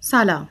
سلام. 0.00 0.48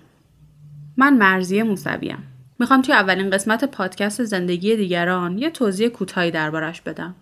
من 0.97 1.17
مرزیه 1.17 1.63
موسویم 1.63 2.23
می‌خوام 2.59 2.81
توی 2.81 2.93
اولین 2.93 3.29
قسمت 3.29 3.63
پادکست 3.63 4.23
زندگی 4.23 4.75
دیگران 4.75 5.37
یه 5.37 5.49
توضیح 5.49 5.87
کوتاهی 5.87 6.31
دربارش 6.31 6.81
بدم. 6.81 7.15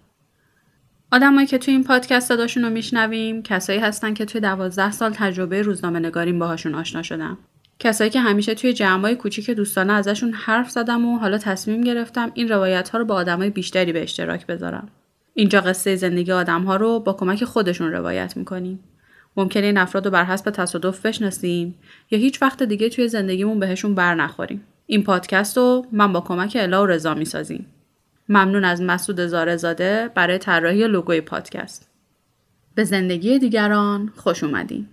آدمایی 1.11 1.47
که 1.47 1.57
توی 1.57 1.73
این 1.73 1.83
پادکست 1.83 2.27
صداشون 2.27 2.63
رو 2.63 2.69
میشنویم 2.69 3.43
کسایی 3.43 3.79
هستن 3.79 4.13
که 4.13 4.25
توی 4.25 4.41
دوازده 4.41 4.91
سال 4.91 5.11
تجربه 5.13 5.61
روزنامه 5.61 5.99
نگاریم 5.99 6.39
باهاشون 6.39 6.75
آشنا 6.75 7.03
شدم. 7.03 7.37
کسایی 7.79 8.09
که 8.09 8.19
همیشه 8.19 8.55
توی 8.55 8.73
جمعای 8.73 9.15
کوچیک 9.15 9.49
دوستانه 9.49 9.93
ازشون 9.93 10.33
حرف 10.33 10.69
زدم 10.69 11.05
و 11.05 11.17
حالا 11.17 11.37
تصمیم 11.37 11.81
گرفتم 11.81 12.31
این 12.33 12.49
روایت 12.49 12.89
ها 12.89 12.97
رو 12.99 13.05
با 13.05 13.15
آدمای 13.15 13.49
بیشتری 13.49 13.93
به 13.93 14.03
اشتراک 14.03 14.47
بذارم. 14.47 14.87
اینجا 15.33 15.61
قصه 15.61 15.95
زندگی 15.95 16.31
آدم 16.31 16.63
ها 16.63 16.75
رو 16.75 16.99
با 16.99 17.13
کمک 17.13 17.43
خودشون 17.43 17.91
روایت 17.91 18.37
می‌کنیم. 18.37 18.79
ممکنه 19.37 19.65
این 19.65 19.77
افراد 19.77 20.05
رو 20.05 20.11
بر 20.11 20.23
حسب 20.23 20.51
تصادف 20.51 21.05
بشناسیم 21.05 21.75
یا 22.11 22.19
هیچ 22.19 22.41
وقت 22.41 22.63
دیگه 22.63 22.89
توی 22.89 23.07
زندگیمون 23.07 23.59
بهشون 23.59 23.95
بر 23.95 24.15
نخوریم. 24.15 24.61
این 24.85 25.03
پادکست 25.03 25.57
رو 25.57 25.85
من 25.91 26.13
با 26.13 26.21
کمک 26.21 26.57
الا 26.59 26.83
و 26.83 26.85
رضا 26.85 27.13
می‌سازیم. 27.13 27.65
ممنون 28.29 28.65
از 28.65 28.81
مسعود 28.81 29.25
زارزاده 29.25 30.09
برای 30.15 30.37
طراحی 30.37 30.87
لوگوی 30.87 31.21
پادکست. 31.21 31.89
به 32.75 32.83
زندگی 32.83 33.39
دیگران 33.39 34.11
خوش 34.15 34.43
اومدین. 34.43 34.87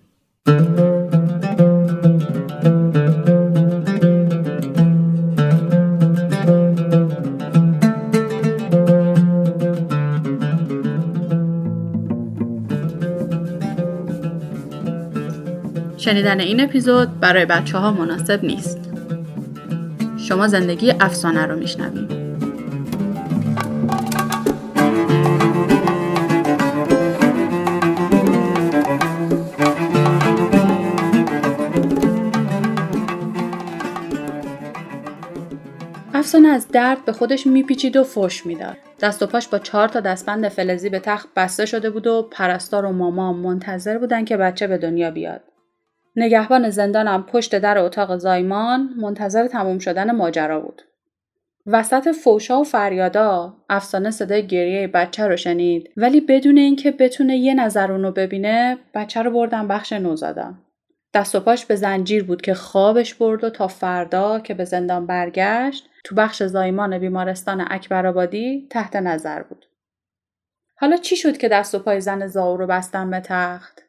شنیدن 16.12 16.40
این 16.40 16.60
اپیزود 16.60 17.20
برای 17.20 17.46
بچه 17.46 17.78
ها 17.78 17.92
مناسب 17.92 18.44
نیست. 18.44 18.78
شما 20.16 20.48
زندگی 20.48 20.90
افسانه 21.00 21.46
رو 21.46 21.58
میشنوید. 21.58 22.12
افسانه 36.14 36.48
از 36.48 36.68
درد 36.68 37.04
به 37.04 37.12
خودش 37.12 37.46
میپیچید 37.46 37.96
و 37.96 38.04
فش 38.04 38.46
می‌داد. 38.46 38.76
دست 39.00 39.22
و 39.22 39.26
پاش 39.26 39.48
با 39.48 39.58
چهار 39.58 39.88
تا 39.88 40.00
دستبند 40.00 40.48
فلزی 40.48 40.88
به 40.88 40.98
تخت 40.98 41.28
بسته 41.36 41.66
شده 41.66 41.90
بود 41.90 42.06
و 42.06 42.28
پرستار 42.30 42.84
و 42.84 42.92
مامان 42.92 43.36
منتظر 43.36 43.98
بودن 43.98 44.24
که 44.24 44.36
بچه 44.36 44.66
به 44.66 44.78
دنیا 44.78 45.10
بیاد. 45.10 45.51
نگهبان 46.16 46.70
زندانم 46.70 47.22
پشت 47.22 47.58
در 47.58 47.78
اتاق 47.78 48.16
زایمان 48.16 48.94
منتظر 48.96 49.46
تموم 49.46 49.78
شدن 49.78 50.10
ماجرا 50.10 50.60
بود. 50.60 50.82
وسط 51.66 52.08
فوشا 52.08 52.60
و 52.60 52.64
فریادا 52.64 53.56
افسانه 53.70 54.10
صدای 54.10 54.46
گریه 54.46 54.86
بچه 54.86 55.26
رو 55.26 55.36
شنید 55.36 55.90
ولی 55.96 56.20
بدون 56.20 56.56
اینکه 56.56 56.90
بتونه 56.90 57.36
یه 57.36 57.54
نظر 57.54 57.92
اونو 57.92 58.12
ببینه 58.12 58.78
بچه 58.94 59.22
رو 59.22 59.30
بردن 59.30 59.68
بخش 59.68 59.92
نوزادان. 59.92 60.58
دست 61.14 61.34
و 61.34 61.40
پاش 61.40 61.66
به 61.66 61.76
زنجیر 61.76 62.24
بود 62.24 62.42
که 62.42 62.54
خوابش 62.54 63.14
برد 63.14 63.44
و 63.44 63.50
تا 63.50 63.68
فردا 63.68 64.40
که 64.40 64.54
به 64.54 64.64
زندان 64.64 65.06
برگشت 65.06 65.88
تو 66.04 66.14
بخش 66.14 66.42
زایمان 66.42 66.98
بیمارستان 66.98 67.66
اکبرآبادی 67.70 68.66
تحت 68.70 68.96
نظر 68.96 69.42
بود. 69.42 69.66
حالا 70.76 70.96
چی 70.96 71.16
شد 71.16 71.36
که 71.36 71.48
دست 71.48 71.74
و 71.74 71.78
پای 71.78 72.00
زن 72.00 72.26
زاو 72.26 72.56
رو 72.56 72.66
بستن 72.66 73.10
به 73.10 73.20
تخت؟ 73.20 73.82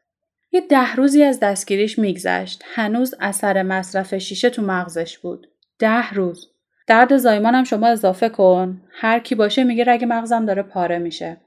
یه 0.53 0.61
ده 0.61 0.95
روزی 0.95 1.23
از 1.23 1.39
دستگیریش 1.39 1.99
میگذشت. 1.99 2.63
هنوز 2.75 3.15
اثر 3.19 3.63
مصرف 3.63 4.15
شیشه 4.15 4.49
تو 4.49 4.61
مغزش 4.61 5.17
بود. 5.17 5.47
ده 5.79 6.09
روز. 6.09 6.49
درد 6.87 7.17
زایمانم 7.17 7.63
شما 7.63 7.87
اضافه 7.87 8.29
کن. 8.29 8.81
هر 8.91 9.19
کی 9.19 9.35
باشه 9.35 9.63
میگه 9.63 9.83
رگ 9.87 10.05
مغزم 10.07 10.45
داره 10.45 10.63
پاره 10.63 10.99
میشه. 10.99 11.37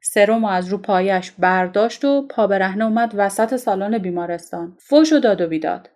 سرم 0.00 0.44
از 0.44 0.68
رو 0.68 0.78
پایش 0.78 1.30
برداشت 1.30 2.04
و 2.04 2.26
پا 2.26 2.46
برهنه 2.46 2.84
اومد 2.84 3.12
وسط 3.16 3.56
سالن 3.56 3.98
بیمارستان. 3.98 4.76
فوش 4.78 5.12
و 5.12 5.18
داد 5.18 5.40
و 5.40 5.46
بیداد. 5.46 5.90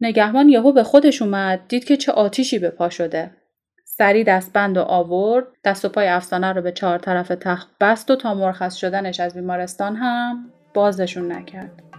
نگهبان 0.00 0.48
یهو 0.48 0.72
به 0.72 0.82
خودش 0.82 1.22
اومد 1.22 1.60
دید 1.68 1.84
که 1.84 1.96
چه 1.96 2.12
آتیشی 2.12 2.58
به 2.58 2.70
پا 2.70 2.88
شده. 2.88 3.30
سری 3.84 4.24
دستبند 4.24 4.76
و 4.76 4.80
آورد 4.80 5.46
دست 5.64 5.84
و 5.84 5.88
پای 5.88 6.08
افسانه 6.08 6.52
رو 6.52 6.62
به 6.62 6.72
چهار 6.72 6.98
طرف 6.98 7.28
تخت 7.28 7.68
بست 7.80 8.10
و 8.10 8.16
تا 8.16 8.34
مرخص 8.34 8.74
شدنش 8.74 9.20
از 9.20 9.34
بیمارستان 9.34 9.96
هم 9.96 10.52
بازشون 10.74 11.32
نکرد. 11.32 11.91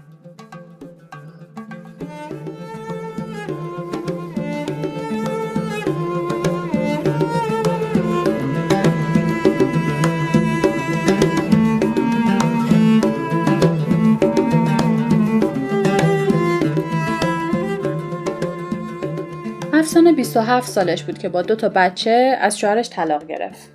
27 20.33 20.67
سالش 20.67 21.03
بود 21.03 21.17
که 21.17 21.29
با 21.29 21.41
دو 21.41 21.55
تا 21.55 21.69
بچه 21.69 22.37
از 22.41 22.59
شوهرش 22.59 22.89
طلاق 22.89 23.27
گرفت. 23.27 23.69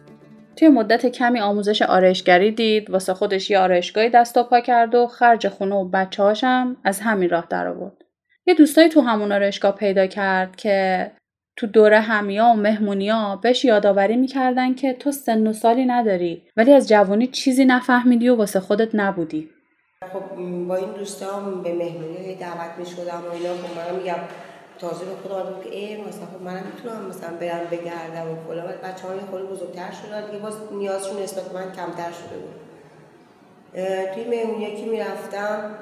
توی 0.57 0.69
مدت 0.69 1.07
کمی 1.07 1.41
آموزش 1.41 1.83
آرایشگری 1.83 2.51
دید 2.51 2.91
واسه 2.91 3.15
خودش 3.15 3.51
یه 3.51 3.59
آرایشگاهی 3.59 4.09
دست 4.09 4.37
و 4.37 4.43
پا 4.43 4.61
کرد 4.61 4.95
و 4.95 5.07
خرج 5.07 5.49
خونه 5.49 5.75
و 5.75 5.85
بچه 5.85 6.23
هاشم 6.23 6.77
از 6.85 7.01
همین 7.01 7.31
راه 7.31 7.47
در 7.51 7.67
آورد. 7.69 7.93
یه 8.47 8.55
دوستایی 8.55 8.89
تو 8.89 9.01
همون 9.01 9.33
آرایشگاه 9.33 9.75
پیدا 9.75 10.07
کرد 10.07 10.57
که 10.57 11.11
تو 11.57 11.67
دوره 11.67 12.01
همیا 12.01 12.45
و 12.45 12.57
مهمونیا 12.57 13.41
بهش 13.43 13.65
یادآوری 13.65 14.17
می‌کردن 14.17 14.75
که 14.75 14.93
تو 14.93 15.13
سن 15.13 15.47
و 15.47 15.53
سالی 15.53 15.85
نداری 15.87 16.43
ولی 16.57 16.73
از 16.73 16.89
جوانی 16.89 17.27
چیزی 17.27 17.65
نفهمیدی 17.65 18.29
و 18.29 18.37
واسه 18.37 18.61
خودت 18.61 18.95
نبودی. 18.95 19.49
خب 20.13 20.37
با 20.69 20.77
این 20.77 20.93
دوستام 20.99 21.63
به 21.63 21.75
مهمونی 21.75 22.35
دعوت 22.35 22.79
می‌شدم 22.79 23.23
و 23.29 23.33
اینا 23.33 23.55
خب 23.55 23.79
منم 23.79 23.99
میگم 23.99 24.48
تازه 24.79 25.05
به 25.05 25.15
خودم 25.23 25.35
آدم 25.35 25.61
که 25.61 25.77
ای 25.77 25.97
مثلا 25.97 26.27
خب 26.27 26.43
منم 26.43 26.63
می‌تونم 26.75 27.07
مثلا 27.07 27.37
برم 27.37 27.65
بگردم 27.71 28.31
و 28.31 28.37
فلان. 28.49 28.67
بچه 28.67 29.07
های 29.09 29.19
خود 29.19 29.51
بزرگتر 29.51 29.91
شدن. 29.91 30.27
دیگه 30.27 30.39
باز 30.39 30.55
نیازشون 30.73 31.23
نسبت 31.23 31.53
من 31.53 31.73
کمتر 31.73 32.13
شده 32.13 32.39
بود 32.39 32.55
توی 34.15 34.25
مهمونی 34.25 34.77
که 34.77 34.87
می‌رفتم. 34.87 35.75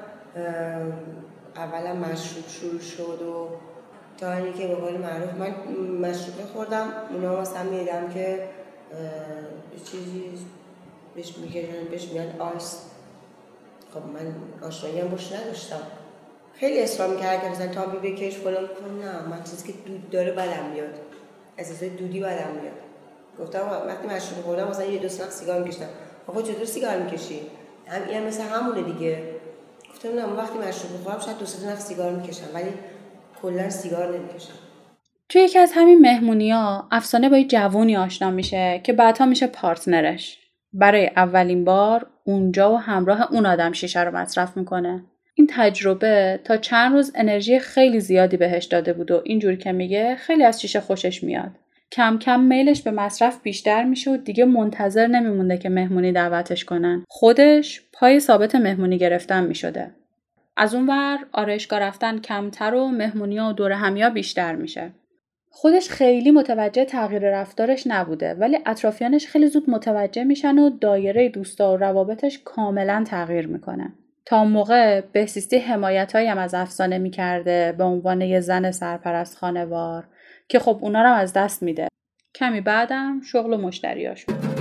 اولا 1.55 1.93
مشروب 1.93 2.47
شروع 2.47 2.79
شد 2.79 3.21
و 3.21 3.49
تا 4.17 4.31
اینکه 4.31 4.67
به 4.67 4.75
قول 4.75 4.97
معروف 4.97 5.33
من 5.33 5.55
مشروب 6.09 6.45
خوردم. 6.53 6.93
اونا 7.13 7.41
مثلا 7.41 7.63
میدم 7.63 8.09
که 8.13 8.49
چیزی 9.91 10.23
بهش 11.15 11.37
میگن 11.37 11.61
بهش 11.91 12.07
میگن 12.07 12.39
آیس. 12.39 12.81
خب 13.93 13.99
من 13.99 14.35
آشنایی 14.67 14.99
هم 14.99 15.07
باش 15.07 15.33
نداشتم. 15.33 15.81
خیلی 16.59 16.81
اصرار 16.81 17.09
می‌کرد 17.09 17.41
که 17.41 17.49
مثلا 17.49 17.67
تابی 17.67 18.11
بکش 18.11 18.37
فلان 18.37 18.63
گفتم 18.63 18.99
نه 19.01 19.27
من 19.29 19.43
چیزی 19.43 19.73
که 19.73 19.79
دود 19.85 20.09
داره 20.09 20.31
بدم 20.31 20.69
میاد. 20.73 20.99
از 21.57 21.79
دودی 21.79 22.19
بدم 22.19 22.51
میاد. 22.61 22.77
گفتم 23.39 23.59
وقتی 23.87 24.07
مشروب 24.07 24.43
خوردم 24.43 24.67
مثلا 24.67 24.85
یه 24.85 24.99
دو 24.99 25.09
سنخ 25.09 25.29
سیگار 25.29 25.63
میکشتم. 25.63 25.85
آقا 26.27 26.41
چطور 26.41 26.65
سیگار 26.65 26.97
می‌کشی؟ 26.97 27.41
هم 27.87 28.01
این 28.09 28.23
مثل 28.23 28.43
همونه 28.43 28.81
دیگه. 28.81 29.23
گفتم 29.89 30.09
نه 30.09 30.25
وقتی 30.25 30.59
مشروب 30.59 30.91
می‌خورم 30.91 31.19
شاید 31.19 31.37
دو 31.37 31.45
سنخ 31.45 31.79
سیگار 31.79 32.11
می‌کشم 32.11 32.45
ولی 32.53 32.69
کلا 33.41 33.69
سیگار 33.69 34.17
نمی‌کشم. 34.17 34.53
توی 35.29 35.41
یکی 35.41 35.59
از 35.59 35.71
همین 35.75 35.99
مهمونی 36.01 36.51
ها 36.51 36.87
افسانه 36.91 37.29
با 37.29 37.37
یه 37.37 37.47
جوونی 37.47 37.97
آشنا 37.97 38.31
میشه 38.31 38.81
که 38.83 38.93
بعدها 38.93 39.25
میشه 39.25 39.47
پارتنرش. 39.47 40.37
برای 40.73 41.11
اولین 41.15 41.65
بار 41.65 42.07
اونجا 42.23 42.71
و 42.73 42.77
همراه 42.77 43.33
اون 43.33 43.45
آدم 43.45 43.71
شیشه 43.71 44.03
رو 44.03 44.17
مصرف 44.17 44.57
می‌کنه. 44.57 45.05
این 45.37 45.47
تجربه 45.49 46.39
تا 46.43 46.57
چند 46.57 46.93
روز 46.93 47.11
انرژی 47.15 47.59
خیلی 47.59 47.99
زیادی 47.99 48.37
بهش 48.37 48.65
داده 48.65 48.93
بود 48.93 49.11
و 49.11 49.21
اینجور 49.25 49.55
که 49.55 49.71
میگه 49.71 50.15
خیلی 50.15 50.43
از 50.43 50.61
شیشه 50.61 50.79
خوشش 50.79 51.23
میاد. 51.23 51.51
کم 51.91 52.17
کم 52.19 52.39
میلش 52.39 52.81
به 52.81 52.91
مصرف 52.91 53.41
بیشتر 53.41 53.83
میشه 53.83 54.11
و 54.11 54.17
دیگه 54.17 54.45
منتظر 54.45 55.07
نمیمونده 55.07 55.57
که 55.57 55.69
مهمونی 55.69 56.11
دعوتش 56.11 56.65
کنن. 56.65 57.05
خودش 57.07 57.81
پای 57.93 58.19
ثابت 58.19 58.55
مهمونی 58.55 58.97
گرفتن 58.97 59.43
می‌شده. 59.43 59.91
از 60.57 60.75
اونور 60.75 61.17
آرایشگاه 61.31 61.79
رفتن 61.79 62.19
کمتر 62.19 62.73
و 62.73 62.87
مهمونی 62.87 63.39
و 63.39 63.53
دور 63.53 63.71
همیا 63.71 64.09
بیشتر 64.09 64.55
میشه. 64.55 64.91
خودش 65.49 65.89
خیلی 65.89 66.31
متوجه 66.31 66.85
تغییر 66.85 67.29
رفتارش 67.29 67.87
نبوده 67.87 68.33
ولی 68.33 68.57
اطرافیانش 68.65 69.27
خیلی 69.27 69.47
زود 69.47 69.69
متوجه 69.69 70.23
میشن 70.23 70.59
و 70.59 70.69
دایره 70.69 71.29
دوستا 71.29 71.73
و 71.73 71.77
روابطش 71.77 72.39
کاملا 72.45 73.03
تغییر 73.07 73.47
می‌کنه. 73.47 73.93
تا 74.27 74.43
موقع 74.43 75.01
بهسیستی 75.01 75.57
حمایت 75.57 76.15
هم 76.15 76.37
از 76.37 76.53
افسانه 76.53 76.97
می‌کرده 76.97 77.75
به 77.77 77.83
عنوان 77.83 78.21
یه 78.21 78.39
زن 78.39 78.71
سرپرست 78.71 79.37
خانوار 79.37 80.07
که 80.49 80.59
خب 80.59 80.79
اونا 80.81 81.01
رو 81.01 81.13
از 81.13 81.33
دست 81.33 81.63
میده. 81.63 81.87
کمی 82.35 82.61
بعدم 82.61 83.21
شغل 83.21 83.53
و 83.53 83.57
مشتریاش 83.57 84.25
بود. 84.25 84.56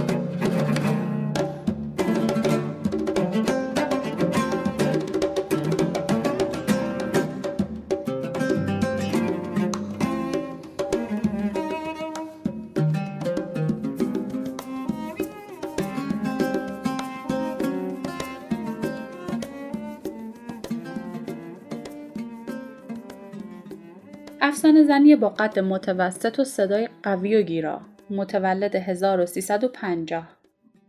افسانه 24.49 24.85
زنی 24.85 25.17
با 25.17 25.29
قد 25.29 25.59
متوسط 25.59 26.39
و 26.39 26.45
صدای 26.45 26.89
قوی 27.03 27.37
و 27.37 27.43
گیرا. 27.43 27.81
متولد 28.11 28.77
1350 28.77 30.29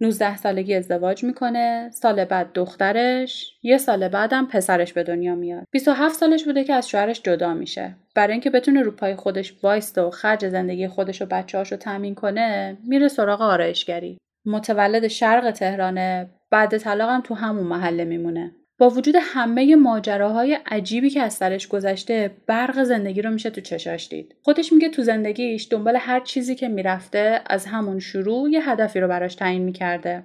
19 0.01 0.37
سالگی 0.37 0.75
ازدواج 0.75 1.23
می‌کنه 1.23 1.89
سال 1.93 2.25
بعد 2.25 2.49
دخترش 2.53 3.53
یه 3.63 3.77
سال 3.77 4.07
بعدم 4.07 4.45
پسرش 4.45 4.93
به 4.93 5.03
دنیا 5.03 5.35
میاد. 5.35 5.63
27 5.71 6.15
سالش 6.15 6.45
بوده 6.45 6.63
که 6.63 6.73
از 6.73 6.89
شوهرش 6.89 7.21
جدا 7.21 7.53
میشه. 7.53 7.95
برای 8.15 8.31
اینکه 8.31 8.49
بتونه 8.49 8.81
رو 8.81 8.91
پای 8.91 9.15
خودش 9.15 9.53
وایسته 9.63 10.01
و 10.01 10.09
خرج 10.09 10.47
زندگی 10.47 10.87
خودش 10.87 11.21
و 11.21 11.25
بچه‌هاش 11.25 11.71
رو 11.71 11.77
تامین 11.77 12.15
کنه 12.15 12.77
میره 12.87 13.07
سراغ 13.07 13.41
آرایشگری. 13.41 14.17
متولد 14.45 15.07
شرق 15.07 15.51
تهرانه 15.51 16.29
بعد 16.51 16.77
طلاقم 16.77 17.21
تو 17.21 17.33
همون 17.33 17.67
محله 17.67 18.05
میمونه. 18.05 18.51
با 18.79 18.89
وجود 18.89 19.15
همه 19.21 19.75
ماجراهای 19.75 20.57
عجیبی 20.65 21.09
که 21.09 21.21
از 21.21 21.33
سرش 21.33 21.67
گذشته 21.67 22.31
برق 22.47 22.83
زندگی 22.83 23.21
رو 23.21 23.31
میشه 23.31 23.49
تو 23.49 23.61
چشاش 23.61 24.09
دید. 24.09 24.35
خودش 24.43 24.73
میگه 24.73 24.89
تو 24.89 25.03
زندگیش 25.03 25.67
دنبال 25.71 25.95
هر 25.95 26.19
چیزی 26.19 26.55
که 26.55 26.67
می‌رفته 26.67 27.41
از 27.45 27.65
همون 27.65 27.99
شروع 27.99 28.49
یه 28.49 28.69
هدفی 28.69 28.99
رو 28.99 29.07
براش 29.07 29.35
تعیین 29.35 29.61
می‌کرده. 29.61 30.23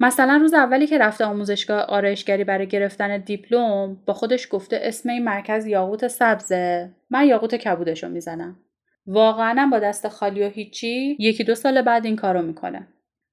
مثلا 0.00 0.36
روز 0.36 0.54
اولی 0.54 0.86
که 0.86 0.98
رفته 0.98 1.24
آموزشگاه 1.24 1.80
آرایشگری 1.80 2.44
برای 2.44 2.66
گرفتن 2.66 3.18
دیپلم 3.18 3.96
با 4.06 4.14
خودش 4.14 4.48
گفته 4.50 4.80
اسم 4.82 5.08
این 5.08 5.24
مرکز 5.24 5.66
یاقوت 5.66 6.08
سبزه. 6.08 6.90
من 7.10 7.26
یاقوت 7.26 7.54
کبودش 7.54 8.04
رو 8.04 8.10
می‌زنم. 8.10 8.56
واقعا 9.06 9.68
با 9.72 9.78
دست 9.78 10.08
خالی 10.08 10.42
و 10.42 10.48
هیچی 10.48 11.16
یکی 11.18 11.44
دو 11.44 11.54
سال 11.54 11.82
بعد 11.82 12.06
این 12.06 12.16
کارو 12.16 12.42
می‌کنه. 12.42 12.86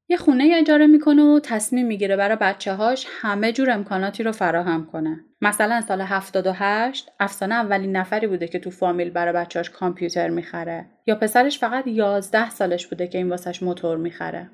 یه 0.09 0.17
خونه 0.17 0.51
اجاره 0.55 0.87
می‌کنه 0.87 1.23
و 1.23 1.39
تصمیم 1.39 1.87
می‌گیره 1.87 2.15
برای 2.15 2.37
بچه 2.41 2.73
هاش 2.73 3.07
همه 3.09 3.51
جور 3.51 3.71
امکاناتی 3.71 4.23
رو 4.23 4.31
فراهم 4.31 4.85
کنه. 4.85 5.19
مثلا 5.41 5.81
سال 5.81 6.01
78 6.01 7.11
افسانه 7.19 7.55
اولین 7.55 7.95
نفری 7.95 8.27
بوده 8.27 8.47
که 8.47 8.59
تو 8.59 8.69
فامیل 8.69 9.09
برای 9.09 9.33
بچهاش 9.33 9.69
کامپیوتر 9.69 10.29
می‌خره 10.29 10.85
یا 11.07 11.15
پسرش 11.15 11.59
فقط 11.59 11.87
11 11.87 12.49
سالش 12.49 12.87
بوده 12.87 13.07
که 13.07 13.17
این 13.17 13.29
واسش 13.29 13.63
موتور 13.63 13.97
می‌خره. 13.97 14.49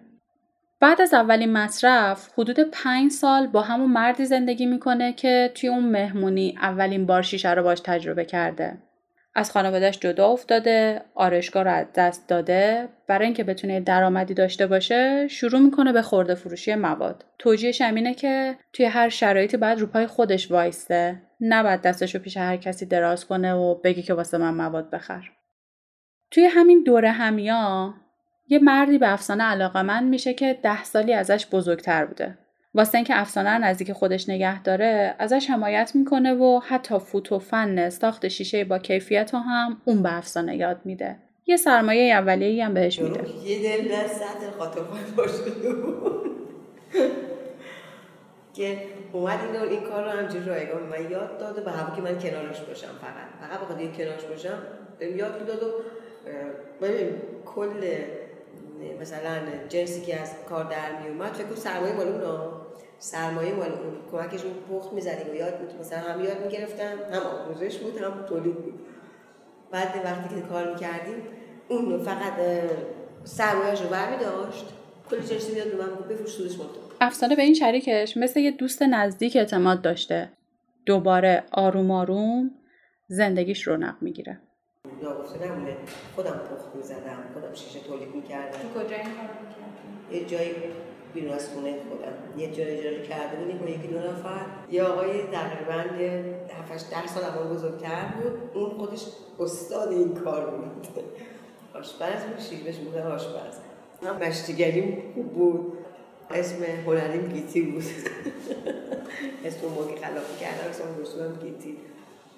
بعد 0.79 1.01
از 1.01 1.13
اولین 1.13 1.53
مصرف 1.53 2.29
حدود 2.37 2.59
5 2.59 3.11
سال 3.11 3.47
با 3.47 3.61
همون 3.61 3.91
مردی 3.91 4.25
زندگی 4.25 4.65
می‌کنه 4.65 5.13
که 5.13 5.51
توی 5.55 5.69
اون 5.69 5.83
مهمونی 5.83 6.57
اولین 6.61 7.05
بار 7.05 7.21
شیشه 7.21 7.51
رو 7.53 7.63
باش 7.63 7.79
تجربه 7.79 8.25
کرده. 8.25 8.77
از 9.35 9.51
خانوادهش 9.51 9.99
جدا 9.99 10.27
افتاده 10.27 11.01
آرشگاه 11.15 11.63
رو 11.63 11.71
از 11.71 11.85
دست 11.95 12.29
داده. 12.29 12.89
برای 13.07 13.25
اینکه 13.25 13.43
بتونه 13.43 13.79
درآمدی 13.79 14.33
داشته 14.33 14.67
باشه 14.67 15.27
شروع 15.27 15.61
می‌کنه 15.61 15.93
به 15.93 16.01
خورده 16.01 16.35
فروشی 16.35 16.75
مواد. 16.75 17.25
توجیهش 17.39 17.81
همینه 17.81 18.13
که 18.13 18.57
توی 18.73 18.85
هر 18.85 19.09
شرایطی 19.09 19.57
باید 19.57 19.79
رو 19.79 19.87
پای 19.87 20.07
خودش 20.07 20.51
وایسته 20.51 21.21
نباید 21.41 21.81
دستش 21.81 22.15
رو 22.15 22.21
پیش 22.21 22.37
هر 22.37 22.57
کسی 22.57 22.85
دراز 22.85 23.25
کنه 23.25 23.53
و 23.53 23.75
بگی 23.75 24.01
که 24.01 24.13
واسه 24.13 24.37
من 24.37 24.53
مواد 24.53 24.89
بخر. 24.89 25.21
توی 26.31 26.45
همین 26.45 26.83
دوره 26.83 27.11
همیا 27.11 27.93
یه 28.47 28.59
مردی 28.59 28.97
به 28.97 29.13
افسانه 29.13 29.43
علاقه 29.43 29.99
میشه 29.99 30.33
که 30.33 30.59
ده 30.63 30.83
سالی 30.83 31.13
ازش 31.13 31.47
بزرگتر 31.51 32.05
بوده. 32.05 32.37
واسه 32.75 32.97
اینکه 32.97 33.19
افسانه 33.19 33.49
رو 33.49 33.63
نزدیک 33.63 33.91
خودش 33.91 34.29
نگه 34.29 34.63
داره 34.63 35.15
ازش 35.19 35.49
حمایت 35.49 35.91
می‌کنه 35.95 36.33
و 36.33 36.59
حتی 36.67 36.99
فوت 36.99 37.31
و 37.31 37.39
فن 37.39 37.89
ساخت 37.89 38.27
شیشه 38.27 38.63
با 38.63 38.79
کیفیت 38.79 39.33
رو 39.33 39.39
هم 39.39 39.81
اون 39.85 40.03
به 40.03 40.17
افسانه 40.17 40.57
یاد 40.57 40.77
میده. 40.85 41.15
یه 41.45 41.57
سرمایه 41.57 42.13
اولیه 42.13 42.65
هم 42.65 42.73
بهش 42.73 42.99
میده. 42.99 43.29
یه 43.45 43.77
دل 43.77 43.89
در 43.89 44.07
سطح 44.07 44.45
که 48.53 48.77
اومد 49.13 49.39
این 49.39 49.71
این 49.71 49.81
کار 49.81 50.03
رو 50.03 50.09
همجوری 50.09 50.45
رایگان 50.45 50.83
من 50.83 51.11
یاد 51.11 51.37
داد 51.37 51.65
به 51.65 51.71
هم 51.71 51.95
که 51.95 52.01
من 52.01 52.19
کنارش 52.19 52.59
باشم 52.59 52.87
فقط. 52.87 53.49
فقط 53.49 53.59
بخاطر 53.59 53.87
کنارش 53.87 54.23
باشم 54.23 54.57
بهم 54.99 55.17
یاد 55.17 55.41
می‌داد 55.41 55.63
و 55.63 55.67
ببین 56.81 57.07
کل 57.45 57.81
مثلا 59.01 59.37
جنسی 59.69 60.01
که 60.01 60.19
از 60.19 60.31
کار 60.49 60.63
در 60.63 61.01
می 61.01 61.09
اومد 61.09 61.33
فکر 61.33 61.55
سرمایه 61.55 61.99
اونا 61.99 62.62
سرمایه 63.03 63.53
مال 63.53 63.71
اون 63.71 63.93
کمکشون 64.11 64.51
پخت 64.69 64.93
می‌زدیم 64.93 65.31
و 65.31 65.35
یاد 65.35 65.59
بود 65.59 65.79
مثلا 65.79 65.99
هم 65.99 66.23
یاد 66.23 66.45
می‌گرفتم 66.45 66.97
هم 67.11 67.21
آموزش 67.21 67.77
بود 67.77 67.97
هم 67.97 68.25
تولید 68.29 68.55
بود. 68.55 68.79
بعد 69.71 70.01
وقتی 70.05 70.35
که 70.35 70.41
کار 70.41 70.73
می‌کردیم 70.73 71.15
اون 71.69 72.03
فقط 72.03 72.33
سرمایهش 73.23 73.81
رو 73.81 73.87
برمی 73.87 74.17
داشت 74.17 74.65
کل 75.09 75.19
جنسی 75.19 75.53
میاد 75.53 75.67
به 75.67 75.77
من 75.77 76.07
بفروش 76.09 76.29
سودش 76.29 76.57
افسانه 77.01 77.35
به 77.35 77.41
این 77.41 77.53
شریکش 77.53 78.17
مثل 78.17 78.39
یه 78.39 78.51
دوست 78.51 78.81
نزدیک 78.81 79.35
اعتماد 79.35 79.81
داشته. 79.81 80.29
دوباره 80.85 81.43
آروم 81.51 81.91
آروم 81.91 82.51
زندگیش 83.07 83.67
رونق 83.67 83.95
می‌گیره. 84.01 84.39
ناگفته 85.01 85.47
نمونه 85.47 85.77
خودم 86.15 86.31
پخت 86.31 86.75
می‌زدم 86.75 87.23
خودم 87.33 87.53
شیشه 87.53 87.79
تولید 87.79 88.15
می‌کردم. 88.15 88.57
تو 88.59 88.79
کجا 88.79 88.95
این 88.95 89.05
کار 89.05 90.19
یه 90.19 90.25
جایی 90.25 90.51
بیرون 91.13 91.33
از 91.33 91.49
خونه 91.49 91.75
خودم 91.89 92.41
یه 92.41 92.51
جای 92.51 92.79
اجاره 92.79 93.01
کرده 93.03 93.37
بودیم 93.37 93.57
با 93.57 93.69
یکی 93.69 93.87
دو 93.87 93.99
نفر. 93.99 94.45
یه 94.71 94.83
آقای 94.83 95.23
تقریبا 95.23 95.83
7 96.71 96.89
ده 96.89 97.07
سال 97.07 97.23
اما 97.23 97.53
بزرگتر 97.53 98.05
بود. 98.05 98.39
اون 98.53 98.69
خودش 98.69 99.05
استاد 99.39 99.91
این 99.91 100.13
کار 100.13 100.49
بود. 100.49 100.87
آشپز 101.73 102.23
بود 102.23 102.39
شیرش 102.39 102.75
بود 102.75 102.97
آشپز. 102.97 103.57
هم 104.03 104.17
مشتیگریم 104.27 105.03
خوب 105.13 105.33
بود. 105.33 105.73
اسم 106.31 106.63
هنریم 106.85 107.27
گیتی 107.27 107.61
بود. 107.61 107.83
اسم 109.45 109.67
موقع 109.67 109.95
خلاف 109.95 110.39
کردم 110.39 110.69
اسم 110.69 111.39
گیتی. 111.43 111.77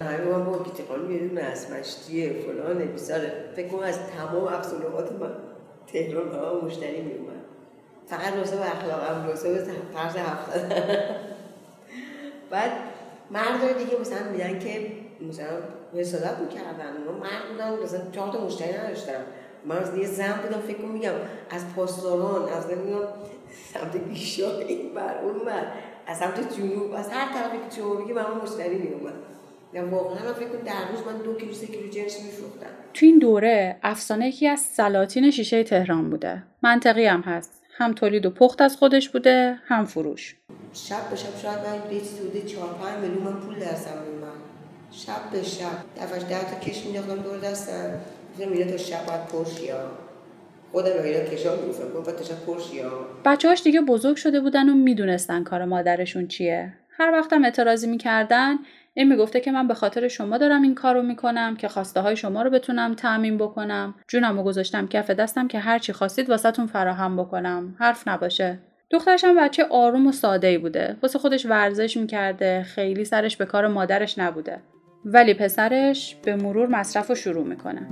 همه 0.01 0.25
من 0.25 0.45
با 0.45 0.63
گیتی 0.63 0.83
خانم 0.83 1.12
یه 1.12 1.27
دونه 1.27 1.42
از 1.42 1.72
مشتیه 1.72 2.33
فلانه 2.33 2.86
بیساره 2.86 3.31
فکر 3.56 3.68
کنم 3.68 3.80
از 3.80 4.00
تمام 4.00 4.44
افسانه‌هات 4.44 5.12
من 5.12 5.31
تهران 5.88 6.31
ها 6.31 6.62
مشتری 6.66 7.01
می 7.01 7.13
اومد 7.13 7.34
فقط 8.07 8.33
روزه 8.33 8.55
و 8.55 8.61
اخلاقم 8.61 9.27
روزه 9.27 9.49
و 9.49 9.97
فرض 9.97 10.15
هفته 10.15 11.15
بعد 12.49 12.71
مرد 13.31 13.77
دیگه 13.77 13.99
مثلا 14.01 14.31
میدن 14.31 14.59
که 14.59 14.91
مثلا 15.29 15.47
حسادت 15.93 16.39
می‌کردن. 16.39 16.97
اونا 16.97 17.17
مرد 17.19 17.50
بودن 17.51 17.83
مثلا 17.83 18.00
چهار 18.12 18.33
تا 18.33 18.45
مشتری 18.45 18.77
نداشتن 18.77 19.13
من 19.65 19.77
از 19.77 19.97
یه 19.97 20.05
زن 20.05 20.33
بودم 20.43 20.62
فکر 20.62 20.81
میگم 20.81 21.13
از 21.50 21.62
پاسداران 21.75 22.50
از 22.50 22.71
نمی‌دونم 22.71 23.07
سمت 23.74 23.97
بیشا 23.97 24.59
این 24.59 24.93
بر 24.93 25.17
اون 25.24 25.45
بر 25.45 25.65
از 26.07 26.17
سمت 26.17 26.57
جنوب 26.57 26.93
از 26.93 27.09
هر 27.09 27.33
طرفی 27.33 27.57
که 27.57 27.75
شما 27.75 27.95
بگی 27.95 28.13
من 28.13 28.25
مشتری 28.43 28.75
میومد 28.75 29.13
واقعا 29.91 30.25
من 30.25 30.33
فکر 30.33 30.47
در 30.65 30.91
روز 30.91 31.07
من 31.07 31.17
دو 31.17 31.35
کیلو 31.35 31.53
سه 31.53 31.67
کیلو 31.67 31.89
جنس 31.89 32.21
میفروختم. 32.21 32.67
تو 32.93 33.05
این 33.05 33.19
دوره 33.19 33.77
افسانه 33.83 34.27
یکی 34.27 34.47
از 34.47 34.59
سلاطین 34.59 35.31
شیشه 35.31 35.63
تهران 35.63 36.09
بوده. 36.09 36.43
منطقی 36.62 37.05
هم 37.05 37.21
هست. 37.21 37.64
هم 37.77 37.94
تولید 37.94 38.25
و 38.25 38.29
پخت 38.29 38.62
از 38.62 38.77
خودش 38.77 39.10
بوده 39.10 39.60
هم 39.65 39.86
فروش. 39.86 40.36
شب 40.74 41.10
به 41.10 41.15
شب 41.15 41.38
شاید 41.41 41.60
من 41.60 41.96
یه 41.96 42.03
سوده 42.03 42.41
چهار 42.41 42.74
پنج 42.74 43.00
میلیون 43.00 43.24
من 43.24 43.39
پول 43.39 43.55
درسم 43.55 43.91
من 44.22 44.27
شب 44.91 45.32
به 45.32 45.44
شب. 45.44 45.65
دفعش 45.98 46.22
ده 46.22 46.51
تا 46.51 46.60
کش 46.60 46.86
میداختم 46.86 47.15
دور 47.15 47.39
دستم. 47.39 48.00
گفتم 48.34 48.50
میره 48.50 48.72
تا 48.72 48.77
شب 48.77 49.05
باید 49.05 49.25
پرشی 49.25 49.70
ها 49.70 49.79
خودم 50.72 51.03
اینا 51.03 51.20
کشا 51.20 51.55
می‌گفتم 51.55 52.12
تا 52.12 52.24
شب 52.24 52.46
پرشی 52.46 52.79
ها 52.79 52.89
بچه 53.25 53.48
هاش 53.48 53.63
دیگه 53.63 53.82
بزرگ 53.82 54.15
شده 54.15 54.39
بودن 54.39 54.70
و 54.70 54.74
می‌دونستن 54.74 55.44
کار 55.44 55.65
مادرشون 55.65 56.27
چیه. 56.27 56.74
هر 56.89 57.12
وقتم 57.12 57.44
اعتراضی 57.44 57.88
می‌کردن 57.88 58.55
این 58.97 59.07
می‌گفته 59.09 59.39
که 59.39 59.51
من 59.51 59.67
به 59.67 59.73
خاطر 59.73 60.07
شما 60.07 60.37
دارم 60.37 60.61
این 60.61 60.75
کارو 60.75 61.01
می‌کنم 61.03 61.55
که 61.55 61.67
خواسته 61.67 62.01
های 62.01 62.15
شما 62.15 62.41
رو 62.41 62.49
بتونم 62.49 62.93
تعمین 62.93 63.37
بکنم. 63.37 63.95
جونم 64.07 64.37
رو 64.37 64.43
گذاشتم 64.43 64.87
کف 64.87 65.09
دستم 65.09 65.47
که 65.47 65.59
هر 65.59 65.79
چی 65.79 65.93
خواستید 65.93 66.29
واسهتون 66.29 66.67
فراهم 66.67 67.17
بکنم. 67.17 67.75
حرف 67.79 68.07
نباشه. 68.07 68.59
دخترش 68.89 69.23
هم 69.23 69.35
بچه 69.39 69.65
آروم 69.71 70.07
و 70.07 70.11
ساده 70.11 70.47
ای 70.47 70.57
بوده. 70.57 70.97
واسه 71.01 71.19
خودش 71.19 71.45
ورزش 71.45 71.97
می‌کرده. 71.97 72.63
خیلی 72.63 73.05
سرش 73.05 73.37
به 73.37 73.45
کار 73.45 73.67
مادرش 73.67 74.19
نبوده. 74.19 74.59
ولی 75.05 75.33
پسرش 75.33 76.15
به 76.23 76.35
مرور 76.35 76.67
مصرف 76.67 77.09
رو 77.09 77.15
شروع 77.15 77.45
می‌کنه. 77.47 77.87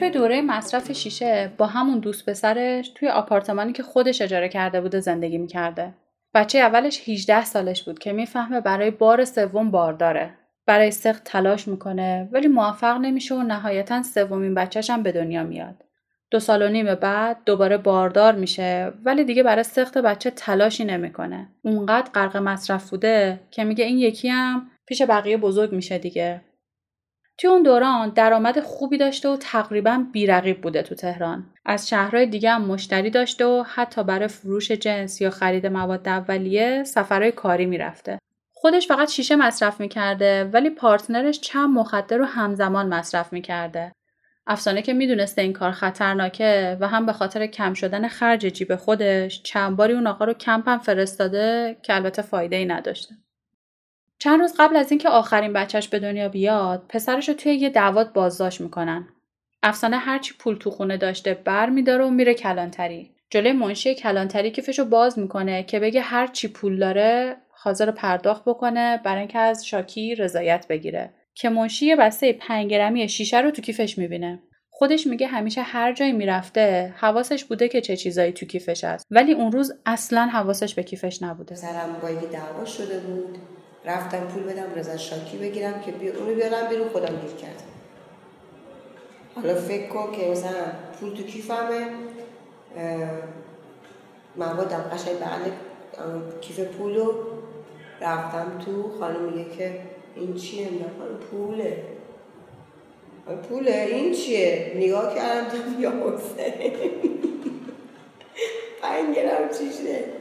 توی 0.00 0.10
دوره 0.10 0.42
مصرف 0.42 0.92
شیشه 0.92 1.52
با 1.58 1.66
همون 1.66 1.98
دوست 1.98 2.30
پسرش 2.30 2.88
توی 2.94 3.08
آپارتمانی 3.08 3.72
که 3.72 3.82
خودش 3.82 4.22
اجاره 4.22 4.48
کرده 4.48 4.80
بوده 4.80 5.00
زندگی 5.00 5.38
می‌کرده. 5.38 5.94
بچه 6.34 6.58
اولش 6.58 7.08
18 7.08 7.44
سالش 7.44 7.82
بود 7.82 7.98
که 7.98 8.12
می‌فهمه 8.12 8.60
برای 8.60 8.90
بار 8.90 9.24
سوم 9.24 9.70
بارداره. 9.70 10.30
برای 10.66 10.90
سخت 10.90 11.24
تلاش 11.24 11.68
می‌کنه 11.68 12.28
ولی 12.32 12.48
موفق 12.48 12.98
نمیشه 12.98 13.34
و 13.34 13.42
نهایتا 13.42 14.02
سومین 14.02 14.54
بچهش 14.54 14.90
هم 14.90 15.02
به 15.02 15.12
دنیا 15.12 15.44
میاد. 15.44 15.84
دو 16.30 16.40
سال 16.40 16.62
و 16.62 16.68
نیم 16.68 16.94
بعد 16.94 17.36
دوباره 17.46 17.78
باردار 17.78 18.34
میشه 18.34 18.92
ولی 19.04 19.24
دیگه 19.24 19.42
برای 19.42 19.62
سخت 19.62 19.98
بچه 19.98 20.30
تلاشی 20.30 20.84
نمی‌کنه. 20.84 21.48
اونقدر 21.62 22.10
غرق 22.10 22.36
مصرف 22.36 22.90
بوده 22.90 23.40
که 23.50 23.64
میگه 23.64 23.84
این 23.84 23.98
یکی 23.98 24.28
هم 24.28 24.70
پیش 24.86 25.02
بقیه 25.02 25.36
بزرگ 25.36 25.72
میشه 25.72 25.98
دیگه 25.98 26.40
توی 27.40 27.50
اون 27.50 27.62
دوران 27.62 28.08
درآمد 28.08 28.60
خوبی 28.60 28.98
داشته 28.98 29.28
و 29.28 29.36
تقریبا 29.36 30.04
بیرقیب 30.12 30.60
بوده 30.60 30.82
تو 30.82 30.94
تهران. 30.94 31.46
از 31.64 31.88
شهرهای 31.88 32.26
دیگه 32.26 32.50
هم 32.50 32.62
مشتری 32.62 33.10
داشته 33.10 33.46
و 33.46 33.64
حتی 33.74 34.04
برای 34.04 34.28
فروش 34.28 34.70
جنس 34.70 35.20
یا 35.20 35.30
خرید 35.30 35.66
مواد 35.66 36.08
اولیه 36.08 36.84
سفرهای 36.84 37.32
کاری 37.32 37.66
می‌رفته. 37.66 38.18
خودش 38.52 38.88
فقط 38.88 39.10
شیشه 39.10 39.36
مصرف 39.36 39.80
می‌کرده 39.80 40.44
ولی 40.44 40.70
پارتنرش 40.70 41.40
چند 41.40 41.70
مخدر 41.70 42.16
رو 42.16 42.24
همزمان 42.24 42.88
مصرف 42.88 43.32
می‌کرده. 43.32 43.92
افسانه 44.46 44.82
که 44.82 44.92
می‌دونسته 44.92 45.42
این 45.42 45.52
کار 45.52 45.70
خطرناکه 45.70 46.76
و 46.80 46.88
هم 46.88 47.06
به 47.06 47.12
خاطر 47.12 47.46
کم 47.46 47.74
شدن 47.74 48.08
خرج 48.08 48.46
جیب 48.46 48.76
خودش 48.76 49.42
چند 49.42 49.76
باری 49.76 49.92
اون 49.92 50.06
آقا 50.06 50.24
رو 50.24 50.32
کمپم 50.32 50.78
فرستاده 50.78 51.76
که 51.82 51.94
البته 51.94 52.22
فایده 52.22 52.56
ای 52.56 52.64
نداشته. 52.64 53.14
چند 54.22 54.40
روز 54.40 54.54
قبل 54.58 54.76
از 54.76 54.90
اینکه 54.90 55.08
آخرین 55.08 55.52
بچهش 55.52 55.88
به 55.88 55.98
دنیا 55.98 56.28
بیاد 56.28 56.84
پسرش 56.88 57.28
رو 57.28 57.34
توی 57.34 57.54
یه 57.54 57.70
دعوت 57.70 58.12
بازداشت 58.12 58.60
می‌کنن. 58.60 59.08
افسانه 59.62 59.96
هرچی 59.96 60.34
پول 60.38 60.56
تو 60.56 60.70
خونه 60.70 60.96
داشته 60.96 61.34
بر 61.34 61.70
میداره 61.70 62.04
و 62.04 62.10
میره 62.10 62.34
کلانتری. 62.34 63.14
جلوی 63.30 63.52
منشی 63.52 63.94
کلانتری 63.94 64.50
کیفش 64.50 64.78
رو 64.78 64.84
باز 64.84 65.18
می‌کنه 65.18 65.62
که 65.62 65.80
بگه 65.80 66.00
هرچی 66.00 66.48
پول 66.48 66.78
داره 66.78 67.36
حاضر 67.50 67.90
پرداخت 67.90 68.44
بکنه 68.44 69.00
برای 69.04 69.18
اینکه 69.18 69.38
از 69.38 69.66
شاکی 69.66 70.14
رضایت 70.14 70.66
بگیره. 70.68 71.14
که 71.34 71.48
منشی 71.48 71.86
یه 71.86 71.96
بسته 71.96 72.32
پنگرمی 72.32 73.08
شیشه 73.08 73.40
رو 73.40 73.50
تو 73.50 73.62
کیفش 73.62 73.98
می‌بینه. 73.98 74.42
خودش 74.70 75.06
میگه 75.06 75.26
همیشه 75.26 75.62
هر 75.62 75.92
جایی 75.92 76.12
می‌رفته 76.12 76.94
حواسش 76.96 77.44
بوده 77.44 77.68
که 77.68 77.80
چه 77.80 77.96
چیزایی 77.96 78.32
تو 78.32 78.46
کیفش 78.46 78.84
است 78.84 79.06
ولی 79.10 79.32
اون 79.32 79.52
روز 79.52 79.72
اصلا 79.86 80.26
حواسش 80.26 80.74
به 80.74 80.82
کیفش 80.82 81.22
نبوده. 81.22 81.54
سرم 81.54 81.96
با 82.02 82.08
دعوا 82.08 82.64
شده 82.64 82.98
بود. 82.98 83.38
رفتم 83.84 84.20
پول 84.20 84.42
بدم 84.42 84.74
رضا 84.76 84.96
شاکی 84.96 85.36
بگیرم 85.36 85.80
که 85.80 85.92
بیا 85.92 86.18
اونو 86.18 86.34
بیارم 86.34 86.68
بیرون 86.68 86.88
خودم 86.88 87.16
گیر 87.16 87.30
کردم. 87.30 87.64
حالا 89.34 89.54
فکر 89.54 89.88
کن 89.88 90.12
که 90.12 90.30
مثلا 90.30 90.64
پول 91.00 91.14
تو 91.14 91.22
کیفمه. 91.22 91.86
موادم 94.36 94.90
قشنگ 94.92 95.16
بغل 95.16 95.50
کیف 96.40 96.60
پولو 96.60 97.12
رفتم 98.00 98.58
تو. 98.64 98.98
خانم 98.98 99.22
میگه 99.22 99.56
که 99.56 99.80
این 100.16 100.34
چیه؟ 100.34 100.68
خانم 100.98 101.16
پوله. 101.30 101.84
پوله؟ 103.48 103.86
این 103.90 104.14
چیه؟ 104.14 104.72
نگاه 104.76 105.14
کردم 105.14 105.48
دیدم 105.48 105.80
یا 105.80 105.90
حسین 105.90 106.72
پنج 108.82 109.16
گرم 109.16 109.48
چیشه 109.48 110.19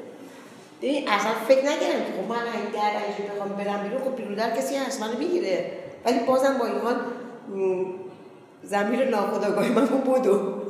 ببین 0.82 1.10
اصلا 1.10 1.32
فکر 1.48 1.66
نکردم 1.66 2.06
که 2.06 2.12
خب 2.22 2.30
من 2.30 2.36
این 2.36 2.72
در 2.74 3.00
اینجا 3.18 3.34
بخوام 3.34 3.50
برم 3.50 3.84
بیرون 3.84 4.04
خب 4.04 4.16
بیرون 4.16 4.34
در 4.34 4.56
کسی 4.58 4.76
هست 4.76 5.02
منو 5.02 5.20
می‌گیره 5.20 5.72
ولی 6.06 6.20
بازم 6.20 6.58
با 6.58 6.66
این 6.66 6.78
حال 6.78 6.96
زمیر 8.64 9.10
ناخداگاه 9.10 9.70
من 9.70 9.86
بدو 9.86 10.62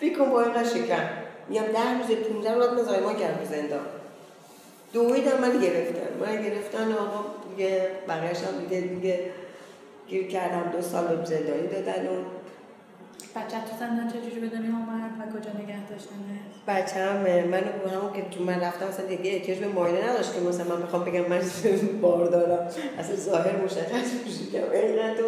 فکر 0.00 0.18
کن 0.18 0.30
با 0.30 0.42
این 0.42 0.64
شکن 0.64 1.08
میگم 1.48 1.62
ده 1.62 1.98
روز 1.98 2.16
15 2.16 2.54
روز 2.54 2.68
من 2.68 2.82
زایمان 2.82 3.16
کردم 3.16 3.44
زندان 3.44 3.80
دویدم 4.92 5.40
من 5.40 5.60
گرفتن 5.60 6.08
من 6.20 6.42
گرفتن 6.42 6.92
آقا 6.92 7.24
دیگه 7.50 7.90
بقیهش 8.08 8.38
هم 8.38 8.64
دیگه 8.64 8.80
دیگه 8.80 9.30
گیر 10.08 10.26
کردم 10.26 10.70
دو 10.72 10.82
سال 10.82 11.16
به 11.16 11.24
زندانی 11.24 11.66
دادن 11.66 12.06
و 12.06 12.10
بچه 13.36 13.56
تو 13.70 13.76
زندان 13.80 14.08
چجوری 14.08 14.40
به 14.40 14.48
دنیا 14.48 14.70
اومد 14.70 15.10
و 15.20 15.38
کجا 15.38 15.50
نگه 15.50 15.86
داشتنه 15.90 16.36
بچه 16.66 17.00
هم 17.00 17.16
من 17.50 17.64
همون 17.94 18.12
که 18.12 18.22
تو 18.30 18.44
من 18.44 18.60
رفتم 18.60 18.86
اصلا 18.86 19.06
دیگه 19.06 19.30
احتیاج 19.32 19.58
به 19.58 19.68
ماینه 19.68 20.10
نداشت 20.10 20.34
که 20.34 20.40
مثلا 20.40 20.76
من 20.76 20.82
بخوام 20.82 21.04
بگم 21.04 21.20
من 21.30 21.40
بار 22.02 22.26
دارم. 22.26 22.68
اصلا 22.98 23.16
ظاهر 23.16 23.64
مشخص 23.64 24.12
میشه 24.24 24.72
اینقدر 24.72 25.14
تو 25.16 25.22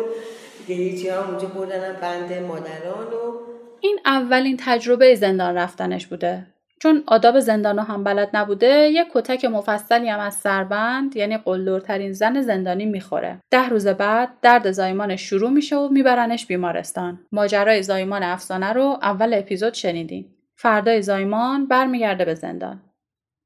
دیگه 0.67 0.83
هیچی 0.83 1.09
هم 1.09 1.29
اونجا 1.31 1.49
بردنم 1.49 1.97
بند 2.01 2.33
مادران 2.33 3.07
و 3.07 3.33
این 3.81 3.99
اولین 4.05 4.57
تجربه 4.61 5.15
زندان 5.15 5.55
رفتنش 5.55 6.07
بوده. 6.07 6.47
چون 6.83 7.03
آداب 7.07 7.41
زندان 7.41 7.79
هم 7.79 8.05
بلد 8.05 8.31
نبوده 8.35 8.89
یک 8.89 9.09
کتک 9.15 9.45
مفصلی 9.45 10.09
هم 10.09 10.21
از 10.21 10.35
سربند 10.35 11.17
یعنی 11.17 11.39
قلدرترین 11.39 12.13
زن 12.13 12.43
زندانی 12.43 12.87
می‌خوره. 12.87 13.41
ده 13.51 13.69
روز 13.69 13.87
بعد 13.87 14.29
درد 14.43 14.71
زایمان 14.71 15.17
شروع 15.17 15.51
میشه 15.51 15.77
و 15.77 15.89
میبرنش 15.89 16.47
بیمارستان. 16.47 17.21
ماجرای 17.33 17.83
زایمان 17.83 18.23
افسانه 18.23 18.73
رو 18.73 18.99
اول 19.03 19.35
اپیزود 19.35 19.75
شنیدیم 19.75 20.35
فردای 20.57 21.03
زایمان 21.03 21.67
برمیگرده 21.67 22.25
به 22.25 22.35
زندان. 22.35 22.81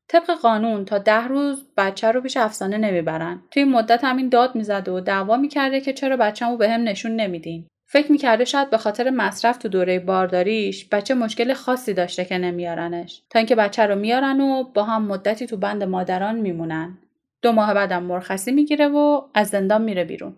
طبق 0.08 0.30
قانون 0.30 0.84
تا 0.84 0.98
ده 0.98 1.28
روز 1.28 1.64
بچه 1.76 2.10
رو 2.10 2.20
پیش 2.20 2.36
افسانه 2.36 2.78
نمی‌برن. 2.78 3.42
توی 3.50 3.64
مدت 3.64 4.04
همین 4.04 4.28
داد 4.28 4.54
می‌زده 4.54 4.92
و 4.92 5.00
دعوا 5.00 5.36
می‌کرده 5.36 5.80
که 5.80 5.92
چرا 5.92 6.16
بچه‌مو 6.16 6.56
به 6.56 6.70
هم 6.70 6.82
نشون 6.82 7.16
نمیدین. 7.16 7.66
فکر 7.92 8.12
می‌کرده 8.12 8.44
شاید 8.44 8.70
به 8.70 8.78
خاطر 8.78 9.10
مصرف 9.10 9.56
تو 9.56 9.68
دوره 9.68 9.98
بارداریش 9.98 10.88
بچه 10.88 11.14
مشکل 11.14 11.54
خاصی 11.54 11.94
داشته 11.94 12.24
که 12.24 12.38
نمیارنش. 12.38 13.22
تا 13.30 13.38
اینکه 13.38 13.54
بچه 13.54 13.86
رو 13.86 13.94
میارن 13.94 14.40
و 14.40 14.64
با 14.64 14.84
هم 14.84 15.02
مدتی 15.02 15.46
تو 15.46 15.56
بند 15.56 15.82
مادران 15.82 16.36
میمونن. 16.40 16.98
دو 17.42 17.52
ماه 17.52 17.74
بعدم 17.74 18.02
مرخصی 18.02 18.52
می‌گیره 18.52 18.88
و 18.88 19.22
از 19.34 19.48
زندان 19.48 19.82
میره 19.82 20.04
بیرون. 20.04 20.36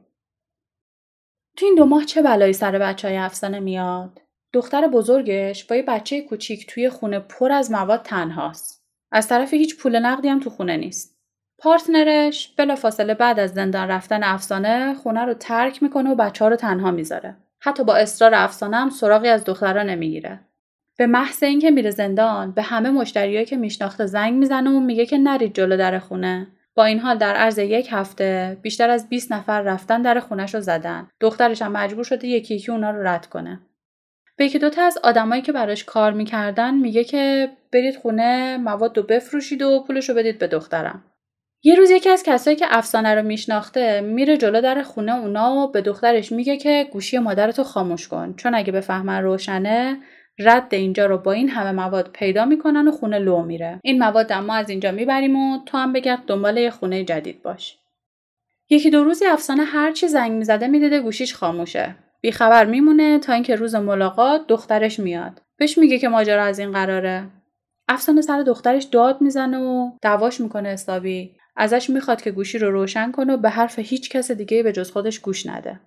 تو 1.56 1.66
این 1.66 1.74
دو 1.74 1.86
ماه 1.86 2.04
چه 2.04 2.22
بلایی 2.22 2.52
سر 2.52 2.78
بچه 2.78 3.08
های 3.08 3.16
افسانه 3.16 3.60
میاد؟ 3.60 4.20
دختر 4.52 4.88
بزرگش 4.88 5.64
با 5.64 5.76
یه 5.76 5.82
بچه 5.82 6.20
کوچیک 6.20 6.66
توی 6.66 6.90
خونه 6.90 7.18
پر 7.18 7.52
از 7.52 7.70
مواد 7.70 8.02
تنهاست. 8.02 8.84
از 9.12 9.28
طرف 9.28 9.54
هیچ 9.54 9.78
پول 9.78 9.98
نقدی 9.98 10.28
هم 10.28 10.40
تو 10.40 10.50
خونه 10.50 10.76
نیست. 10.76 11.18
پارتنرش 11.58 12.54
فاصله 12.78 13.14
بعد 13.14 13.40
از 13.40 13.54
زندان 13.54 13.88
رفتن 13.88 14.22
افسانه 14.22 14.94
خونه 14.94 15.24
رو 15.24 15.34
ترک 15.34 15.82
می‌کنه 15.82 16.10
و 16.10 16.14
بچه 16.14 16.44
ها 16.44 16.48
رو 16.48 16.56
تنها 16.56 16.90
می‌ذاره. 16.90 17.36
حتی 17.64 17.84
با 17.84 17.96
اصرار 17.96 18.34
افسانه 18.34 18.76
هم 18.76 18.90
سراغی 18.90 19.28
از 19.28 19.44
دخترها 19.44 19.82
نمی‌گیره. 19.82 20.40
به 20.98 21.06
محض 21.06 21.42
اینکه 21.42 21.70
میره 21.70 21.90
زندان 21.90 22.52
به 22.52 22.62
همه 22.62 22.90
مشتریایی 22.90 23.46
که 23.46 23.56
میشناخته 23.56 24.06
زنگ 24.06 24.34
می‌زنه 24.34 24.70
و 24.70 24.80
میگه 24.80 25.06
که 25.06 25.18
نرید 25.18 25.54
جلو 25.54 25.76
در 25.76 25.98
خونه. 25.98 26.46
با 26.74 26.84
این 26.84 26.98
حال 26.98 27.18
در 27.18 27.34
عرض 27.34 27.58
یک 27.58 27.88
هفته 27.90 28.56
بیشتر 28.62 28.90
از 28.90 29.08
20 29.08 29.32
نفر 29.32 29.60
رفتن 29.60 30.02
در 30.02 30.20
خونش 30.20 30.54
رو 30.54 30.60
زدن. 30.60 31.08
دخترش 31.20 31.62
هم 31.62 31.72
مجبور 31.72 32.04
شده 32.04 32.26
یکی 32.26 32.54
یکی 32.54 32.72
اونا 32.72 32.90
رو 32.90 33.06
رد 33.06 33.26
کنه. 33.26 33.60
به 34.36 34.44
یکی 34.44 34.58
دوتا 34.58 34.82
از 34.82 34.98
آدمایی 35.02 35.42
که 35.42 35.52
براش 35.52 35.84
کار 35.84 36.12
می‌کردن 36.12 36.74
میگه 36.74 37.04
که 37.04 37.50
برید 37.72 37.96
خونه 37.96 38.56
مواد 38.56 38.96
رو 38.96 39.02
بفروشید 39.02 39.62
و 39.62 39.84
پولش 39.86 40.08
رو 40.08 40.14
بدید 40.14 40.38
به 40.38 40.46
دخترم. 40.46 41.02
یه 41.66 41.74
روز 41.74 41.90
یکی 41.90 42.10
از 42.10 42.22
کسایی 42.22 42.56
که 42.56 42.66
افسانه 42.68 43.14
رو 43.14 43.22
میشناخته 43.22 44.00
میره 44.00 44.36
جلو 44.36 44.60
در 44.60 44.82
خونه 44.82 45.14
اونا 45.14 45.54
و 45.54 45.72
به 45.72 45.80
دخترش 45.80 46.32
میگه 46.32 46.56
که 46.56 46.88
گوشی 46.92 47.18
مادرتو 47.18 47.64
خاموش 47.64 48.08
کن. 48.08 48.34
چون 48.36 48.54
اگه 48.54 48.72
بفهمن 48.72 49.22
روشنه 49.22 49.98
رد 50.38 50.74
اینجا 50.74 51.06
رو 51.06 51.18
با 51.18 51.32
این 51.32 51.48
همه 51.48 51.72
مواد 51.72 52.10
پیدا 52.12 52.44
می‌کنن 52.44 52.88
و 52.88 52.92
خونه 52.92 53.18
لو 53.18 53.42
میره. 53.42 53.80
این 53.82 53.98
مواد 53.98 54.32
ما 54.32 54.54
از 54.54 54.70
اینجا 54.70 54.92
می‌بریم 54.92 55.36
و 55.36 55.58
تو 55.66 55.78
هم 55.78 55.92
بگرد 55.92 56.22
دنبال 56.26 56.56
یه 56.56 56.70
خونه 56.70 57.04
جدید 57.04 57.42
باش. 57.42 57.78
یکی 58.70 58.90
دو 58.90 59.04
روزی 59.04 59.26
افسانه 59.26 59.64
هرچی 59.64 60.08
زنگ 60.08 60.32
می‌زده 60.32 60.66
می‌دیده 60.66 61.00
گوشیش 61.00 61.34
خاموشه. 61.34 61.96
بیخبر 62.20 62.64
میمونه 62.64 63.18
تا 63.18 63.32
اینکه 63.32 63.54
روز 63.54 63.74
ملاقات 63.74 64.46
دخترش 64.46 65.00
میاد. 65.00 65.42
بهش 65.58 65.78
میگه 65.78 65.98
که 65.98 66.08
ماجرا 66.08 66.42
از 66.42 66.58
این 66.58 66.72
قراره. 66.72 67.24
افسانه 67.88 68.20
سر 68.20 68.42
دخترش 68.42 68.84
داد 68.84 69.20
می‌زنه 69.20 69.58
و 69.58 69.90
دعواش 70.02 70.40
می‌کنه 70.40 70.68
حسابی. 70.68 71.36
ازش 71.56 71.90
می‌خواد 71.90 72.22
که 72.22 72.30
گوشی 72.30 72.58
رو 72.58 72.70
روشن 72.70 73.12
کنه 73.12 73.32
و 73.32 73.36
به 73.36 73.50
حرف 73.50 73.78
هیچ 73.78 74.10
کس 74.10 74.30
دیگه 74.30 74.62
به 74.62 74.72
جز 74.72 74.90
خودش 74.90 75.20
گوش 75.20 75.46
نده. 75.46 75.80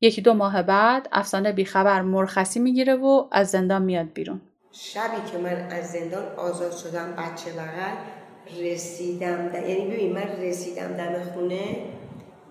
یکی 0.00 0.22
دو 0.22 0.34
ماه 0.34 0.62
بعد 0.62 1.08
افسانه 1.12 1.52
بیخبر 1.52 2.02
مرخصی 2.02 2.60
می‌گیره 2.60 2.94
و 2.94 3.28
از 3.32 3.50
زندان 3.50 3.82
میاد 3.82 4.12
بیرون. 4.14 4.40
شبی 4.72 5.30
که 5.32 5.38
من 5.38 5.68
از 5.70 5.92
زندان 5.92 6.24
آزاد 6.36 6.72
شدم 6.72 7.12
بچه 7.12 7.52
بغل 7.52 7.96
رسیدم 8.64 9.48
د... 9.48 9.54
یعنی 9.54 9.90
ببین 9.90 10.12
من 10.12 10.42
رسیدم 10.42 10.88
دم 10.92 11.22
خونه 11.22 11.76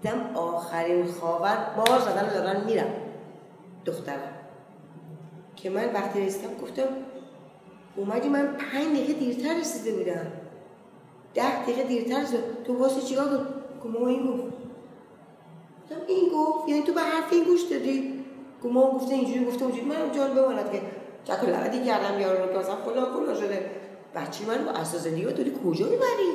دم 0.03 0.35
آخرین 0.35 1.05
خاور 1.05 1.57
باز 1.77 2.01
زدن 2.01 2.33
دارن 2.33 2.65
میرم 2.65 2.93
دخترم 3.85 4.33
که 5.55 5.69
من 5.69 5.93
وقتی 5.93 6.25
رسیدم 6.25 6.53
گفتم 6.61 6.87
اومدی 7.95 8.29
من 8.29 8.47
پنج 8.47 8.87
دقیقه 8.87 9.13
دیرتر 9.13 9.59
رسیده 9.59 9.97
بودم 9.97 10.31
ده 11.33 11.63
دقیقه 11.63 11.83
دیرتر 11.83 12.25
شد. 12.25 12.63
تو 12.65 12.77
واسه 12.77 13.01
چیکار 13.01 13.25
کن؟ 13.25 13.45
گفت 13.83 14.07
این 14.07 14.27
گفت. 14.27 14.43
گفتم 15.83 16.01
این 16.07 16.29
گفت. 16.29 16.69
یعنی 16.69 16.81
تو 16.81 16.93
به 16.93 17.01
حرف 17.01 17.33
این 17.33 17.43
گوش 17.43 17.61
دادی؟ 17.61 18.13
گما 18.63 18.91
گفته 18.91 19.15
اینجوری 19.15 19.45
گفته 19.45 19.65
اونجوری. 19.65 19.85
من 19.85 19.95
جان 20.15 20.33
بماند 20.33 20.71
که 20.71 20.81
چک 21.23 21.43
لعدی 21.49 21.85
کردم 21.85 22.19
یارو 22.19 22.45
رو 22.45 22.53
که 22.53 22.59
اصلا 22.59 22.75
فلان 22.75 23.35
شده. 23.35 23.71
بچه 24.15 24.45
من 24.47 24.65
با 24.65 24.71
اساس 24.71 25.03
زندگی 25.03 25.23
داری 25.23 25.51
کجا 25.65 25.85
می‌بری؟ 25.85 26.29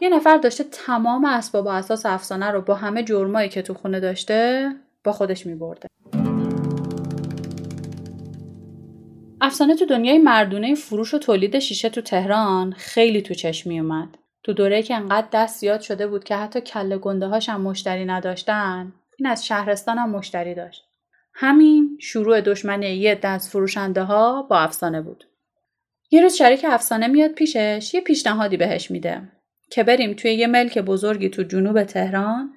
یه 0.00 0.08
نفر 0.08 0.36
داشته 0.36 0.64
تمام 0.64 1.24
اسباب 1.24 1.66
و 1.66 1.68
اساس 1.68 2.06
افسانه 2.06 2.50
رو 2.50 2.60
با 2.60 2.74
همه 2.74 3.02
جرمایی 3.02 3.48
که 3.48 3.62
تو 3.62 3.74
خونه 3.74 4.00
داشته 4.00 4.70
با 5.04 5.12
خودش 5.12 5.46
میبرده. 5.46 5.88
افسانه 9.40 9.76
تو 9.76 9.86
دنیای 9.86 10.18
مردونه 10.18 10.74
فروش 10.74 11.14
و 11.14 11.18
تولید 11.18 11.58
شیشه 11.58 11.88
تو 11.88 12.00
تهران 12.00 12.72
خیلی 12.72 13.22
تو 13.22 13.34
چشم 13.34 13.70
می 13.70 13.80
اومد. 13.80 14.08
تو 14.48 14.54
دوره 14.54 14.82
که 14.82 14.96
انقدر 14.96 15.26
دست 15.32 15.60
زیاد 15.60 15.80
شده 15.80 16.06
بود 16.06 16.24
که 16.24 16.36
حتی 16.36 16.60
کله 16.60 16.98
گنده 16.98 17.26
هاش 17.26 17.48
مشتری 17.48 18.04
نداشتن 18.04 18.92
این 19.18 19.28
از 19.28 19.46
شهرستان 19.46 19.98
هم 19.98 20.10
مشتری 20.10 20.54
داشت. 20.54 20.84
همین 21.34 21.98
شروع 22.00 22.40
دشمنی 22.40 22.86
یه 22.86 23.14
دست 23.14 23.50
فروشنده 23.50 24.02
ها 24.02 24.42
با 24.42 24.58
افسانه 24.58 25.00
بود. 25.00 25.24
یه 26.10 26.22
روز 26.22 26.34
شریک 26.34 26.66
افسانه 26.68 27.06
میاد 27.06 27.30
پیشش 27.30 27.90
یه 27.94 28.00
پیشنهادی 28.00 28.56
بهش 28.56 28.90
میده 28.90 29.22
که 29.70 29.84
بریم 29.84 30.14
توی 30.14 30.34
یه 30.34 30.46
ملک 30.46 30.78
بزرگی 30.78 31.28
تو 31.28 31.42
جنوب 31.42 31.82
تهران 31.82 32.52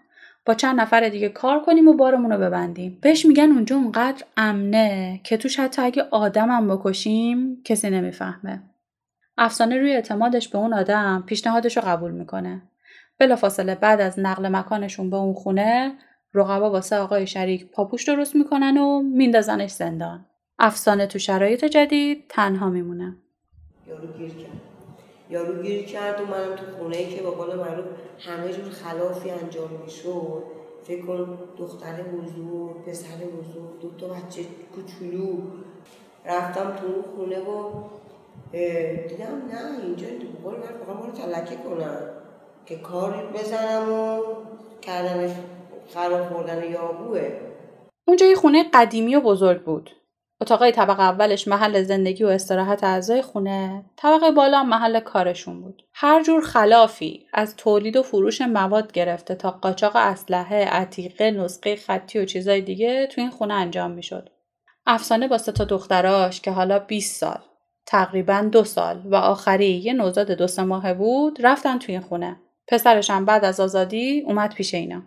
با 0.46 0.54
چند 0.54 0.80
نفر 0.80 1.10
دیگه 1.10 1.30
کار 1.30 1.60
کنیم 1.60 1.88
و 1.88 1.94
بارمون 1.94 2.32
رو 2.32 2.38
ببندیم. 2.38 2.98
بهش 3.02 3.26
میگن 3.26 3.52
اونجا 3.52 3.76
اونقدر 3.76 4.26
امنه 4.38 5.22
که 5.24 5.38
توش 5.38 5.60
حتی 5.60 5.82
اگه 5.82 6.04
آدمم 6.12 6.68
بکشیم 6.68 7.62
کسی 7.64 7.90
نمی‌فهمه. 7.90 8.71
افسانه 9.38 9.78
روی 9.78 9.94
اعتمادش 9.94 10.50
به 10.50 10.58
اون 10.58 10.74
آدم 10.74 11.24
پیشنهادش 11.28 11.78
رو 11.78 11.84
قبول 11.86 12.12
می‌کنه. 12.12 12.62
بلافاصله 13.20 13.76
بعد 13.76 14.02
از 14.02 14.20
نقل 14.20 14.48
مکانشون 14.48 15.10
به 15.10 15.18
اون 15.18 15.34
خونه 15.34 15.98
رقبا 16.34 16.72
واسه 16.72 16.98
آقای 16.98 17.28
شریک 17.28 17.72
پاپوش 17.72 18.08
درست 18.08 18.36
می‌کنن 18.36 18.78
و 18.78 19.02
میندازنش 19.02 19.72
زندان. 19.72 20.26
افسانه 20.60 21.08
تو 21.08 21.20
شرایط 21.20 21.66
جدید 21.66 22.26
تنها 22.30 22.70
میمونه. 22.70 23.16
یارو 23.88 24.08
گیر 24.18 24.30
کرد. 24.30 24.62
یارو 25.30 25.62
گیر 25.62 25.86
کرد 25.86 26.22
و 26.22 26.26
منم 26.26 26.56
تو 26.56 26.66
خونه 26.78 26.98
ای 26.98 27.06
که 27.16 27.22
با 27.22 27.32
قول 27.32 27.56
معروف 27.56 27.86
همه 28.20 28.54
جور 28.54 28.70
خلافی 28.70 29.32
انجام 29.32 29.70
می‌شد. 29.86 30.44
فکر 30.84 31.06
کن 31.06 31.38
دختر 31.58 32.04
بزرگ 32.04 32.86
پسر 32.86 33.16
بزرگ 33.16 33.82
دو 33.82 33.92
تا 33.98 34.08
بچه 34.08 34.42
کوچولو. 34.76 35.38
رفتم 36.26 36.76
تو 36.80 36.86
اون 36.86 37.04
خونه 37.16 37.40
و 37.40 37.74
دیدم 38.52 39.42
نه 39.52 39.84
اینجا 39.84 40.08
تو 40.08 40.44
قول 40.44 40.54
من 40.54 40.62
فقط 40.62 41.06
رو 41.06 41.12
تلکه 41.12 41.56
کنم 41.56 41.98
که 42.66 42.76
کاری 42.76 43.20
بزنم 43.34 43.94
و 43.94 44.22
کردنش 44.82 45.32
خراب 45.94 46.30
خوردن 46.30 46.72
یابوه 46.72 47.32
اونجا 48.08 48.26
یه 48.26 48.36
خونه 48.36 48.66
قدیمی 48.74 49.16
و 49.16 49.22
بزرگ 49.22 49.64
بود 49.64 49.90
اتاقای 50.42 50.72
طبقه 50.72 51.04
اولش 51.04 51.48
محل 51.48 51.84
زندگی 51.84 52.24
و 52.24 52.28
استراحت 52.28 52.84
اعضای 52.84 53.22
خونه، 53.22 53.86
طبقه 53.96 54.32
بالا 54.32 54.64
محل 54.64 55.00
کارشون 55.00 55.62
بود. 55.62 55.84
هر 55.94 56.24
جور 56.24 56.42
خلافی 56.42 57.26
از 57.34 57.56
تولید 57.56 57.96
و 57.96 58.04
فروش 58.04 58.42
مواد 58.42 58.92
گرفته 58.92 59.36
تا 59.36 59.52
قاچاق 59.52 59.96
اسلحه، 59.96 60.66
عتیقه، 60.66 61.32
نسخه 61.32 61.76
خطی 61.76 62.20
و 62.20 62.26
چیزای 62.26 62.62
دیگه 62.62 63.08
تو 63.08 63.22
این 63.22 63.30
خونه 63.30 63.54
انجام 63.54 63.92
می‌شد. 63.92 64.30
افسانه 64.86 65.28
با 65.28 65.38
تا 65.38 65.64
دختراش 65.64 66.42
که 66.42 66.52
حالا 66.52 66.80
20 66.80 67.20
سال، 67.20 67.40
تقریبا 67.86 68.50
دو 68.52 68.64
سال 68.64 69.02
و 69.06 69.16
آخری 69.16 69.72
یه 69.72 69.94
نوزاد 69.94 70.32
دو 70.32 70.48
سه 70.48 70.64
ماهه 70.64 70.94
بود 70.94 71.46
رفتن 71.46 71.80
توی 71.80 72.00
خونه. 72.00 72.36
پسرشم 72.68 73.26
بعد 73.26 73.46
از 73.46 73.60
آزادی 73.60 74.24
اومد 74.28 74.54
پیش 74.54 74.74
اینا. 74.74 75.02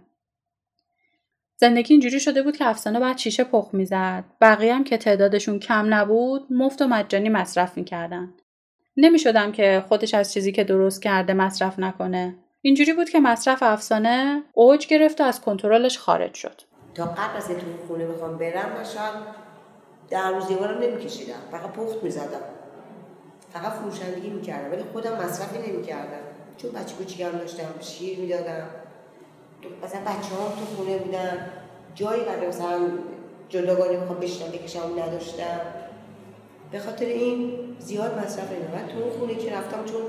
زندگی 1.57 1.95
اینجوری 1.95 2.21
شده 2.21 2.43
بود 2.43 2.57
که 2.57 2.67
افسانه 2.67 3.01
بعد 3.01 3.19
شیشه 3.19 3.45
پخ 3.45 3.69
می‌زد. 3.73 4.25
بقیه 4.41 4.75
هم 4.75 4.85
که 4.85 4.97
تعدادشون 4.97 5.59
کم 5.59 5.95
نبود 5.95 6.47
مفت 6.51 6.83
و 6.83 6.87
مجانی 6.87 7.29
مصرف 7.29 7.77
می‌کردن. 7.77 8.35
نمی‌شدم 8.97 9.53
که 9.53 9.85
خودش 9.89 10.15
از 10.15 10.33
چیزی 10.33 10.53
که 10.53 10.65
درست 10.65 11.03
کرده 11.03 11.33
مصرف 11.33 11.79
نکنه. 11.79 12.35
اینجوری 12.63 12.93
بود 12.93 13.11
که 13.11 13.21
مصرف 13.21 13.63
افسانه 13.63 14.43
اوج 14.55 14.87
گرفت 14.87 15.21
و 15.21 15.25
از 15.25 15.41
کنترلش 15.41 15.99
خارج 15.99 16.35
شد. 16.35 16.61
تا 16.95 17.05
قبل 17.05 17.37
از 17.37 17.51
اینکه 17.51 17.65
خونه 17.89 18.07
بخوام 18.07 18.39
برم 18.39 18.81
مثلا 18.81 19.11
در 20.11 20.31
روز 20.31 20.49
دیوارم 20.49 20.83
نمیکشیدم. 20.83 21.35
فقط 21.51 21.73
پخت 21.73 22.03
می‌زدم. 22.03 22.41
فقط 23.55 23.73
فروشندگی 23.73 24.31
می‌کردم 24.31 24.73
ولی 24.73 24.85
خودم 24.93 25.13
مصرفی 25.13 25.73
نمی‌کردم. 25.73 26.25
چون 26.57 26.71
بچه 26.71 26.95
کوچیکم 26.95 27.31
داشتم 27.31 27.65
شیر 27.81 28.19
می‌دادم. 28.19 28.67
مثلا 29.85 30.01
بچه 30.01 30.13
هم 30.13 30.51
تو 30.59 30.77
خونه 30.77 30.99
بودن 30.99 31.47
جایی 31.95 32.25
برای 32.25 32.47
مثلا 32.49 32.81
جداگانه 33.49 33.97
بخوام 33.97 34.19
بشنم 34.21 34.51
بکشم 34.51 34.99
نداشتم. 34.99 35.61
به 36.73 36.79
خاطر 36.79 37.05
این 37.05 37.59
زیاد 37.79 38.19
مصرف 38.19 38.53
نمیدم 38.53 38.93
تو 38.93 38.99
اون 39.03 39.19
خونه 39.19 39.35
که 39.35 39.57
رفتم 39.57 39.85
چون 39.85 40.03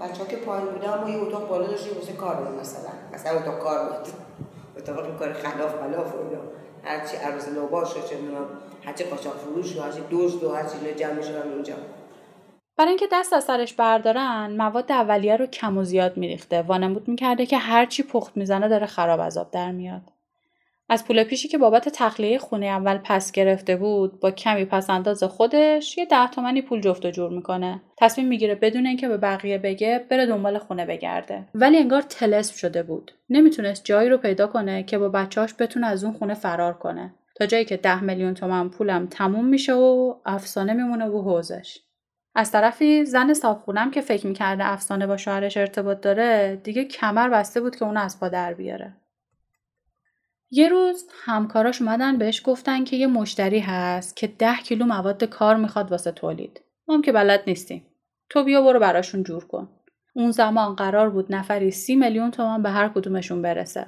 بچه 0.00 0.18
ها 0.18 0.24
که 0.24 0.36
پایین 0.36 0.66
بودم 0.66 1.00
ما 1.00 1.10
یه 1.10 1.18
اتاق 1.18 1.48
بالا 1.48 1.66
داشتیم 1.66 1.98
واسه 1.98 2.12
کار 2.12 2.34
بود 2.34 2.60
مثلا. 2.60 2.90
مثلا 3.12 3.38
اتاق 3.38 3.58
کار 3.58 3.88
بود. 3.88 4.08
اتاق 4.78 5.18
کار 5.18 5.32
خلاف 5.32 5.74
خلاف 5.80 6.14
و 6.14 6.18
اینا. 6.18 6.42
هرچی 6.84 7.16
عروض 7.16 7.48
نوباش 7.48 7.94
چه 7.94 8.16
می‌دونم 8.16 8.46
هرچی 8.84 9.04
قاچاق 9.04 9.36
فروش 9.36 9.76
و 9.76 9.82
هرچی 9.82 10.00
دوست 10.10 10.42
و 10.44 10.54
هرچی 10.54 10.94
جمع 10.96 11.12
می‌شدن 11.12 11.52
اونجا. 11.52 11.74
برای 12.76 12.88
اینکه 12.88 13.08
دست 13.12 13.32
از 13.32 13.44
سرش 13.44 13.74
بردارن 13.74 14.56
مواد 14.56 14.92
اولیه 14.92 15.36
رو 15.36 15.46
کم 15.46 15.78
و 15.78 15.84
زیاد 15.84 16.16
میریخته. 16.16 16.62
وانمود 16.62 17.08
می‌کرده 17.08 17.46
که 17.46 17.58
هرچی 17.58 18.02
پخت 18.02 18.36
می‌زنه 18.36 18.68
داره 18.68 18.86
خراب 18.86 19.20
عذاب 19.20 19.50
در 19.50 19.72
میاد. 19.72 20.02
از 20.88 21.04
پول 21.04 21.24
پیشی 21.24 21.48
که 21.48 21.58
بابت 21.58 21.88
تخلیه 21.88 22.38
خونه 22.38 22.66
اول 22.66 22.98
پس 22.98 23.32
گرفته 23.32 23.76
بود 23.76 24.20
با 24.20 24.30
کمی 24.30 24.64
پس 24.64 24.90
انداز 24.90 25.24
خودش 25.24 25.98
یه 25.98 26.04
ده 26.04 26.26
تومنی 26.26 26.62
پول 26.62 26.80
جفت 26.80 27.04
و 27.04 27.10
جور 27.10 27.30
می‌کنه. 27.30 27.82
تصمیم 27.98 28.28
می‌گیره 28.28 28.54
بدون 28.54 28.86
اینکه 28.86 29.08
به 29.08 29.16
بقیه 29.16 29.58
بگه 29.58 30.06
بره 30.10 30.26
دنبال 30.26 30.58
خونه 30.58 30.86
بگرده. 30.86 31.48
ولی 31.54 31.76
انگار 31.76 32.02
تلسم 32.02 32.56
شده 32.56 32.82
بود. 32.82 33.12
نمی‌تونست 33.30 33.84
جایی 33.84 34.08
رو 34.08 34.18
پیدا 34.18 34.46
کنه 34.46 34.82
که 34.82 34.98
با 34.98 35.08
بچهاش 35.08 35.54
بتونه 35.58 35.86
از 35.86 36.04
اون 36.04 36.12
خونه 36.12 36.34
فرار 36.34 36.72
کنه. 36.72 37.14
تا 37.36 37.46
جایی 37.46 37.64
که 37.64 37.76
ده 37.76 38.02
میلیون 38.02 38.34
تومن 38.34 38.68
پولم 38.68 39.06
تموم 39.06 39.44
میشه 39.44 39.74
و 39.74 40.14
افسانه 40.26 40.72
میمونه 40.72 41.06
و 41.06 41.22
حوزش. 41.22 41.78
از 42.34 42.50
طرفی 42.50 43.04
زن 43.04 43.34
صابخونم 43.34 43.90
که 43.90 44.00
فکر 44.00 44.26
می‌کرده 44.26 44.66
افسانه 44.66 45.06
با 45.06 45.16
شوهرش 45.16 45.56
ارتباط 45.56 46.00
داره 46.00 46.60
دیگه 46.64 46.84
کمر 46.84 47.28
بسته 47.28 47.60
بود 47.60 47.76
که 47.76 47.84
اون 47.84 47.96
از 47.96 48.20
پا 48.20 48.28
در 48.28 48.54
بیاره. 48.54 48.96
یه 50.50 50.68
روز 50.68 51.04
همکاراش 51.24 51.82
اومدن 51.82 52.18
بهش 52.18 52.42
گفتن 52.44 52.84
که 52.84 52.96
یه 52.96 53.06
مشتری 53.06 53.60
هست 53.60 54.16
که 54.16 54.26
ده 54.26 54.56
کیلو 54.56 54.84
مواد 54.84 55.24
کار 55.24 55.56
می‌خواد 55.56 55.90
واسه 55.90 56.12
تولید. 56.12 56.60
ما 56.88 57.00
که 57.00 57.12
بلد 57.12 57.42
نیستیم. 57.46 57.86
تو 58.30 58.44
بیا 58.44 58.62
برو 58.62 58.80
براشون 58.80 59.22
جور 59.22 59.44
کن. 59.46 59.68
اون 60.14 60.30
زمان 60.30 60.74
قرار 60.74 61.10
بود 61.10 61.34
نفری 61.34 61.70
سی 61.70 61.96
میلیون 61.96 62.30
تومان 62.30 62.62
به 62.62 62.70
هر 62.70 62.88
کدومشون 62.88 63.42
برسه. 63.42 63.86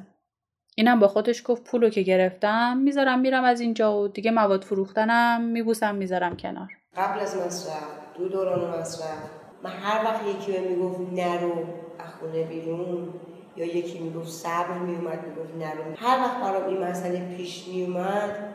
اینم 0.77 1.01
با 1.01 1.09
خودش 1.09 1.43
گفت 1.45 1.65
پولو 1.65 1.89
که 1.89 2.03
گرفتم 2.03 2.77
می‌ذارم 2.77 3.19
میرم 3.19 3.45
از 3.45 3.61
اینجا 3.61 4.01
و 4.01 4.09
دیگه 4.09 4.31
مواد 4.31 4.65
فروختنم 4.65 5.43
میبوسم 5.43 5.95
می‌ذارم 5.95 6.37
کنار. 6.37 6.69
قبل 6.97 7.21
از 7.21 7.37
مصرف 7.37 7.83
دو 8.19 8.29
دوران 8.29 8.79
مصرف 8.79 9.19
من 9.63 9.71
هر 9.71 10.05
وقت 10.05 10.27
یکی 10.27 10.53
به 10.53 10.61
می‌گفت 10.61 11.01
نرو 11.13 11.53
از 11.99 12.11
خونه 12.21 12.45
بیرون 12.45 13.09
یا 13.57 13.67
یکی 13.67 13.99
می‌گفت 13.99 14.29
صبر 14.29 14.73
میومد 14.73 15.25
می‌گفت 15.27 15.55
نرو. 15.59 15.85
هر 15.97 16.19
وقت 16.19 16.41
برام 16.41 16.69
این 16.69 16.85
مسئله 16.85 17.37
پیش 17.37 17.69
میومد 17.69 18.55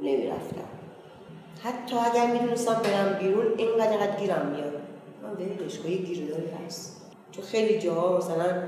نمی‌رفتم. 0.00 0.68
حتی 1.64 1.96
اگر 1.96 2.32
می‌دونستم 2.32 2.74
برم 2.74 3.18
بیرون 3.18 3.46
اینقدر 3.56 4.16
گیرم 4.20 4.46
میاد 4.46 4.72
من 5.22 5.30
ولش 5.32 5.84
یه 5.84 5.96
گیرداری 5.96 6.50
هست. 6.66 7.10
چون 7.30 7.44
خیلی 7.44 7.78
جاها 7.78 8.16
مثلا 8.16 8.62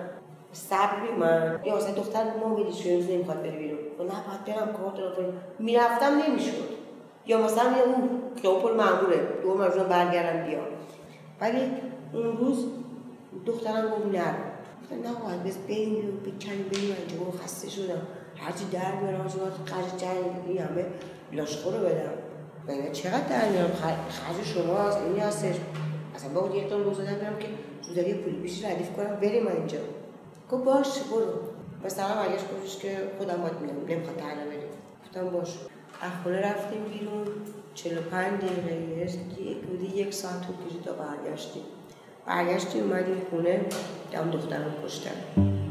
صبر 0.52 1.00
میومد 1.00 1.60
یا 1.66 1.76
مثلا 1.76 1.94
دختر 1.94 2.24
ما 2.40 2.54
ولش 2.54 2.87
روز 2.87 3.10
نمی‌خواد 3.10 3.42
بره 3.42 3.58
بیرون؟ 3.58 3.78
و 3.98 4.02
نه 4.02 4.08
باید 4.08 4.44
برم 4.58 4.72
کار 4.72 4.92
دارم 4.96 5.32
می‌رفتم 5.58 6.22
نمی‌شد. 6.28 6.73
یا 7.26 7.44
مثلا 7.44 7.64
یه 7.76 7.82
اون 7.82 8.10
خیابون 8.42 8.72
معموله 8.72 9.28
دو 9.42 9.54
مرزون 9.54 9.88
برگردم 9.88 10.46
بیام. 10.46 10.64
ولی 11.40 11.60
اون 12.12 12.37
روز 12.37 12.66
دخترم 13.46 13.90
گفت 13.90 14.06
نه. 14.06 14.34
نه 15.02 15.14
باید 15.24 15.44
بس 15.44 15.56
بریم 15.56 16.08
و 16.08 16.30
بکنیم 16.30 16.68
بریم. 16.72 16.96
اینجا 16.98 17.24
گفت 17.24 17.42
خسته 17.42 17.70
شدم. 17.70 18.02
هرچی 18.37 18.64
در 18.72 18.78
هرچی 18.78 19.38
باید 19.38 19.52
خرج 19.64 20.00
جنگ 20.00 20.24
این 20.46 20.58
همه 20.58 20.87
لاشخور 21.32 21.74
رو 21.74 21.80
بدم. 21.80 22.12
من 22.68 22.92
چقدر 22.92 23.28
در 23.28 23.48
میارم؟ 23.48 23.72
خرج 24.10 24.44
شما 24.44 24.78
هست 24.78 24.98
اینی 24.98 25.20
هستش. 25.20 25.56
اصلا 26.14 26.30
با 26.34 26.40
اون 26.40 26.52
یک 26.52 26.68
تا 26.68 26.76
روز 26.76 26.98
دادم 26.98 27.37
که 27.40 27.48
تو 27.87 27.94
داری 27.94 28.14
پولی 28.14 28.37
بیشی 28.37 28.66
ردیف 28.66 28.92
کنم 28.92 29.16
بریم 29.16 29.48
اینجا. 29.48 29.78
گفت 30.50 30.64
باش 30.64 30.98
برو. 30.98 31.26
مثلا 31.84 32.14
برگشت 32.14 32.44
گفتش 32.52 32.78
که 32.78 32.96
خودم 33.18 33.37
باید 33.37 33.60
میام 33.60 33.76
نمی‌خواد 33.88 34.16
تنها 34.16 34.46
بریم 34.46 34.68
گفتم 35.04 35.30
باش. 35.30 35.58
از 36.05 36.11
خونه 36.23 36.40
رفتیم 36.40 36.85
بیرون. 36.85 37.27
45 37.75 38.40
دقیقه 38.40 38.75
یک 39.43 39.57
بودی 39.57 39.87
یک 39.87 40.14
ساعت 40.14 40.47
طول 40.47 40.57
کشید 40.69 40.83
تا 40.83 40.93
برگشتیم. 40.93 41.62
برگشتیم 42.27 42.83
اومدیم 42.83 43.23
خونه 43.31 43.61
دم 44.12 44.31
دخترم 44.31 44.75
کشتن. 44.85 45.63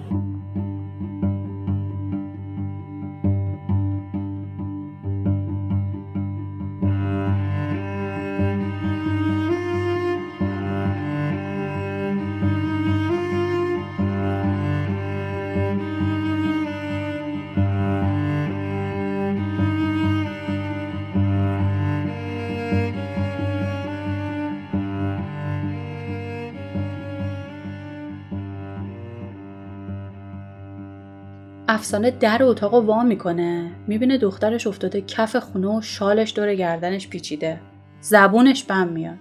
افسانه 31.83 32.11
در 32.11 32.43
اتاق 32.43 32.73
وا 32.73 33.03
می‌کنه. 33.03 33.71
می‌بینه 33.87 34.17
دخترش 34.17 34.67
افتاده 34.67 35.01
کف 35.01 35.35
خونه 35.35 35.67
و 35.67 35.81
شالش 35.81 36.33
دور 36.35 36.55
گردنش 36.55 37.07
پیچیده. 37.07 37.59
زبونش 38.01 38.63
بم 38.63 38.87
میاد. 38.87 39.17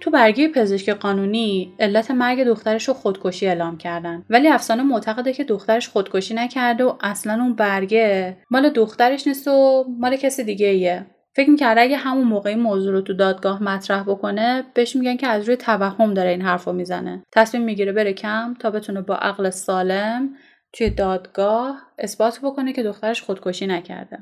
تو 0.00 0.10
برگه 0.10 0.48
پزشک 0.48 0.90
قانونی 0.90 1.72
علت 1.80 2.10
مرگ 2.10 2.44
دخترش 2.44 2.88
رو 2.88 2.94
خودکشی 2.94 3.46
اعلام 3.46 3.76
کردن. 3.78 4.24
ولی 4.30 4.48
افسانه 4.48 4.82
معتقده 4.82 5.32
که 5.32 5.44
دخترش 5.44 5.88
خودکشی 5.88 6.34
نکرده 6.34 6.84
و 6.84 6.92
اصلا 7.00 7.42
اون 7.42 7.54
برگه 7.54 8.36
مال 8.50 8.68
دخترش 8.68 9.26
نیست 9.26 9.48
و 9.48 9.84
مال 9.98 10.16
کسی 10.16 10.44
دیگه 10.44 10.66
ایه. 10.66 11.06
فکر 11.36 11.50
می‌کرده 11.50 11.80
اگه 11.80 11.96
همون 11.96 12.24
موقعی 12.24 12.54
موضوع 12.54 12.92
رو 12.92 13.00
تو 13.00 13.14
دادگاه 13.14 13.62
مطرح 13.62 14.02
بکنه 14.02 14.64
بهش 14.74 14.96
میگن 14.96 15.16
که 15.16 15.26
از 15.26 15.44
روی 15.44 15.56
توهم 15.56 16.14
داره 16.14 16.30
این 16.30 16.42
حرف 16.42 16.64
رو 16.64 16.72
می‌زنه. 16.72 17.22
تصمیم 17.32 17.64
می‌گیره 17.64 17.92
بره 17.92 18.12
کم 18.12 18.54
تا 18.58 18.70
بتونه 18.70 19.00
با 19.00 19.14
عقل 19.14 19.50
سالم 19.50 20.30
توی 20.74 20.90
دادگاه 20.90 21.82
اثبات 21.98 22.40
بکنه 22.42 22.72
که 22.72 22.82
دخترش 22.82 23.22
خودکشی 23.22 23.66
نکرده. 23.66 24.18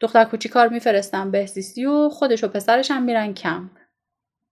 دختر 0.00 0.24
کوچیکا 0.24 0.59
رو 0.59 0.68
میفرستن 0.68 1.30
بهزیستی 1.30 1.86
و 1.86 2.08
خودش 2.08 2.44
و 2.44 2.48
پسرش 2.48 2.90
هم 2.90 3.02
میرن 3.02 3.34
کمپ. 3.34 3.70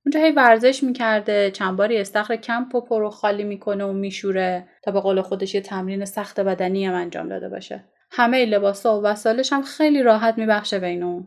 اونجا 0.06 0.20
هی 0.20 0.30
ورزش 0.30 0.82
می‌کرده 0.82 1.50
چند 1.50 1.76
باری 1.76 1.98
استخر 1.98 2.36
کمپ 2.36 2.74
و 2.74 2.80
پرو 2.80 3.10
خالی 3.10 3.44
می‌کنه 3.44 3.84
و 3.84 3.92
میشوره 3.92 4.68
تا 4.82 4.90
به 4.90 5.00
قول 5.00 5.22
خودش 5.22 5.54
یه 5.54 5.60
تمرین 5.60 6.04
سخت 6.04 6.40
بدنی 6.40 6.86
هم 6.86 6.94
انجام 6.94 7.28
داده 7.28 7.48
باشه. 7.48 7.84
همه 8.10 8.44
لباسا 8.44 9.00
و 9.00 9.02
وسایلش 9.02 9.52
هم 9.52 9.62
خیلی 9.62 10.02
راحت 10.02 10.38
میبخشه 10.38 10.78
بین 10.78 11.02
اون. 11.02 11.26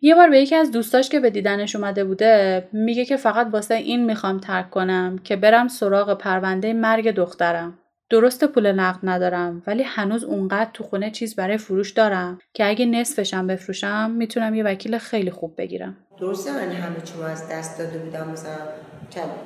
یه 0.00 0.14
بار 0.14 0.30
به 0.30 0.40
یکی 0.40 0.54
از 0.54 0.70
دوستاش 0.70 1.08
که 1.08 1.20
به 1.20 1.30
دیدنش 1.30 1.76
اومده 1.76 2.04
بوده 2.04 2.68
میگه 2.72 3.04
که 3.04 3.16
فقط 3.16 3.48
واسه 3.52 3.74
این 3.74 4.04
می‌خوام 4.04 4.40
ترک 4.40 4.70
کنم 4.70 5.18
که 5.24 5.36
برم 5.36 5.68
سراغ 5.68 6.18
پرونده 6.18 6.72
مرگ 6.72 7.10
دخترم. 7.10 7.78
درست 8.12 8.44
پول 8.44 8.72
نقد 8.72 8.98
ندارم 9.02 9.62
ولی 9.66 9.82
هنوز 9.82 10.24
اونقدر 10.24 10.70
تو 10.72 10.84
خونه 10.84 11.10
چیز 11.10 11.36
برای 11.36 11.58
فروش 11.58 11.90
دارم 11.90 12.38
که 12.54 12.68
اگه 12.68 12.86
نصفشم 12.86 13.46
بفروشم 13.46 14.10
می‌تونم 14.10 14.54
یه 14.54 14.64
وکیل 14.64 14.98
خیلی 14.98 15.30
خوب 15.30 15.54
بگیرم. 15.58 15.96
درسته 16.18 16.52
من 16.52 16.72
همه 16.72 17.00
چی 17.04 17.22
از 17.22 17.48
دست 17.48 17.78
داده 17.78 17.98
بودم 17.98 18.30
مثلا 18.30 18.56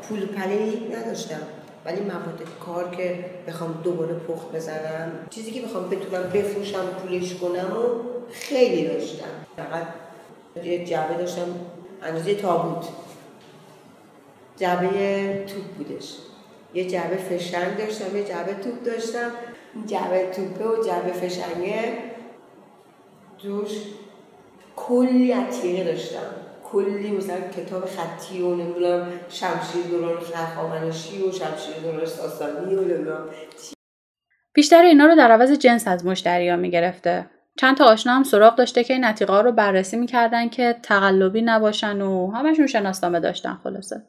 پول 0.02 0.26
پلی 0.26 0.94
نداشتم 0.96 1.40
ولی 1.84 2.00
مواد 2.00 2.42
کار 2.66 2.90
که 2.90 3.24
بخوام 3.48 3.80
دوباره 3.84 4.14
پخت 4.14 4.52
بزنم 4.52 5.12
چیزی 5.30 5.50
که 5.50 5.62
بخوام 5.62 5.90
بتونم 5.90 6.22
بفروشم 6.22 6.86
پولش 6.86 7.34
کنم 7.34 7.72
و 7.72 8.02
خیلی 8.32 8.88
داشتم. 8.88 9.26
فقط 9.56 9.86
یه 10.64 10.84
جعبه 10.84 11.14
داشتم 11.14 11.48
اندازه 12.02 12.34
تابوت. 12.34 12.88
جعبه 14.56 14.88
توپ 15.46 15.64
بودش. 15.64 16.16
یه 16.74 16.90
جعبه 16.90 17.16
فشنگ 17.16 17.76
داشتم 17.78 18.16
یه 18.16 18.24
جعبه 18.24 18.54
توپ 18.54 18.82
داشتم. 18.84 19.30
جعبه 19.86 20.30
توپه 20.30 20.64
و 20.64 20.84
جعبه 20.84 21.12
فشنگه. 21.12 21.92
دوش 23.42 23.70
کلی 24.76 25.32
عتیقه 25.32 25.84
داشتم. 25.84 26.30
کلی 26.64 27.10
مثلا 27.10 27.36
کتاب 27.56 27.84
خطی 27.84 28.42
و 28.42 28.54
نمی‌دونم 28.54 29.08
شمشیر 29.28 29.82
دوران 29.90 30.20
خواهمنشی 30.54 31.22
و 31.22 31.32
شمشیر 31.32 31.74
دوران 31.82 32.06
ساسانی 32.06 32.74
و 32.74 32.80
نمی‌دونم. 32.80 33.28
بیشتر 34.54 34.82
اینا 34.82 35.06
رو 35.06 35.14
در 35.14 35.30
عوض 35.30 35.52
جنس 35.52 35.88
از 35.88 36.06
مشتریا 36.06 36.56
می‌گرفته. 36.56 37.26
چند 37.58 37.76
تا 37.76 37.84
آشنا 37.84 38.12
هم 38.12 38.22
سراغ 38.22 38.54
داشته 38.54 38.84
که 38.84 38.94
این 38.94 39.04
نتیقه 39.04 39.40
رو 39.40 39.52
بررسی 39.52 39.96
می‌کردن 39.96 40.48
که 40.48 40.76
تقلبی 40.82 41.42
نباشن 41.42 42.00
و 42.00 42.30
همشون 42.30 42.66
شناسنامه 42.66 43.20
داشتن 43.20 43.58
خلاصه. 43.64 44.02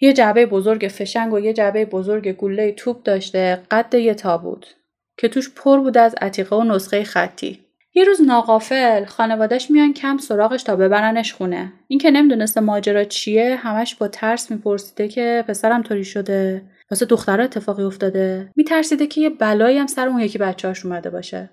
یه 0.00 0.12
جعبه 0.12 0.46
بزرگ 0.46 0.88
فشنگ 0.88 1.32
و 1.32 1.38
یه 1.38 1.52
جعبه 1.52 1.84
بزرگ 1.84 2.32
گله 2.32 2.72
توپ 2.72 3.02
داشته 3.02 3.62
قد 3.70 3.94
یه 3.94 4.14
تابوت 4.14 4.74
که 5.16 5.28
توش 5.28 5.54
پر 5.54 5.78
بود 5.78 5.98
از 5.98 6.14
عتیقه 6.20 6.56
و 6.56 6.64
نسخه 6.64 7.04
خطی. 7.04 7.60
یه 7.94 8.04
روز 8.04 8.22
ناقافل 8.22 9.04
خانوادش 9.04 9.70
میان 9.70 9.92
کم 9.92 10.18
سراغش 10.18 10.62
تا 10.62 10.76
ببرنش 10.76 11.34
خونه. 11.34 11.72
این 11.88 11.98
که 11.98 12.10
نمی‌دونسته 12.10 12.60
ماجرا 12.60 13.04
چیه 13.04 13.56
همش 13.56 13.94
با 13.94 14.08
ترس 14.08 14.50
میپرسیده 14.50 15.08
که 15.08 15.44
پسرم 15.48 15.82
طوری 15.82 16.04
شده 16.04 16.62
واسه 16.90 17.06
دخترها 17.06 17.44
اتفاقی 17.44 17.82
افتاده. 17.82 18.52
میترسیده 18.56 19.06
که 19.06 19.20
یه 19.20 19.30
بلایی 19.30 19.78
هم 19.78 19.86
سر 19.86 20.08
اون 20.08 20.20
یکی 20.20 20.38
بچهاش 20.38 20.84
اومده 20.84 21.10
باشه. 21.10 21.50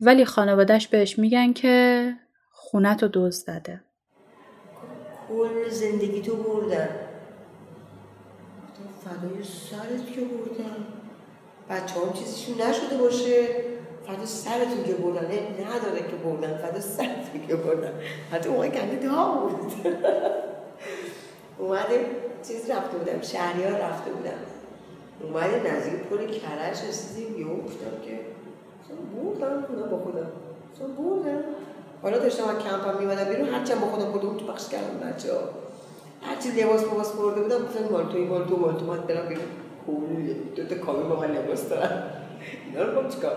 ولی 0.00 0.24
خانوادش 0.24 0.88
بهش 0.88 1.18
میگن 1.18 1.52
که 1.52 2.12
خونت 2.50 3.02
رو 3.02 3.08
دوز 3.08 3.34
زده. 3.34 3.80
کل 5.28 5.68
زندگی 5.68 6.22
تو 6.22 6.36
بردن. 6.36 6.88
فدای 9.06 9.44
سرت 9.44 10.12
که 10.14 10.20
بردن 10.20 10.76
بچه 11.70 11.94
هم 12.00 12.12
چیزیشون 12.12 12.54
نشده 12.54 12.96
باشه. 12.96 13.46
فدا 14.06 14.26
سرتون 14.26 14.84
که 14.84 14.92
بردن. 14.92 15.26
نداره 15.66 15.98
که 16.10 16.16
بردن. 16.24 16.58
فدا 16.58 16.80
سرتون 16.80 17.46
که 17.48 17.56
بردن. 17.56 17.92
حتی 18.32 18.48
اون 18.48 18.70
کنده 18.70 18.96
دا 18.96 19.24
بود. 19.24 19.72
اومده 21.58 22.06
چیز 22.48 22.70
رفته 22.70 22.98
بودم. 22.98 23.22
شهریار 23.22 23.72
رفته 23.72 24.10
بودم. 24.10 24.38
اومده 25.22 25.72
نزدیک 25.72 25.94
پل 25.94 26.26
کرش 26.26 26.84
رسیدیم. 26.88 27.38
یه 27.38 27.44
گفتم 27.44 28.00
که 28.04 28.20
بردم 29.16 29.62
خودم 29.62 29.90
با 29.90 29.98
خودم. 29.98 30.26
بردم. 30.98 31.44
حالا 32.02 32.18
داشتم 32.18 32.48
از 32.48 32.58
کمپم 32.58 32.98
میمدم 32.98 33.24
بیرون. 33.24 33.48
هرچند 33.48 33.80
با 33.80 33.86
خودم 33.86 34.12
بردم 34.12 34.36
تو 34.36 34.46
بخش 34.46 34.68
کردم 34.68 35.10
بچه 35.10 35.32
ها 35.32 35.65
هرچی 36.22 36.50
لباس 36.50 36.84
لباس 36.84 37.12
برده 37.12 37.40
بودم 37.40 37.64
گفتن 37.64 37.88
مال 37.92 38.12
توی 38.12 38.24
مال 38.24 38.48
تو 38.48 38.56
مال 38.56 38.74
تو 38.74 38.86
من 38.86 39.00
برم 39.00 39.28
بیرون 39.28 39.44
کلی 39.86 40.34
دو 40.56 40.64
تا 40.64 40.74
کامل 40.74 41.02
با 41.02 41.20
من 41.20 41.30
لباس 41.30 41.68
دارم 41.68 42.02
اینا 42.66 42.84
رو 42.84 43.02
کن 43.02 43.08
چیکار 43.08 43.32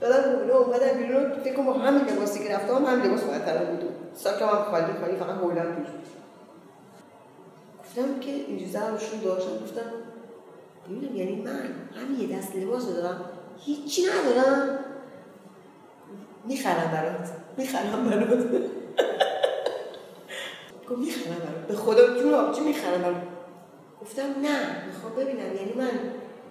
دادن 0.00 0.34
اونو 0.34 0.52
اومدن 0.52 0.98
بیرون 0.98 1.32
فکر 1.44 1.54
کنم 1.54 1.66
با 1.66 1.72
همین 1.72 2.04
لباسی 2.04 2.44
که 2.44 2.54
رفتم 2.54 2.84
هم 2.84 3.02
لباس 3.02 3.24
باید 3.24 3.44
طرف 3.44 3.68
بود 3.68 3.88
ساکم 4.14 4.46
هم 4.46 4.64
خالی 4.70 4.92
خالی 5.00 5.16
فقط 5.16 5.36
هولم 5.36 5.74
توش 5.74 5.86
گفتم 7.78 8.20
که 8.20 8.30
اینجوری 8.30 8.70
زرشون 8.70 9.20
داشتم 9.24 9.50
گفتم 9.62 9.90
ببینم 10.86 11.16
یعنی 11.16 11.42
من 11.42 11.60
همین 12.00 12.20
یه 12.20 12.38
دست 12.38 12.56
لباس 12.56 12.86
دارم 12.88 13.24
هیچی 13.58 14.02
ندارم 14.02 14.78
می‌خرم 16.44 16.90
برات 16.92 17.30
می‌خرم 17.56 18.10
برات 18.10 18.46
گفت 20.90 21.00
می‌خرم 21.00 21.64
به 21.68 21.74
خدا 21.74 22.06
جون 22.06 22.52
چی 22.52 22.60
می‌خرم 22.60 23.22
گفتم 24.00 24.22
نه 24.22 24.58
می‌خوام 24.86 25.14
ببینم. 25.16 25.56
یعنی 25.56 25.74
من 25.76 25.90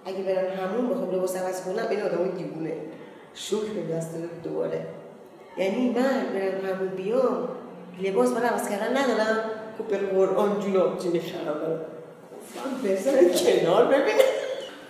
اگه 0.04 0.22
برم 0.22 0.68
همون 0.68 0.88
بخوام 0.88 1.10
لباس 1.14 1.36
عوض 1.36 1.62
کنم 1.62 1.86
این 1.90 2.02
آدم 2.02 2.30
دیوونه. 2.30 2.76
شوک 3.34 3.66
به 3.66 3.94
دست 3.94 4.10
دوباره. 4.44 4.86
یعنی 5.58 5.88
من 5.88 6.26
برم 6.34 6.74
همون 6.74 6.88
بیام 6.88 7.48
لباس 8.02 8.30
برای 8.30 8.48
عوض 8.48 8.68
کردن 8.68 8.96
ندارم. 8.96 9.50
گفت 9.78 9.88
به 9.88 9.96
قرآن 9.96 10.60
جون 10.60 10.98
چی 10.98 11.08
می‌خرم 11.08 11.80
گفتم 12.36 12.88
بزن 12.88 13.60
کنار 13.60 13.84
ببینم. 13.84 14.18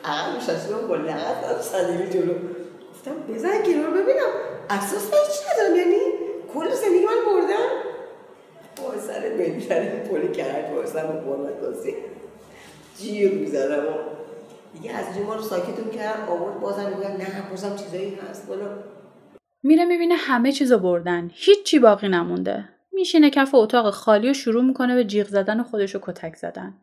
عقب 0.04 0.36
نشستم 0.36 0.88
با 0.88 0.96
لغت 0.96 1.62
صندلی 1.62 2.08
جلو. 2.10 2.34
گفتم 2.90 3.34
بزن 3.34 3.62
کنار 3.62 3.90
ببینم. 3.90 4.30
اساس 4.70 5.04
من 5.04 5.20
چی 5.32 5.44
ندارم. 5.52 5.76
یعنی 5.76 6.00
کل 6.54 6.74
زندگی 6.74 7.04
من 7.04 7.32
بردم. 7.32 7.89
با 8.82 8.98
سر 8.98 9.20
بهتر 9.38 9.98
پول 9.98 10.32
کرد 10.32 10.74
با 10.74 10.86
سر 10.86 11.06
قرمت 11.06 11.60
بازی 11.60 11.94
جیر 12.98 13.32
می‌زدم 13.32 13.84
و 13.84 13.96
دیگه 14.72 14.96
از 14.96 15.18
ما 15.26 15.34
رو 15.34 15.42
ساکتون 15.42 15.90
کرد 15.90 16.28
آورد 16.28 16.60
بازم 16.60 16.88
میگم 16.88 17.10
نه 17.10 17.50
بازم 17.50 17.76
چیزایی 17.76 18.14
هست. 18.14 18.48
بالا 18.48 18.68
میره 19.62 19.84
می‌بینه 19.84 20.14
همه 20.14 20.52
چیزو 20.52 20.78
بردن. 20.78 21.30
هیچی 21.34 21.78
باقی 21.78 22.08
نمونده. 22.08 22.68
میشینه 22.92 23.30
کف 23.30 23.54
اتاق 23.54 23.90
خالی 23.90 24.30
و 24.30 24.34
شروع 24.34 24.64
می‌کنه 24.64 24.94
به 24.94 25.04
جیغ 25.04 25.26
زدن 25.26 25.60
و 25.60 25.64
خودشو 25.64 25.98
کتک 26.02 26.36
زدن. 26.36 26.74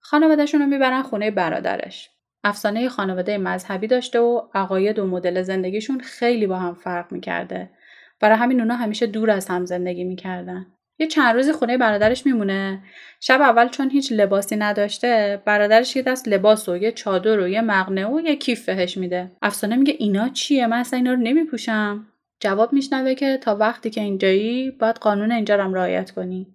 خانوادهشون 0.00 0.60
رو 0.60 0.66
می‌برن 0.66 1.02
خونه 1.02 1.30
برادرش. 1.30 2.10
افسانه 2.44 2.88
خانواده 2.88 3.38
مذهبی 3.38 3.86
داشته 3.86 4.20
و 4.20 4.48
عقاید 4.54 4.98
و 4.98 5.06
مدل 5.06 5.42
زندگیشون 5.42 6.00
خیلی 6.00 6.46
با 6.46 6.56
هم 6.56 6.74
فرق 6.74 7.12
می‌کرده. 7.12 7.70
برای 8.20 8.38
همین 8.38 8.60
اونا 8.60 8.74
همیشه 8.74 9.06
دور 9.06 9.30
از 9.30 9.48
هم 9.48 9.64
زندگی 9.64 10.04
می‌کردن. 10.04 10.66
یه 10.98 11.06
چند 11.06 11.34
روزی 11.34 11.52
خونه 11.52 11.78
برادرش 11.78 12.26
میمونه. 12.26 12.82
شب 13.20 13.40
اول 13.40 13.68
چون 13.68 13.90
هیچ 13.90 14.12
لباسی 14.12 14.56
نداشته 14.56 15.42
برادرش 15.44 15.96
یه 15.96 16.02
دست 16.02 16.28
لباس 16.28 16.68
و 16.68 16.76
یه 16.76 16.92
چادر 16.92 17.40
و 17.40 17.48
یه 17.48 17.60
مقنعه 17.60 18.06
و 18.06 18.20
یه 18.20 18.36
کیف 18.36 18.66
بهش 18.68 18.96
میده. 18.96 19.30
افسانه 19.42 19.76
میگه 19.76 19.94
اینا 19.98 20.28
چیه؟ 20.28 20.66
من 20.66 20.78
اصلا 20.78 20.96
اینا 20.96 21.12
رو 21.12 21.20
نمیپوشم. 21.20 22.06
جواب 22.40 22.72
میشنوه 22.72 23.14
که 23.14 23.36
تا 23.36 23.56
وقتی 23.56 23.90
که 23.90 24.00
اینجایی 24.00 24.70
باید 24.70 24.96
قانون 24.96 25.32
اینجا 25.32 25.56
رو 25.56 25.74
رعایت 25.74 26.10
کنی. 26.10 26.46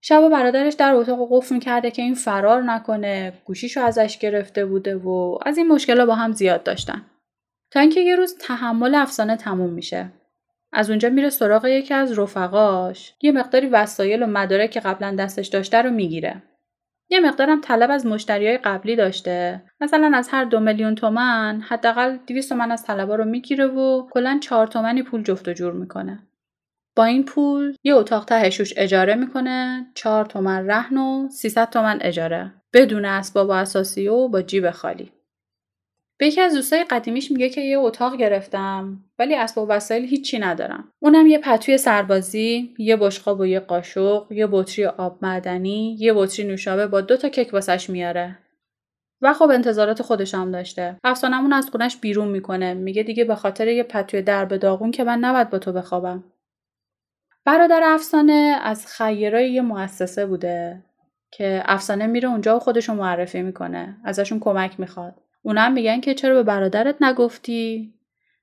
شب 0.00 0.28
برادرش 0.28 0.74
در 0.74 0.94
اتاق 0.94 1.28
قفل 1.30 1.54
می‌کرده 1.54 1.90
که 1.90 2.02
این 2.02 2.14
فرار 2.14 2.62
نکنه 2.62 3.32
گوشیشو 3.44 3.80
ازش 3.80 4.18
گرفته 4.18 4.66
بوده 4.66 4.96
و 4.96 5.38
از 5.46 5.58
این 5.58 5.68
مشکل 5.68 6.04
با 6.04 6.14
هم 6.14 6.32
زیاد 6.32 6.62
داشتن. 6.62 7.02
تا 7.70 7.80
اینکه 7.80 8.00
یه 8.00 8.16
روز 8.16 8.38
تحمل 8.38 8.94
افسانه 8.94 9.36
تموم 9.36 9.70
میشه. 9.70 10.12
از 10.72 10.90
اونجا 10.90 11.08
میره 11.08 11.30
سراغ 11.30 11.64
یکی 11.64 11.94
از 11.94 12.18
رفقاش. 12.18 13.14
یه 13.22 13.32
مقداری 13.32 13.66
وسایل 13.66 14.22
و 14.22 14.26
مدارک 14.26 14.70
که 14.70 14.80
قبلا 14.80 15.14
دستش 15.18 15.46
داشته 15.46 15.82
رو 15.82 15.90
می‌گیره. 15.90 16.42
یه 17.10 17.20
مقدارم 17.20 17.60
طلب 17.60 17.90
از 17.90 18.06
مشتریای 18.06 18.58
قبلی 18.58 18.96
داشته. 18.96 19.62
مثلا 19.80 20.12
از 20.14 20.28
هر 20.28 20.44
دو 20.44 20.60
میلیون 20.60 20.94
تومن 20.94 21.60
حداقل 21.68 22.16
200 22.26 22.48
تومن 22.48 22.70
از 22.70 22.84
طلبا 22.84 23.14
رو 23.14 23.24
می‌گیره 23.24 23.66
و 23.66 24.08
کلا 24.10 24.38
چهار 24.42 24.66
تومنی 24.66 25.02
پول 25.02 25.22
جفت 25.22 25.48
و 25.48 25.52
جور 25.52 25.72
می‌کنه. 25.72 26.18
با 26.96 27.04
این 27.04 27.24
پول 27.24 27.74
یه 27.84 27.94
اتاق 27.94 28.24
تهشوش 28.24 28.74
اجاره 28.76 29.14
می‌کنه 29.14 29.86
چهار 29.94 30.24
تومن 30.24 30.66
رهن 30.66 30.96
و 30.96 31.28
300 31.28 31.70
تومن 31.70 31.98
اجاره. 32.00 32.54
بدون 32.72 33.04
اسباب 33.04 33.48
و 33.48 33.52
اساسی 33.52 34.08
و 34.08 34.28
با 34.28 34.42
جیب 34.42 34.70
خالی. 34.70 35.12
به 36.18 36.26
یکی 36.26 36.40
از 36.40 36.54
دوستای 36.54 36.84
قدیمیش 36.84 37.30
میگه 37.30 37.48
که 37.48 37.60
یه 37.60 37.78
اتاق 37.78 38.16
گرفتم 38.16 39.04
ولی 39.18 39.34
اسباب 39.34 39.66
وسایل 39.70 40.04
هیچی 40.04 40.38
ندارم. 40.38 40.92
اونم 41.00 41.26
یه 41.26 41.38
پتوی 41.38 41.78
سربازی 41.78 42.74
یه 42.78 42.96
بشقاب 42.96 43.40
و 43.40 43.46
یه 43.46 43.60
قاشق 43.60 44.26
یه 44.30 44.48
بطری 44.50 44.86
آب 44.86 45.18
معدنی 45.22 45.96
یه 46.00 46.12
بطری 46.12 46.46
نوشابه 46.46 46.86
با 46.86 47.00
دو 47.00 47.16
تا 47.16 47.28
کیک 47.28 47.52
واسش 47.52 47.90
میاره. 47.90 48.38
و 49.22 49.34
خب 49.34 49.50
انتظارات 49.50 50.02
خودش 50.02 50.34
هم 50.34 50.52
داشته. 50.52 50.96
افسانمون 51.04 51.52
از 51.52 51.70
خونش 51.70 51.96
بیرون 51.96 52.28
می‌کنه. 52.28 52.74
میگه 52.74 53.02
دیگه 53.02 53.24
به 53.24 53.34
خاطر 53.34 53.68
یه 53.68 53.82
پتوی 53.82 54.22
درب 54.22 54.56
داغون 54.56 54.90
که 54.90 55.04
من 55.04 55.18
نباید 55.18 55.50
با 55.50 55.58
تو 55.58 55.72
بخوابم. 55.72 56.24
برادر 57.44 57.80
افسانه 57.84 58.58
از 58.62 58.86
خیرای 58.86 59.52
یه 59.52 59.62
مؤسسه 59.62 60.26
بوده 60.26 60.84
که 61.30 61.62
افسانه 61.64 62.06
میره 62.06 62.28
اونجا 62.28 62.56
و 62.56 62.60
خودشو 62.60 62.94
معرفی 62.94 63.42
می‌کنه. 63.42 63.96
ازشون 64.04 64.40
کمک 64.40 64.80
می‌خواد. 64.80 65.14
اونا 65.42 65.68
میگن 65.68 66.00
که 66.00 66.14
چرا 66.14 66.34
به 66.34 66.42
برادرت 66.42 67.02
نگفتی؟ 67.02 67.94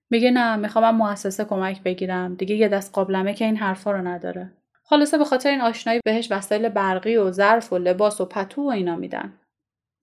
میگه 0.10 0.31
نه 0.31 0.55
می‌خوام 0.55 0.95
مؤسسه 0.95 1.45
کمک 1.45 1.84
بگیرم. 1.84 2.36
دیگه 2.36 2.55
یه 2.55 2.67
دست 2.67 2.93
قابلمه 2.93 3.34
که 3.34 3.45
این 3.45 3.58
حرفا 3.58 3.91
رو 3.91 4.08
نداره. 4.08 4.51
خلاصه 4.84 5.17
به 5.17 5.25
خاطر 5.25 5.49
این 5.49 5.62
آشنایی 5.62 5.99
بهش 6.05 6.31
وسایل 6.31 6.69
برقی 6.69 7.17
و 7.17 7.31
ظرف 7.31 7.73
و 7.73 7.77
لباس 7.77 8.21
و 8.21 8.25
پتو 8.25 8.62
و 8.62 8.67
اینا 8.67 8.95
میدن. 8.95 9.34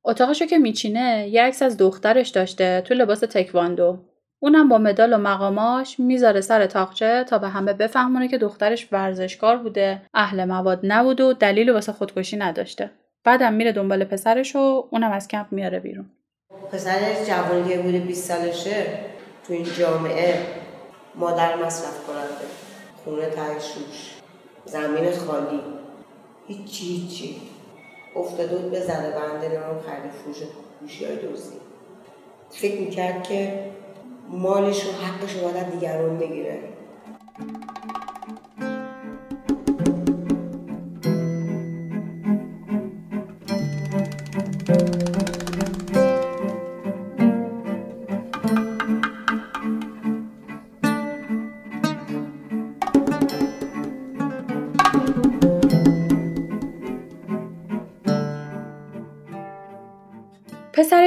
اتاقشو 0.04 0.46
که 0.46 0.58
میچینه 0.58 1.28
یه 1.28 1.42
عکس 1.42 1.62
از 1.62 1.76
دخترش 1.76 2.28
داشته 2.28 2.80
تو 2.80 2.94
لباس 2.94 3.20
تکواندو. 3.20 3.98
اونم 4.38 4.68
با 4.68 4.78
مدال 4.78 5.12
و 5.12 5.18
مقاماش 5.18 6.00
می‌ذاره 6.00 6.40
سر 6.40 6.66
تاقچه 6.66 7.24
تا 7.24 7.38
به 7.38 7.48
همه 7.48 7.72
بفهمونه 7.72 8.28
که 8.28 8.38
دخترش 8.38 8.88
ورزشکار 8.92 9.56
بوده 9.56 10.02
اهل 10.14 10.44
مواد 10.44 10.80
نبود 10.82 11.20
و 11.20 11.32
دلیل 11.32 11.70
واسه 11.70 11.92
خودکشی 11.92 12.36
نداشته. 12.36 12.90
بعدم 13.24 13.52
میره 13.52 13.72
دنبال 13.72 14.04
پسرش 14.04 14.56
و 14.56 14.88
اونم 14.90 15.12
از 15.12 15.28
کمپ 15.28 15.46
میاره 15.50 15.80
بیرون. 15.80 16.10
پسرش 16.70 17.26
جوانی 17.26 17.68
که 17.68 17.78
بوده 17.78 17.98
20 17.98 18.28
سالشه 18.28 18.86
تو 19.46 19.52
این 19.52 19.64
جامعه. 19.64 20.46
مادر 21.14 21.56
مصرف 21.56 22.06
کننده. 22.06 22.44
خونه 23.04 23.26
تایشوش 23.26 24.14
زمین 24.64 25.12
خالی. 25.12 25.60
هیچی 26.46 26.84
هیچی. 26.84 27.42
افتاده 28.16 28.56
بود 28.56 28.70
به 28.70 28.80
زده 28.80 29.10
بنده 29.10 29.48
نام 29.48 29.80
خرید 29.80 30.12
فروش 30.24 30.36
گوشی 30.80 31.04
های 31.04 31.16
دوزی. 31.16 31.56
فکر 32.50 32.80
می‌کرد 32.80 33.22
که 33.22 33.70
مالش 34.28 34.86
و 34.86 34.92
حقش 34.92 35.32
رو 35.32 35.40
باید 35.40 35.70
دیگران 35.70 36.18
بگیره. 36.18 36.58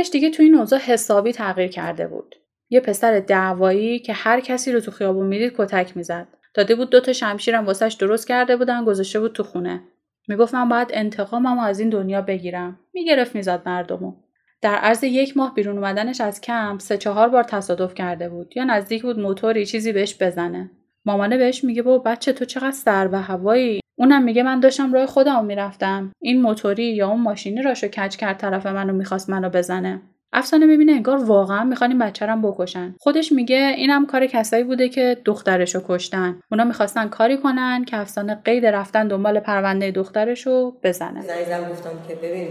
پسرش 0.06 0.12
دیگه 0.12 0.30
تو 0.30 0.44
این 0.44 0.56
اوضاع 0.56 0.80
حسابی 0.80 1.32
تغییر 1.32 1.70
کرده 1.70 2.08
بود. 2.08 2.36
یه 2.70 2.80
پسر 2.80 3.20
دعوایی 3.20 4.00
که 4.00 4.14
هر 4.14 4.40
کسی 4.40 4.72
رو 4.72 4.80
تو 4.80 4.92
خیابون 4.92 5.26
می‌دید 5.26 5.54
کتک 5.58 5.98
می‌زد. 5.98 6.28
داده 6.54 6.76
بود 6.76 6.90
دوتا 6.90 7.14
شمشیرم 7.14 7.66
واسش 7.66 7.94
درست 8.00 8.28
کرده 8.28 8.58
بودن 8.58 8.86
گذاشته 8.86 9.20
بود 9.20 9.34
تو 9.34 9.44
خونه. 9.44 9.82
می‌گفت 10.28 10.54
من 10.54 10.70
باید 10.70 10.88
انتقاممو 10.94 11.62
از 11.62 11.80
این 11.80 11.90
دنیا 11.90 12.22
بگیرم. 12.22 12.80
می‌گرفت 12.94 13.36
می‌زد 13.36 13.62
مردمو. 13.66 14.14
در 14.62 14.76
عرض 14.76 15.04
یک 15.04 15.38
ماه 15.38 15.54
بیرون 15.54 15.78
اومدنش 15.78 16.22
از 16.22 16.42
کمپ 16.42 16.80
سه 16.80 16.98
چهار 16.98 17.30
بار 17.30 17.44
تصادف 17.44 17.94
کرده 17.94 18.30
بود 18.30 18.58
یا 18.58 18.64
نزدیک 18.64 19.02
بود 19.02 19.20
موتوری 19.20 19.66
چیزی 19.66 19.92
بهش 19.92 20.18
بزنه. 20.22 20.72
مامانه 21.06 21.38
بهش 21.38 21.64
میگه 21.64 21.82
بابا 21.82 22.12
بچه 22.12 22.34
تو 22.34 22.46
چقدر 22.46 22.72
سر 22.72 23.10
و 23.12 23.22
هوایی 23.22 23.80
اونم 23.96 24.24
میگه 24.24 24.44
من 24.44 24.60
داشتم 24.60 24.94
راه 24.94 25.06
خودم 25.06 25.46
می‌رفتم. 25.46 26.12
این 26.22 26.42
موتوری 26.42 26.96
یا 26.96 27.10
اون 27.10 27.22
ماشینی 27.22 27.62
راشو 27.62 27.88
کج 27.88 28.16
کرد 28.16 28.38
طرف 28.38 28.66
منو 28.66 28.94
می‌خواست 28.94 29.30
منو 29.30 29.50
بزنه. 29.50 30.02
افسانه 30.34 30.66
می‌بینه 30.66 30.92
انگار 30.92 31.26
واقعا 31.26 31.64
می‌خوان 31.64 31.90
این 31.90 32.00
بچه 32.00 32.26
بکشن. 32.26 32.96
خودش 33.00 33.32
میگه 33.32 33.74
اینم 33.78 34.06
کار 34.06 34.26
کسایی 34.26 34.64
بوده 34.64 34.90
که 34.90 35.18
دخترشو 35.26 35.82
کشتن. 35.88 36.40
اونا 36.52 36.64
می‌خواستن 36.64 37.08
کاری 37.08 37.38
کنن 37.38 37.86
که 37.86 37.98
افسانه 37.98 38.36
قید 38.46 38.66
رفتن 38.66 39.08
دنبال 39.08 39.40
پرونده 39.40 39.92
دخترشو 39.92 40.72
بزنه. 40.84 41.22
زنیزم 41.22 41.70
گفتم 41.72 41.90
که 42.08 42.16
ببین 42.16 42.48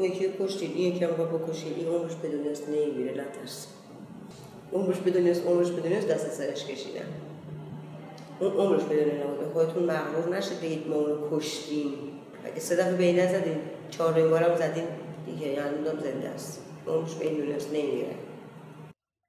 یکی 0.00 0.24
کشتید 0.40 0.70
این 0.74 0.94
یکی 0.94 1.04
هم 1.04 1.10
بکشید 1.10 1.72
این 1.78 1.86
عمرش 1.88 2.14
بدون 2.14 2.50
است 2.50 2.68
نمیره 2.68 3.10
نترس 3.10 3.68
عمرش 4.72 4.96
بدون 4.96 5.26
است 5.26 5.46
عمرش 5.46 5.70
بدون 5.70 5.92
است 5.92 6.08
دست 6.08 6.30
سرش 6.30 6.66
کشیدن. 6.66 7.04
اون 8.40 8.52
عمرش 8.52 8.82
بدون 8.82 9.20
نبود 9.20 9.52
خودتون 9.52 9.82
مغرور 9.82 10.36
نشید 10.36 10.60
بگید 10.60 10.88
ما 10.88 10.96
اونو 10.96 11.38
کشتیم 11.38 11.92
اگه 12.44 12.60
سه 12.60 12.76
دفعه 12.76 12.96
به 12.96 13.04
این 13.04 13.20
نزدین 13.20 13.56
چهار 13.90 14.18
هم 14.18 14.56
زدین. 14.56 14.84
دیگه 15.26 15.46
یعنی 15.46 15.84
زنده 15.84 16.28
است. 16.28 16.66
عمرش 16.86 17.14
به 17.14 17.24
این 17.24 17.56
نمیره 17.72 18.14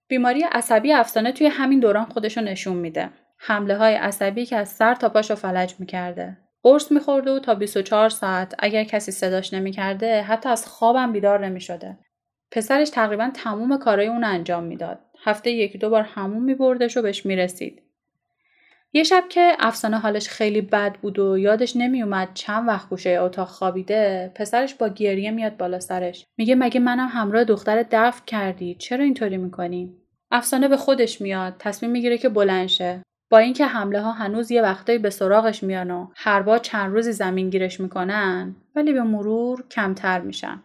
بیماری 0.09 0.43
عصبی 0.43 0.93
افسانه 0.93 1.31
توی 1.31 1.47
همین 1.47 1.79
دوران 1.79 2.05
خودشو 2.05 2.41
نشون 2.41 2.77
میده. 2.77 3.09
حمله 3.37 3.77
های 3.77 3.93
عصبی 3.93 4.45
که 4.45 4.55
از 4.55 4.69
سر 4.69 4.95
تا 4.95 5.09
پاشو 5.09 5.35
فلج 5.35 5.75
می‌کرده. 5.79 6.37
قرص 6.63 6.91
میخورده 6.91 7.31
و 7.31 7.39
تا 7.39 7.55
24 7.55 8.09
ساعت 8.09 8.55
اگر 8.59 8.83
کسی 8.83 9.11
صداش 9.11 9.53
نمی‌کرده 9.53 10.21
حتی 10.21 10.49
از 10.49 10.67
خوابم 10.67 11.11
بیدار 11.11 11.45
نمی‌شده. 11.45 11.97
پسرش 12.51 12.89
تقریبا 12.89 13.31
تموم 13.33 13.77
کارای 13.77 14.07
اون 14.07 14.23
انجام 14.23 14.63
می‌داد. 14.63 14.99
هفته 15.23 15.51
یکی 15.51 15.77
دو 15.77 15.89
بار 15.89 16.01
همون 16.01 16.43
میبردش 16.43 16.97
و 16.97 17.01
بهش 17.01 17.25
می‌رسید. 17.25 17.81
یه 18.95 19.03
شب 19.03 19.23
که 19.29 19.55
افسانه 19.59 19.99
حالش 19.99 20.29
خیلی 20.29 20.61
بد 20.61 20.95
بود 21.01 21.19
و 21.19 21.37
یادش 21.37 21.75
نمیومد 21.75 22.29
چند 22.33 22.67
وقت 22.67 22.89
گوشه 22.89 23.09
اتاق 23.09 23.47
خوابیده 23.47 24.31
پسرش 24.35 24.73
با 24.75 24.87
گریه 24.87 25.31
میاد 25.31 25.57
بالا 25.57 25.79
سرش. 25.79 26.25
میگه 26.37 26.55
مگه 26.55 26.79
منم 26.79 27.07
همراه 27.11 27.43
دختر 27.43 27.85
دفع 27.91 28.25
کردی؟ 28.25 28.75
چرا 28.75 29.03
اینطوری 29.03 29.37
می‌کنی؟ 29.37 29.93
افسانه 30.31 30.67
به 30.67 30.77
خودش 30.77 31.21
میاد 31.21 31.55
تصمیم 31.59 31.91
می‌گیره 31.91 32.17
که 32.17 32.29
بلند 32.29 32.67
شه. 32.67 33.01
با 33.31 33.37
اینکه 33.37 33.65
حمله 33.65 34.01
ها 34.01 34.11
هنوز 34.11 34.51
یه 34.51 34.61
وقتایی 34.61 34.99
به 34.99 35.09
سراغش 35.09 35.63
میان 35.63 35.91
و 35.91 36.07
هر 36.15 36.41
بار 36.41 36.57
چند 36.57 36.93
روزی 36.93 37.11
زمین 37.11 37.49
گیرش 37.49 37.79
می‌کنن 37.79 38.55
ولی 38.75 38.93
به 38.93 39.01
مرور 39.01 39.63
کمتر 39.71 40.21
میشن. 40.21 40.61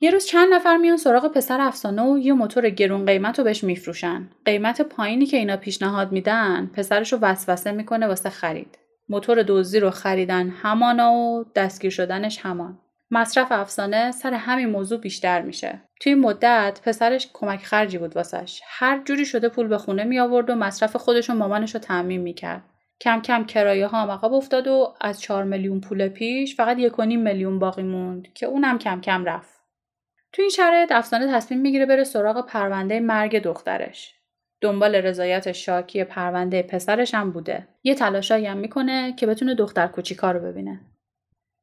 یه 0.00 0.10
روز 0.10 0.26
چند 0.26 0.54
نفر 0.54 0.76
میان 0.76 0.96
سراغ 0.96 1.32
پسر 1.32 1.60
افسانه 1.60 2.02
و 2.02 2.18
یه 2.18 2.32
موتور 2.32 2.70
گرون 2.70 3.06
قیمت 3.06 3.38
رو 3.38 3.44
بهش 3.44 3.64
میفروشن. 3.64 4.30
قیمت 4.44 4.82
پایینی 4.82 5.26
که 5.26 5.36
اینا 5.36 5.56
پیشنهاد 5.56 6.12
میدن 6.12 6.70
پسرش 6.74 7.12
رو 7.12 7.18
وسوسه 7.18 7.72
می‌کنه 7.72 8.06
واسه 8.06 8.30
خرید. 8.30 8.78
موتور 9.08 9.44
دزدی 9.46 9.80
رو 9.80 9.90
خریدن 9.90 10.48
همانا 10.48 11.12
و 11.12 11.44
دستگیر 11.54 11.90
شدنش 11.90 12.38
همان. 12.42 12.78
مصرف 13.10 13.52
افسانه 13.52 14.10
سر 14.10 14.34
همین 14.34 14.68
موضوع 14.68 15.00
بیشتر 15.00 15.42
میشه. 15.42 15.82
توی 16.00 16.14
مدت 16.14 16.80
پسرش 16.84 17.28
کمک 17.32 17.64
خرجی 17.64 17.98
بود 17.98 18.16
واسش. 18.16 18.60
هر 18.64 19.02
جوری 19.04 19.24
شده 19.24 19.48
پول 19.48 19.66
به 19.66 19.78
خونه 19.78 20.04
می 20.04 20.18
آورد 20.18 20.50
و 20.50 20.54
مصرف 20.54 20.96
خودش 20.96 21.30
و 21.30 21.34
مامانش 21.34 21.74
رو 21.74 21.80
تعمین 21.80 22.20
می‌کرد. 22.20 22.62
کم 23.00 23.20
کم 23.20 23.44
کرایه 23.44 23.86
ها 23.86 24.02
هم 24.02 24.10
عقب 24.10 24.32
افتاد 24.32 24.66
و 24.66 24.94
از 25.00 25.20
4 25.20 25.44
میلیون 25.44 25.80
پول 25.80 26.08
پیش 26.08 26.56
فقط 26.56 26.78
یک 26.78 27.00
میلیون 27.00 27.58
باقی 27.58 27.82
موند 27.82 28.32
که 28.34 28.46
اونم 28.46 28.78
کم 28.78 29.00
کم 29.00 29.24
رفت. 29.24 29.57
تو 30.38 30.42
این 30.42 30.50
شرایط 30.50 30.92
افسانه 30.92 31.32
تصمیم 31.32 31.60
می‌گیره 31.60 31.86
بره 31.86 32.04
سراغ 32.04 32.46
پرونده 32.46 33.00
مرگ 33.00 33.42
دخترش. 33.42 34.14
دنبال 34.60 34.94
رضایت 34.94 35.52
شاکی 35.52 36.04
پرونده 36.04 36.62
پسرش 36.62 37.14
هم 37.14 37.30
بوده. 37.30 37.68
یه 37.84 37.94
تلاشایی 37.94 38.46
هم 38.46 38.56
می‌کنه 38.56 39.12
که 39.12 39.26
بتونه 39.26 39.54
دختر 39.54 39.86
کوچیکا 39.86 40.30
رو 40.30 40.40
ببینه. 40.40 40.80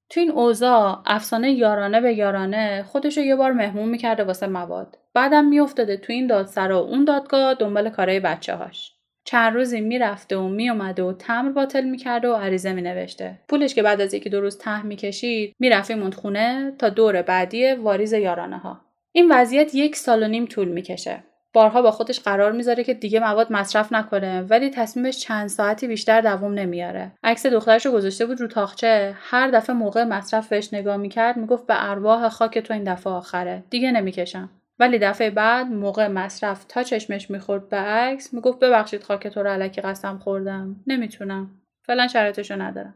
تو 0.10 0.20
این 0.20 0.32
اوضاع 0.32 1.04
افسانه 1.06 1.52
یارانه 1.52 2.02
به 2.02 2.14
یارانه 2.14 2.84
خودشو 2.84 3.22
یه 3.22 3.36
بار 3.36 3.52
مهمون 3.52 3.90
می‌کرده 3.90 4.24
واسه 4.24 4.48
مواد. 4.48 4.98
بعدم 5.14 5.46
میافتاده 5.46 5.98
تو 5.98 6.14
این 6.14 6.28
دادسر 6.28 6.72
و 6.72 6.78
اون 6.78 7.06
دادگاه 7.06 7.54
دنبال 7.54 7.90
کارهای 7.90 8.20
بچه 8.20 8.56
هاش. 8.56 8.95
چند 9.26 9.54
روزی 9.54 9.82
می‌رفته 9.82 10.38
و 10.38 10.48
میومده 10.48 11.04
و 11.04 11.14
تمر 11.14 11.52
باطل 11.52 11.84
می‌کرده 11.84 12.30
و 12.30 12.34
عریضه 12.34 12.74
مینوشته. 12.74 13.40
پولش 13.50 13.76
که 13.76 13.84
بعد 13.84 14.02
از 14.02 14.14
یکی 14.14 14.30
دو 14.30 14.42
روز 14.42 14.58
ته 14.58 14.86
می‌کشید 14.86 15.56
می‌رفت 15.60 15.92
موند 15.92 16.14
خونه 16.14 16.72
تا 16.80 16.90
دور 16.90 17.22
بعدی 17.22 17.74
واریز 17.74 18.14
یارانه 18.14 18.58
ها 18.58 18.82
این 19.12 19.32
وضعیت 19.32 19.76
یک 19.76 19.96
سال 19.96 20.24
و 20.24 20.28
نیم 20.28 20.46
طول 20.46 20.68
می‌کشه. 20.68 21.24
بارها 21.54 21.82
با 21.82 21.92
خودش 21.92 22.20
قرار 22.20 22.52
می‌ذاره 22.52 22.84
که 22.84 22.94
دیگه 22.94 23.20
مواد 23.20 23.52
مصرف 23.52 23.94
نکنه 23.94 24.42
ولی 24.42 24.70
تصمیمش 24.70 25.18
چند 25.18 25.48
ساعتی 25.48 25.88
بیشتر 25.88 26.22
دوام 26.22 26.54
نمیاره. 26.54 27.12
عکس 27.24 27.46
دخترش 27.46 27.86
رو 27.86 27.92
گذاشته 27.92 28.26
بود 28.26 28.42
رو 28.42 28.48
تاخچه. 28.48 29.14
هر 29.20 29.48
دفعه 29.48 29.76
موقع 29.76 30.04
مصرف 30.04 30.48
بهش 30.50 30.74
نگاه 30.74 30.98
می‌کرد 30.98 31.38
می‌گفت 31.38 31.68
به 31.68 31.90
ارواح 31.90 32.30
خاک 32.30 32.60
تو 32.60 32.74
این 32.74 32.84
دفعه 32.84 33.14
آخره. 33.14 33.64
دیگه 33.70 33.92
نمی‌کشم. 33.92 34.50
ولی 34.80 35.00
دفعه 35.00 35.30
بعد 35.30 35.68
موقع 35.68 36.08
مصرف 36.08 36.66
تا 36.66 36.84
چشمش 36.84 37.32
می‌خورد 37.32 37.70
به 37.70 37.78
عکس 37.78 38.34
می‌گفت 38.34 38.60
ببخشید 38.60 39.04
خاک 39.04 39.28
تو 39.28 39.44
رو 39.44 39.50
علکی 39.50 39.82
قسم 39.82 40.18
خوردم. 40.18 40.76
نمی‌تونم. 40.88 41.52
فعلا 41.86 42.08
شرایطشو 42.08 42.62
ندارم. 42.62 42.96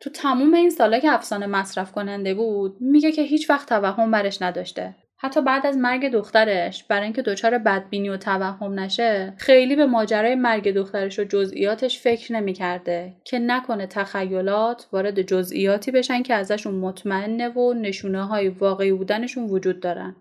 تو 0.00 0.10
تموم 0.10 0.54
این 0.54 0.70
سالا 0.70 0.98
که 0.98 1.12
افسانه 1.12 1.46
مصرف 1.46 1.92
کننده 1.92 2.34
بود 2.34 2.76
میگه 2.80 3.12
که 3.12 3.22
هیچ 3.22 3.50
وقت 3.50 3.68
توهم 3.68 4.10
برش 4.10 4.42
نداشته. 4.42 4.94
حتی 5.18 5.42
بعد 5.42 5.66
از 5.66 5.76
مرگ 5.76 6.10
دخترش 6.12 6.84
برای 6.84 7.04
اینکه 7.04 7.22
دچار 7.22 7.58
بدبینی 7.58 8.08
و 8.08 8.16
توهم 8.16 8.80
نشه 8.80 9.34
خیلی 9.36 9.76
به 9.76 9.86
ماجرای 9.86 10.34
مرگ 10.34 10.74
دخترش 10.74 11.18
و 11.18 11.24
جزئیاتش 11.24 12.00
فکر 12.00 12.32
نمی‌کرده 12.32 13.16
که 13.24 13.38
نکنه 13.38 13.86
تخیلات 13.86 14.88
وارد 14.92 15.22
جزئیاتی 15.22 15.90
بشن 15.90 16.22
که 16.22 16.34
ازشون 16.34 16.74
مطمئنه 16.74 17.48
و 17.48 17.72
نشونه 17.72 18.24
های 18.24 18.48
واقعی 18.48 18.92
بودنشون 18.92 19.44
وجود 19.44 19.80
دارن. 19.80 20.16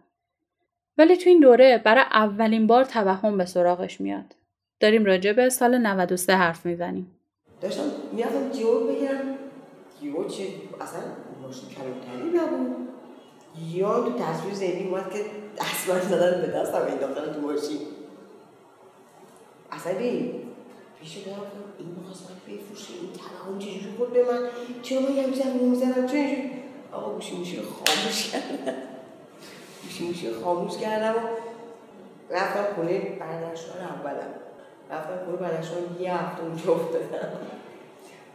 ولی 1.01 1.17
تو 1.17 1.29
این 1.29 1.39
دوره 1.39 1.81
برای 1.85 2.03
اولین 2.13 2.67
بار 2.67 2.83
توهم 2.83 3.37
به 3.37 3.45
سراغش 3.45 4.01
میاد. 4.01 4.35
داریم 4.79 5.05
راجع 5.05 5.33
به 5.33 5.49
سال 5.49 5.77
93 5.77 6.35
حرف 6.35 6.65
می‌زنیم. 6.65 7.11
داشتم 7.61 7.83
میادم 8.11 8.51
جیو 8.51 8.87
بگیرم. 8.87 9.37
جیو 10.01 10.27
چه؟ 10.27 10.43
اصلا 10.81 10.99
ماشین 11.41 11.69
کلمتری 11.69 12.39
نبود. 12.39 12.75
یا 13.73 14.03
تو 14.03 14.11
تصویر 14.23 14.53
ذهنی 14.53 14.89
اومد 14.89 15.11
که 15.13 15.19
دست 15.57 15.89
من 15.89 15.99
زدن 15.99 16.41
به 16.41 16.47
دستم 16.47 16.77
انداختن 16.77 17.33
تو 17.33 17.41
ماشین. 17.41 17.77
اصلا 19.71 19.93
پیش 21.01 21.17
دارم 21.17 21.41
این 21.79 21.87
می‌خواست 21.97 22.31
من 22.31 22.53
بفروشه 22.53 22.93
این 23.01 23.11
تنها 23.13 23.59
چجوری 23.59 23.95
بود 23.97 24.13
به 24.13 24.23
من؟ 24.23 24.39
چرا 24.81 25.01
من 25.01 25.15
یک 25.15 25.35
زمین 25.35 25.69
می‌زنم 25.69 26.07
چرا 26.07 26.35
آقا 26.91 27.13
گوشی 27.13 27.55
رو 27.55 27.63
خاموش 27.63 28.31
کردم. 28.31 28.90
موشی 29.99 30.29
رو 30.29 30.43
خاموش 30.43 30.77
کردم 30.77 31.13
و 31.15 31.19
رفتم 32.29 32.73
خونه 32.75 32.99
بردشتان 32.99 33.81
اولم. 33.81 34.33
رفتم 34.91 35.25
خونه 35.25 35.37
بردشتان 35.37 35.77
یه 35.99 36.13
هفته 36.17 36.43
اونجا 36.43 36.73
افتادم. 36.73 37.29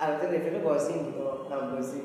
البته 0.01 0.27
رفیق 0.27 0.62
بازی 0.62 0.92
بود 0.92 1.53
هم 1.53 1.77
بازی 1.77 2.01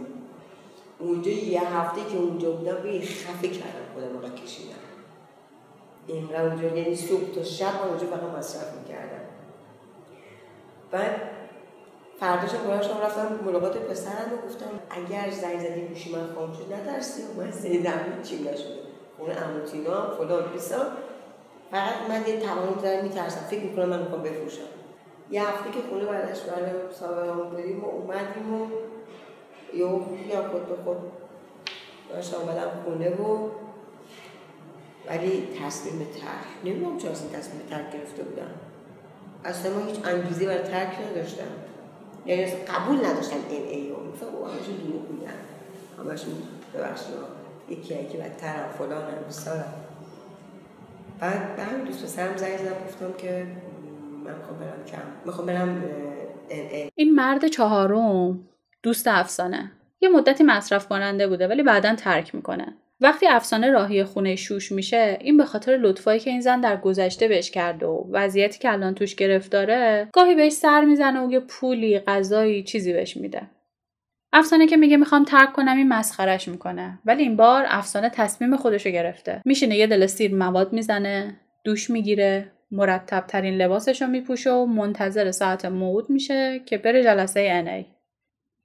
اونجا 1.00 1.32
یه 1.32 1.78
هفته 1.78 2.02
که 2.12 2.18
اونجا 2.18 2.52
بودم 2.52 2.76
به 2.84 3.02
خفه 3.02 3.48
کردم 3.48 3.86
خودم 3.94 4.20
رو 4.22 4.30
کشیدم. 4.30 4.76
اینقدر 6.08 6.46
اونجا 6.46 6.68
یعنی 6.68 6.96
صبح 6.96 7.36
تا 7.36 7.44
شب 7.44 7.66
من 7.66 7.90
اونجا 7.90 8.08
فقط 8.08 8.38
مصرف 8.38 8.78
می‌کردم. 8.80 9.22
بعد 10.92 11.22
فرداشم 12.20 12.58
براشم 12.68 13.02
رفتم 13.04 13.40
ملاقات 13.46 13.78
پسرم 13.78 14.34
و 14.34 14.48
گفتم 14.48 14.70
اگر 14.90 15.30
زنگ 15.30 15.60
زدی 15.60 15.82
گوشی 15.82 16.16
من 16.16 16.36
خاموش 16.36 16.58
شد 16.58 16.74
نترسی؟ 16.74 17.22
من 17.38 17.52
زیدم 17.52 18.22
چی 18.24 18.44
نشده 18.44 18.91
اون 19.22 19.30
اموتینا 19.38 20.16
فلان 20.18 20.44
بیسا. 20.54 20.86
فقط 21.72 22.10
من 22.10 22.28
یه 22.28 22.40
توانم 22.40 22.74
دارم 22.84 23.04
میترسم. 23.04 23.42
فکر 23.42 23.64
می‌کنم 23.64 23.90
من 23.90 24.00
می‌خوام 24.00 24.24
بفروشم. 24.24 24.62
یه 25.32 25.50
هفته 25.50 25.72
که 25.72 25.80
خونه 25.90 26.06
بردش 26.06 26.40
برای 26.40 26.72
سابقه 27.00 27.32
بودیم 27.32 27.84
و 27.84 27.88
اومدیم 27.88 28.54
و 28.54 28.68
یه 29.74 29.80
یا 30.30 30.50
خود 30.50 30.68
به 30.68 30.76
خود 30.84 30.98
داشت 32.10 32.34
آمدم 32.34 32.72
خونه 32.86 33.10
و 33.10 33.50
ولی 35.08 35.48
تصمیم 35.64 36.08
ترک 36.14 36.48
نمی‌دونم 36.66 36.98
چرا 36.98 37.12
این 37.12 37.40
تصمیم 37.40 37.62
ترک 37.70 37.92
گرفته 37.94 38.24
بودم. 38.24 38.52
اصلا 39.46 39.74
ما 39.74 39.86
هیچ 39.86 39.96
انگیزه 40.06 40.46
برای 40.46 40.64
ترک 40.64 40.98
نداشتم. 41.12 41.44
یعنی 42.26 42.46
قبول 42.46 43.06
نداشتم 43.06 43.38
این 43.50 43.68
ای 43.68 43.90
رو 43.90 44.04
میفهم 44.04 44.36
او 44.36 44.46
همشون 44.46 44.76
دروغ 44.76 45.10
میگن. 45.10 45.34
همشون 46.00 46.34
ببخشید. 46.74 47.41
یکی 47.72 47.94
یکی 47.94 48.18
فلان 48.78 49.02
هم 49.02 49.28
بسارم 49.28 49.74
بعد 51.20 51.56
به 51.56 51.64
همین 51.64 51.86
دوست 51.86 52.04
پسرم 52.04 52.38
زنگ 52.38 52.58
زدم 52.58 52.86
گفتم 52.88 53.14
که 53.18 53.46
من 54.26 54.38
می‌خوام 54.38 54.60
برم 54.60 54.86
کم 54.92 55.02
می‌خوام 55.26 55.48
برم 55.48 55.84
این 56.96 57.16
مرد 57.16 57.48
چهارم 57.48 58.40
دوست 58.84 59.08
افسانه. 59.08 59.72
یه 60.02 60.10
مدتی 60.10 60.44
مصرف 60.44 60.88
کننده 60.88 61.28
بوده 61.28 61.48
ولی 61.48 61.64
بعدا 61.64 61.96
ترک 61.96 62.36
می‌کنه. 62.36 62.74
وقتی 63.02 63.28
افسانه 63.28 63.72
راهی 63.72 64.04
خونه 64.04 64.36
شوش 64.36 64.72
میشه 64.72 65.18
این 65.22 65.38
به 65.38 65.46
خاطر 65.46 65.78
لطفایی 65.78 66.20
که 66.20 66.30
این 66.30 66.42
زن 66.42 66.62
در 66.62 66.78
گذشته 66.78 67.28
بهش 67.28 67.52
کرده 67.52 67.86
و 67.86 68.06
وضعیتی 68.12 68.60
که 68.60 68.72
الان 68.72 68.96
توش 68.96 69.16
گرفتاره 69.16 70.10
گاهی 70.14 70.36
بهش 70.36 70.54
سر 70.54 70.86
می‌زنه 70.86 71.28
و 71.28 71.32
یه 71.32 71.40
پولی 71.40 72.00
غذایی 72.00 72.64
چیزی 72.64 72.94
بهش 72.94 73.18
میده. 73.18 73.42
افسانه 74.34 74.68
که 74.68 74.78
میگه 74.78 74.98
می‌خوام 74.98 75.24
ترک 75.24 75.54
کنم 75.54 75.78
این 75.78 75.88
مسخرش 75.88 76.48
می‌کنه. 76.48 77.00
ولی 77.06 77.24
این 77.24 77.36
بار 77.36 77.66
افسانه 77.68 78.10
تصمیم 78.10 78.58
خودشو 78.58 78.90
گرفته. 78.90 79.42
میشینه 79.46 79.78
یه 79.78 79.88
دل 79.88 80.06
سیر 80.06 80.36
مواد 80.36 80.74
می‌زنه 80.74 81.36
دوش 81.64 81.90
می‌گیره 81.90 82.52
مرتب 82.72 83.26
ترین 83.28 83.54
لباسش 83.54 84.02
رو 84.02 84.08
میپوشه 84.08 84.52
و 84.52 84.66
منتظر 84.66 85.32
ساعت 85.32 85.66
موعود 85.66 86.10
میشه 86.10 86.62
که 86.66 86.78
بره 86.78 87.04
جلسه 87.04 87.40
انی 87.52 87.86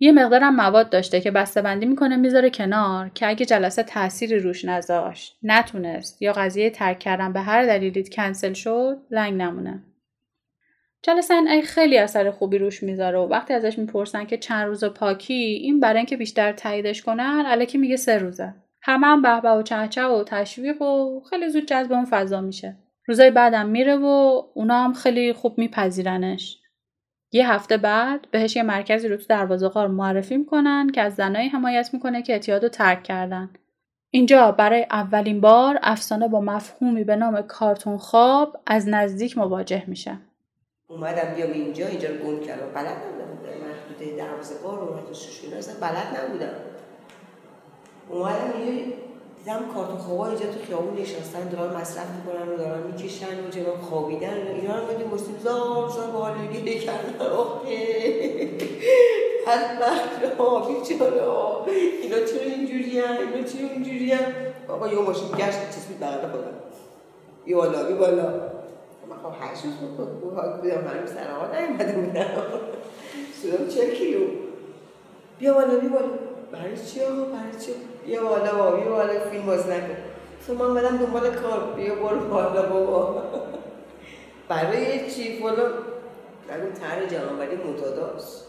یه 0.01 0.13
مقدارم 0.13 0.57
مواد 0.57 0.91
داشته 0.91 1.21
که 1.21 1.31
بسته 1.31 1.63
بندی 1.63 1.87
می‌کنه 1.87 2.17
می‌ذاره 2.17 2.51
کنار 2.51 3.09
که 3.09 3.29
اگه 3.29 3.47
جلسه 3.47 3.83
تأثیری 3.83 4.39
روش 4.39 4.65
نذاشت 4.65 5.39
نتونست 5.43 6.23
یا 6.23 6.33
قضیه 6.33 6.71
ترک 6.71 6.99
کردن 6.99 7.33
به 7.33 7.41
هر 7.41 7.67
دلیلی 7.67 8.05
کنسل 8.05 8.53
شد 8.53 8.99
لنگ 9.11 9.43
نمونه. 9.43 9.83
جلسه 11.07 11.35
ای 11.35 11.63
خیلی 11.63 11.99
اثر 11.99 12.31
خوبی 12.31 12.59
روش 12.59 12.83
می‌ذاره 12.83 13.19
و 13.19 13.29
وقتی 13.29 13.55
ازش 13.55 13.79
می‌پرسن 13.79 14.25
که 14.25 14.39
چند 14.39 14.67
روز 14.67 14.85
پاکی 14.85 15.35
این 15.35 15.81
برای 15.81 15.97
اینکه 15.97 16.17
بیشتر 16.17 16.53
تاییدش 16.53 17.03
کنن 17.03 17.45
الکی 17.47 17.79
میگه 17.79 17.97
سه 17.97 18.19
روزه 18.19 18.55
همه 18.83 19.07
هم 19.07 19.23
بهبه 19.23 19.51
و 19.51 19.63
چهچه 19.63 20.05
و 20.05 20.25
تشویق 20.25 20.83
و 20.83 21.21
خیلی 21.31 21.49
زود 21.49 21.67
جذب 21.67 21.93
اون 21.93 22.05
فضا 22.05 22.41
میشه 22.41 22.77
روزای 23.07 23.31
بعدم 23.31 23.67
میره 23.67 23.97
و 23.97 24.43
اونا 24.55 24.85
هم 24.85 24.93
خیلی 24.93 25.33
خوب 25.33 25.59
میپذیرنش 25.59 26.61
یه 27.33 27.53
هفته 27.53 27.77
بعد 27.77 28.27
بهش 28.31 28.57
یه 28.57 28.63
مرکزی 28.63 29.09
رو 29.09 29.17
تو 29.17 29.25
دروازه 29.29 29.69
غار 29.69 29.89
معرفی 29.89 30.37
می‌کنن 30.37 30.91
که 30.91 31.01
از 31.01 31.15
زنایی 31.15 31.49
حمایت 31.49 31.91
می‌کنه 31.95 32.23
که 32.23 32.33
اعتیاد 32.33 32.63
رو 32.63 32.69
ترک 32.69 33.03
کردن. 33.03 33.51
اینجا 34.11 34.53
برای 34.53 34.87
اولین 34.91 35.41
بار 35.41 35.79
افسانه 35.83 36.29
با 36.29 36.41
مفهومی 36.41 37.05
به 37.05 37.17
نام 37.17 37.43
کارتون 37.43 37.97
خواب 37.97 38.57
از 38.67 38.89
نزدیک 38.89 39.39
مواجه 39.39 39.85
میشه. 39.87 40.19
اومدم 40.89 41.35
بیام 41.37 41.53
اینجا 41.53 41.87
اینجا 41.87 42.09
رو 42.09 42.15
گم 42.15 42.41
کردم. 42.41 42.67
بلد 42.75 42.87
نبودم. 42.87 43.27
محدوده 43.67 44.17
دروازه 44.17 44.55
غار 44.63 44.83
و 44.83 44.87
بلد 45.81 46.17
نبودم. 46.17 46.55
اومدم 48.09 48.53
اینجا 48.57 48.97
دیدم 49.39 49.65
کارتون 49.75 49.97
خوابا 49.99 50.29
اینجا 50.29 50.47
تو 50.47 50.59
خیابون 50.67 51.01
نشستن 51.01 51.49
دارن 51.49 51.77
مصرف 51.77 52.07
می‌کنن 52.11 52.49
و 52.49 52.57
دارن 52.57 52.83
می‌کشن 52.83 53.45
و 53.47 53.51
جناب 53.51 53.81
خوابیدن. 53.81 54.47
و 54.47 54.55
اینا 54.61 54.79
رو 54.79 54.87
میدیم 54.87 55.07
مسلم 55.07 55.39
زار 55.45 55.89
زار 55.89 56.11
با 56.11 56.19
حالگی 56.19 56.79
کردن. 56.79 57.27
آخه 57.27 57.77
هر 59.47 59.81
وقت 59.81 60.39
ها 60.39 60.61
بیچاره 60.61 61.23
اینا 62.03 62.17
چرا 62.17 62.41
اینجوری 62.41 63.01
هم 63.01 63.17
اینا 63.19 63.49
چرا 63.49 63.69
اینجوری 63.69 64.13
هم 64.13 64.33
آقا 64.69 64.89
یه 64.89 64.99
ماشین 64.99 65.29
گشت 65.29 65.71
چیز 65.75 65.85
بود 65.85 66.01
بغل 66.01 66.31
خودم. 66.31 66.53
بی 67.45 67.55
بالا 67.55 67.89
بی 67.89 67.95
بالا. 67.95 68.56
من 69.11 69.17
خب 69.17 69.33
هشت 69.41 69.65
روز 69.65 69.75
بود 69.75 70.21
بودم 70.21 70.85
من 70.85 71.07
سر 71.07 71.31
آقا 71.31 71.61
نیمده 71.61 71.93
بودم. 71.93 72.27
سودم 73.43 73.69
چه 73.69 73.91
کیلو؟ 73.91 74.27
بیا 75.39 75.55
بالا 75.55 75.79
بیا 75.79 75.91
بالا. 75.91 76.09
برای 76.53 76.77
چی 76.87 77.01
آقا؟ 77.01 77.25
برای 77.25 77.53
چی؟ 77.61 77.73
بیا 78.07 78.23
بالا 78.23 78.55
بابا 78.55 78.77
بیا 78.77 78.91
بالا 78.91 79.21
فیلم 79.31 79.47
باز 79.47 79.67
نکن. 79.69 79.97
تو 80.47 80.55
من 80.55 80.75
بدم 80.75 80.97
دنبال 80.97 81.35
کار. 81.35 81.73
بیا 81.77 81.95
برو 81.95 82.21
بالا 82.21 82.63
بابا. 82.63 83.23
برای 84.49 85.11
چی؟ 85.11 85.41
فلان. 85.41 85.73
نگو 86.51 86.71
تر 86.81 87.07
جهانوری 87.07 87.57
متاداست 87.57 88.47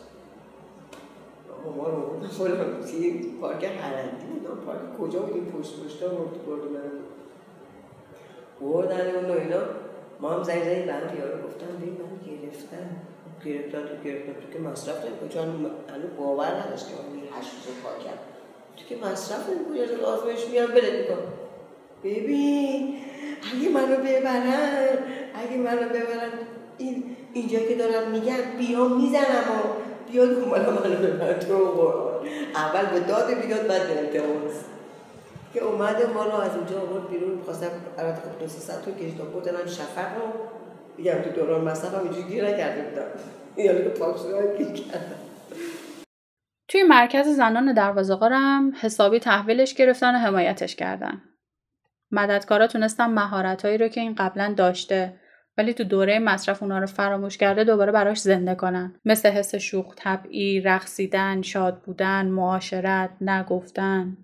ما 1.77 1.87
رو 1.87 2.27
فلان 2.27 2.81
توی 2.91 3.31
پارک 3.41 3.63
هرندی 3.63 4.25
بودم 4.25 4.65
پارک 4.65 4.97
کجا 4.99 5.19
بودیم؟ 5.19 5.45
پشت 5.45 5.73
پشتا 5.85 6.05
مرد 6.05 6.45
برد 6.45 6.71
من 6.71 6.91
بردن 8.61 9.15
اون 9.15 9.37
اینا. 9.37 9.86
ما 10.19 10.29
هم 10.29 10.43
زنگ 10.43 10.63
زنگ 10.63 10.85
برم 10.85 11.17
یارو 11.19 11.47
گفتم 11.47 11.67
ببین 11.77 11.93
من 11.93 12.17
گرفتم. 12.27 12.87
گرفتن 13.45 13.81
تو 13.81 14.03
گرفتن 14.09 14.33
تو 14.33 14.53
که 14.53 14.59
مصرف 14.59 14.95
نمی 15.05 15.29
چون 15.29 15.43
هنو 15.43 16.07
باور 16.17 16.45
نداشت 16.45 16.87
که 16.87 16.93
من 16.93 17.39
هشت 17.39 17.51
روز 17.65 17.75
کار 17.83 17.97
کرد. 18.03 18.19
تو 18.77 18.85
که 18.89 18.95
مصرف 19.05 19.49
نمی 19.49 19.65
کنی 19.65 19.81
از 19.81 19.99
آزمایش 19.99 20.47
میام 20.51 20.67
بله 20.67 20.99
می‌کنم. 20.99 21.27
ببین 22.03 22.95
اگه 23.53 23.69
منو 23.69 23.95
ببرن 23.95 24.97
اگه 25.35 25.57
منو 25.57 25.89
ببرن 25.89 26.31
این 26.77 27.03
اینجا 27.33 27.59
که 27.59 27.75
دارم 27.75 28.11
میگن 28.11 28.57
بیا 28.57 28.87
می‌زنم 28.87 29.47
و 29.49 30.11
بیا 30.11 30.25
دنبال 30.25 30.61
منو 30.61 31.07
ببرن 31.07 31.39
تو 31.39 31.53
اول 32.55 32.85
به 32.85 32.99
داد 32.99 33.33
بیداد 33.41 33.67
بعد 33.67 33.87
به 33.87 33.97
التماس. 33.97 34.53
که 35.57 35.63
اومده 35.63 36.05
ما 36.05 36.23
رو 36.23 36.35
از 36.35 36.55
اونجا 36.55 36.81
آورد 36.81 37.09
بیرون 37.09 37.41
خواستم 37.41 37.67
البته 37.97 38.21
خب 38.21 38.39
دو 38.39 38.47
سه 38.47 38.81
تو 38.81 38.91
کشید 38.91 39.67
شفق 39.67 40.15
رو 40.17 40.33
میگم 40.97 41.21
تو 41.21 41.29
دوران 41.29 41.63
مصرف 41.63 41.93
هم 41.93 42.03
اینجوری 42.03 42.23
گیر 42.23 42.47
نکرده 42.47 42.81
بودم. 42.81 43.05
یعنی 43.65 43.83
که 43.83 43.89
پاک 43.89 44.15
کردم. 44.73 45.15
توی 46.67 46.83
مرکز 46.83 47.27
زنان 47.27 47.73
دروازه‌قارم 47.73 48.71
حسابی 48.81 49.19
تحویلش 49.19 49.73
گرفتن 49.73 50.15
و 50.15 50.17
حمایتش 50.17 50.75
کردن. 50.75 51.21
مددکارا 52.11 52.67
تونستن 52.67 53.09
مهارتهایی 53.09 53.77
رو 53.77 53.87
که 53.87 54.01
این 54.01 54.15
قبلا 54.15 54.53
داشته 54.57 55.19
ولی 55.57 55.73
تو 55.73 55.83
دوره 55.83 56.19
مصرف 56.19 56.63
اونا 56.63 56.79
رو 56.79 56.85
فراموش 56.85 57.37
کرده 57.37 57.63
دوباره 57.63 57.91
براش 57.91 58.19
زنده 58.19 58.55
کنن. 58.55 58.99
مثل 59.05 59.29
حس 59.29 59.55
شوخ 59.55 59.93
طبعی 59.95 60.61
رقصیدن 60.61 61.41
شاد 61.41 61.81
بودن 61.81 62.27
معاشرت 62.27 63.09
نگفتن. 63.21 64.17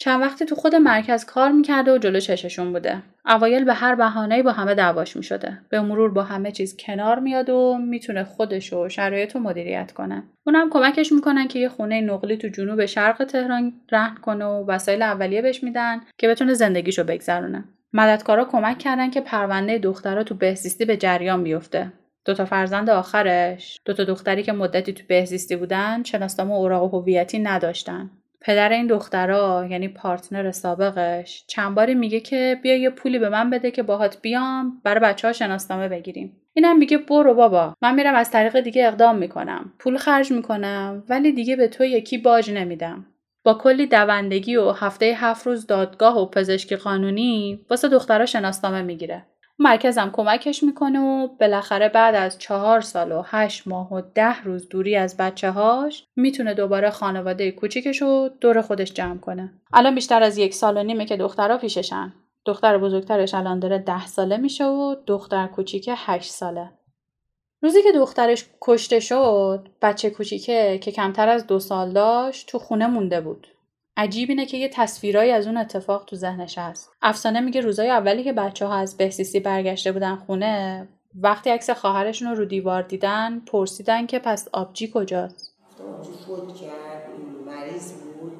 چند 0.00 0.22
وقتی 0.22 0.44
تو 0.44 0.54
خود 0.54 0.74
مرکز 0.74 1.24
کار 1.24 1.52
می‌کرده 1.52 1.92
و 1.92 1.98
جلو 1.98 2.20
چششون 2.20 2.72
بوده. 2.72 3.02
اوایل 3.26 3.64
به 3.64 3.74
هر 3.74 3.94
بهانه‌ای 3.94 4.42
با 4.42 4.52
همه 4.52 4.74
دعواش 4.74 5.16
می‌شده. 5.16 5.58
به 5.68 5.80
مرور 5.80 6.10
با 6.10 6.22
همه 6.22 6.52
چیز 6.52 6.76
کنار 6.76 7.18
میاد 7.18 7.50
و 7.50 7.78
می‌تونه 7.78 8.24
خودش 8.24 8.72
و 8.72 8.88
شرایط 8.88 9.34
رو 9.34 9.40
مدیریت 9.40 9.92
کنه. 9.92 10.22
اونم 10.46 10.70
کمکش 10.70 11.12
می‌کنن 11.12 11.48
که 11.48 11.58
یه 11.58 11.68
خونه 11.68 12.00
نقلی 12.00 12.36
تو 12.36 12.48
جنوب 12.48 12.86
شرق 12.86 13.24
تهران 13.24 13.72
رهن 13.92 14.14
کنه 14.14 14.44
و 14.44 14.64
وسایل 14.66 15.02
اولیه 15.02 15.42
بهش 15.42 15.62
میدن 15.62 16.00
که 16.18 16.28
بتونه 16.28 16.54
زندگیشو 16.54 17.04
بگذرونه. 17.04 17.64
مددکارا 17.92 18.44
کمک 18.44 18.78
کردن 18.78 19.10
که 19.10 19.20
پرونده 19.20 19.78
دخترها 19.78 20.22
تو 20.22 20.34
بهزیستی 20.34 20.84
به 20.84 20.96
جریان 20.96 21.42
بیفته. 21.42 21.92
دوتا 22.24 22.44
فرزند 22.44 22.90
آخرش 22.90 23.80
دوتا 23.84 24.04
دختری 24.04 24.42
که 24.42 24.52
مدتی 24.52 24.92
تو 24.92 25.02
بهزیستی 25.08 25.56
بودن 25.56 26.02
شناسنامه 26.02 26.54
اوراق 26.54 26.94
هویتی 26.94 27.38
نداشتن. 27.38 28.10
پدر 28.40 28.72
این 28.72 28.86
دخترا 28.86 29.66
یعنی 29.70 29.88
پارتنر 29.88 30.50
سابقش 30.50 31.44
چند 31.46 31.74
باری 31.74 31.94
میگه 31.94 32.20
که 32.20 32.58
بیا 32.62 32.76
یه 32.76 32.90
پولی 32.90 33.18
به 33.18 33.28
من 33.28 33.50
بده 33.50 33.70
که 33.70 33.82
باهات 33.82 34.20
بیام 34.22 34.80
برای 34.84 35.00
بچه 35.00 35.26
ها 35.26 35.32
شناسنامه 35.32 35.88
بگیریم. 35.88 36.36
اینم 36.54 36.78
میگه 36.78 36.98
برو 36.98 37.34
بابا. 37.34 37.74
من 37.82 37.94
میرم 37.94 38.14
از 38.14 38.30
طریق 38.30 38.60
دیگه 38.60 38.86
اقدام 38.86 39.16
می‌کنم. 39.16 39.72
پول 39.78 39.96
خرج 39.96 40.32
می‌کنم 40.32 41.04
ولی 41.08 41.32
دیگه 41.32 41.56
به 41.56 41.68
تو 41.68 41.84
یکی 41.84 42.18
باج 42.18 42.50
نمیدم. 42.50 43.06
با 43.44 43.54
کلی 43.54 43.86
دوندگی 43.86 44.56
و 44.56 44.70
هفته 44.70 45.06
هفت 45.06 45.46
روز 45.46 45.66
دادگاه 45.66 46.18
و 46.18 46.30
پزشکی 46.30 46.76
قانونی 46.76 47.60
واسه 47.70 47.88
دخترها 47.88 48.26
شناسنامه 48.26 48.82
می‌گیره. 48.82 49.26
مرکزم 49.58 50.10
کمکش 50.10 50.62
می‌کنه 50.62 51.00
و 51.00 51.28
بالاخره 51.40 51.88
بعد 51.88 52.14
از 52.14 52.38
چهار 52.38 52.80
سال 52.80 53.12
و 53.12 53.22
هشت 53.26 53.68
ماه 53.68 53.92
و 53.92 54.02
ده 54.14 54.42
روز 54.42 54.68
دوری 54.68 54.96
از 54.96 55.16
بچه 55.16 55.50
هاش 55.50 56.06
می‌تونه 56.16 56.54
دوباره 56.54 56.90
خانواده 56.90 57.50
کوچیکش 57.50 58.02
رو 58.02 58.30
دور 58.40 58.62
خودش 58.62 58.92
جمع 58.92 59.18
کنه. 59.18 59.52
الان 59.72 59.94
بیشتر 59.94 60.22
از 60.22 60.38
یک 60.38 60.54
سال 60.54 60.76
و 60.76 60.82
نیمه 60.82 61.04
که 61.04 61.16
دخترها 61.16 61.58
پیششن. 61.58 62.12
دختر 62.44 62.78
بزرگترش 62.78 63.34
الان 63.34 63.58
داره 63.58 63.78
ده 63.78 64.06
ساله 64.06 64.36
میشه 64.36 64.64
و 64.64 64.96
دختر 65.06 65.46
کوچیک 65.46 65.90
هشت 65.96 66.30
ساله. 66.30 66.70
روزی 67.62 67.82
که 67.82 67.92
دخترش 67.92 68.44
کشته 68.60 69.00
شد 69.00 69.68
بچه 69.82 70.10
کوچیکه 70.10 70.78
که 70.82 70.92
کمتر 70.92 71.28
از 71.28 71.46
دو 71.46 71.58
سال 71.58 71.92
داشت 71.92 72.48
تو 72.48 72.58
خونه 72.58 72.86
مونده 72.86 73.20
بود. 73.20 73.46
عجیب 73.98 74.28
اینه 74.30 74.46
که 74.46 74.56
یه 74.56 74.68
تصویرایی 74.68 75.30
از 75.30 75.46
اون 75.46 75.56
اتفاق 75.56 76.04
تو 76.04 76.16
ذهنش 76.16 76.58
هست. 76.58 76.90
افسانه 77.02 77.40
میگه 77.40 77.60
روزای 77.60 77.90
اولی 77.90 78.24
که 78.24 78.32
بچه 78.32 78.66
ها 78.66 78.74
از 78.74 78.96
بهسیسی 78.96 79.40
برگشته 79.40 79.92
بودن 79.92 80.16
خونه 80.16 80.88
وقتی 81.20 81.50
عکس 81.50 81.70
خواهرشون 81.70 82.28
رو 82.28 82.34
رو 82.34 82.44
دیوار 82.44 82.82
دیدن 82.82 83.40
پرسیدن 83.40 84.06
که 84.06 84.18
پس 84.18 84.48
آبجی 84.52 84.90
کجاست. 84.94 85.54
آبجی 85.80 86.10
فوت 86.26 86.54
کرد 86.54 87.02
مریض 87.46 87.92
بود 87.92 88.32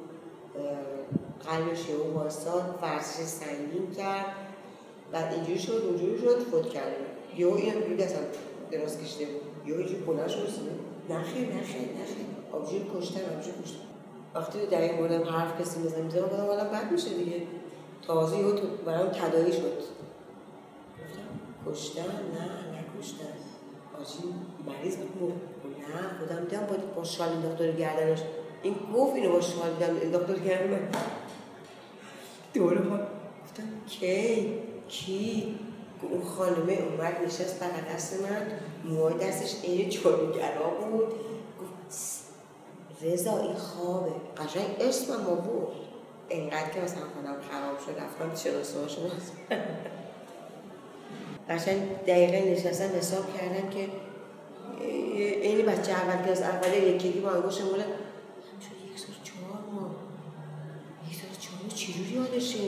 قلبش 1.49 1.89
یهو 1.89 2.15
واساد 2.15 2.79
ورزش 2.83 3.23
سنگین 3.23 3.95
کرد 3.97 4.27
بعد 5.13 5.33
اینجوری 5.35 5.59
شد 5.59 5.83
اونجوری 5.89 6.19
شد 6.19 6.39
فوت 6.43 6.69
کرد. 6.69 6.93
یهو 7.37 7.55
این 7.55 7.75
اینجوری 7.75 8.03
اصلا 8.03 8.21
دراز 8.71 9.03
کشیده 9.03 9.25
بود. 9.33 9.69
یهو 9.69 9.79
اینجوری 9.79 10.05
رسیده 10.25 10.71
نخیر 11.11 11.49
نخیر 11.49 11.83
نخیر 11.83 12.27
آبجی 12.53 12.79
کشتن 12.95 13.21
آبجی 13.21 13.51
کشتن. 13.63 13.88
وقتی 14.39 14.67
در 14.67 14.81
این 14.81 14.95
مورد 14.95 15.29
حرف 15.29 15.61
کسی 15.61 15.81
بزنیم 15.81 16.05
می‌زنم 16.05 16.23
گفتم 16.23 16.47
حالا 16.47 16.65
بد 16.65 16.93
میشه 16.93 17.11
دیگه. 17.11 17.43
تازه 18.07 18.37
یهو 18.37 18.53
تو 18.53 18.67
برام 18.87 19.09
تدایی 19.09 19.53
شد. 19.53 19.83
کشتن؟ 21.67 22.03
نه 22.03 22.45
نکشتن. 22.79 23.25
آجی 24.01 24.35
مریض 24.67 24.97
بود. 24.97 25.33
نه 25.65 26.19
خودم 26.19 26.45
دیدم 26.45 26.67
با, 26.67 26.77
با 26.97 27.05
شال 27.05 27.29
دکتر 27.29 27.73
گردنش. 27.73 28.19
این 28.63 28.75
گفت 28.95 29.17
اینو 29.17 29.33
با 29.33 29.41
شال 29.41 29.75
دیدم 29.79 30.19
دکتر 30.19 30.39
گردن 30.39 30.89
دوره 32.55 32.81
ها 32.81 32.99
گفتم 33.45 33.65
کی؟ 33.89 34.55
کی؟ 34.89 35.59
اون 36.03 36.25
خانمه 36.25 36.73
اومد 36.73 37.17
نشست 37.27 37.63
بغل 37.63 37.95
دست 37.95 38.23
من. 38.23 38.47
موهای 38.85 39.15
دستش 39.15 39.55
این 39.63 39.89
چوریگرا 39.89 40.71
بود. 40.91 41.09
گفت 41.61 42.18
رضا 43.03 43.39
این 43.39 43.55
خوابه. 43.55 44.11
قشنگ 44.37 44.65
اسم 44.81 45.13
ما 45.13 45.35
بود 45.35 45.69
اینقدر 46.29 46.71
که 46.71 46.81
مثلا 46.81 47.01
خودم 47.01 47.37
خراب 47.51 47.79
شد 47.79 48.03
رفتم 48.03 48.35
چرا 48.43 48.63
شما 48.89 49.09
قشنگ 51.49 52.03
دقیقه 52.07 52.51
نشستم 52.51 52.99
حساب 52.99 53.25
کردم 53.37 53.71
که 53.71 53.89
این 55.43 55.67
بچه 55.67 55.93
اول 55.93 56.25
که 56.25 56.31
از 56.31 56.43
اول 56.43 56.75
یکی 56.75 57.11
با 57.11 57.31
انگوش 57.31 57.61
موله 57.61 57.85
شد 58.61 58.93
یک 58.93 58.99
سال 58.99 59.15
چهار 59.25 59.59
ماه. 59.73 59.91
یک 61.11 61.17
سال 61.17 61.31
چهار 61.41 62.15
یادشه 62.15 62.59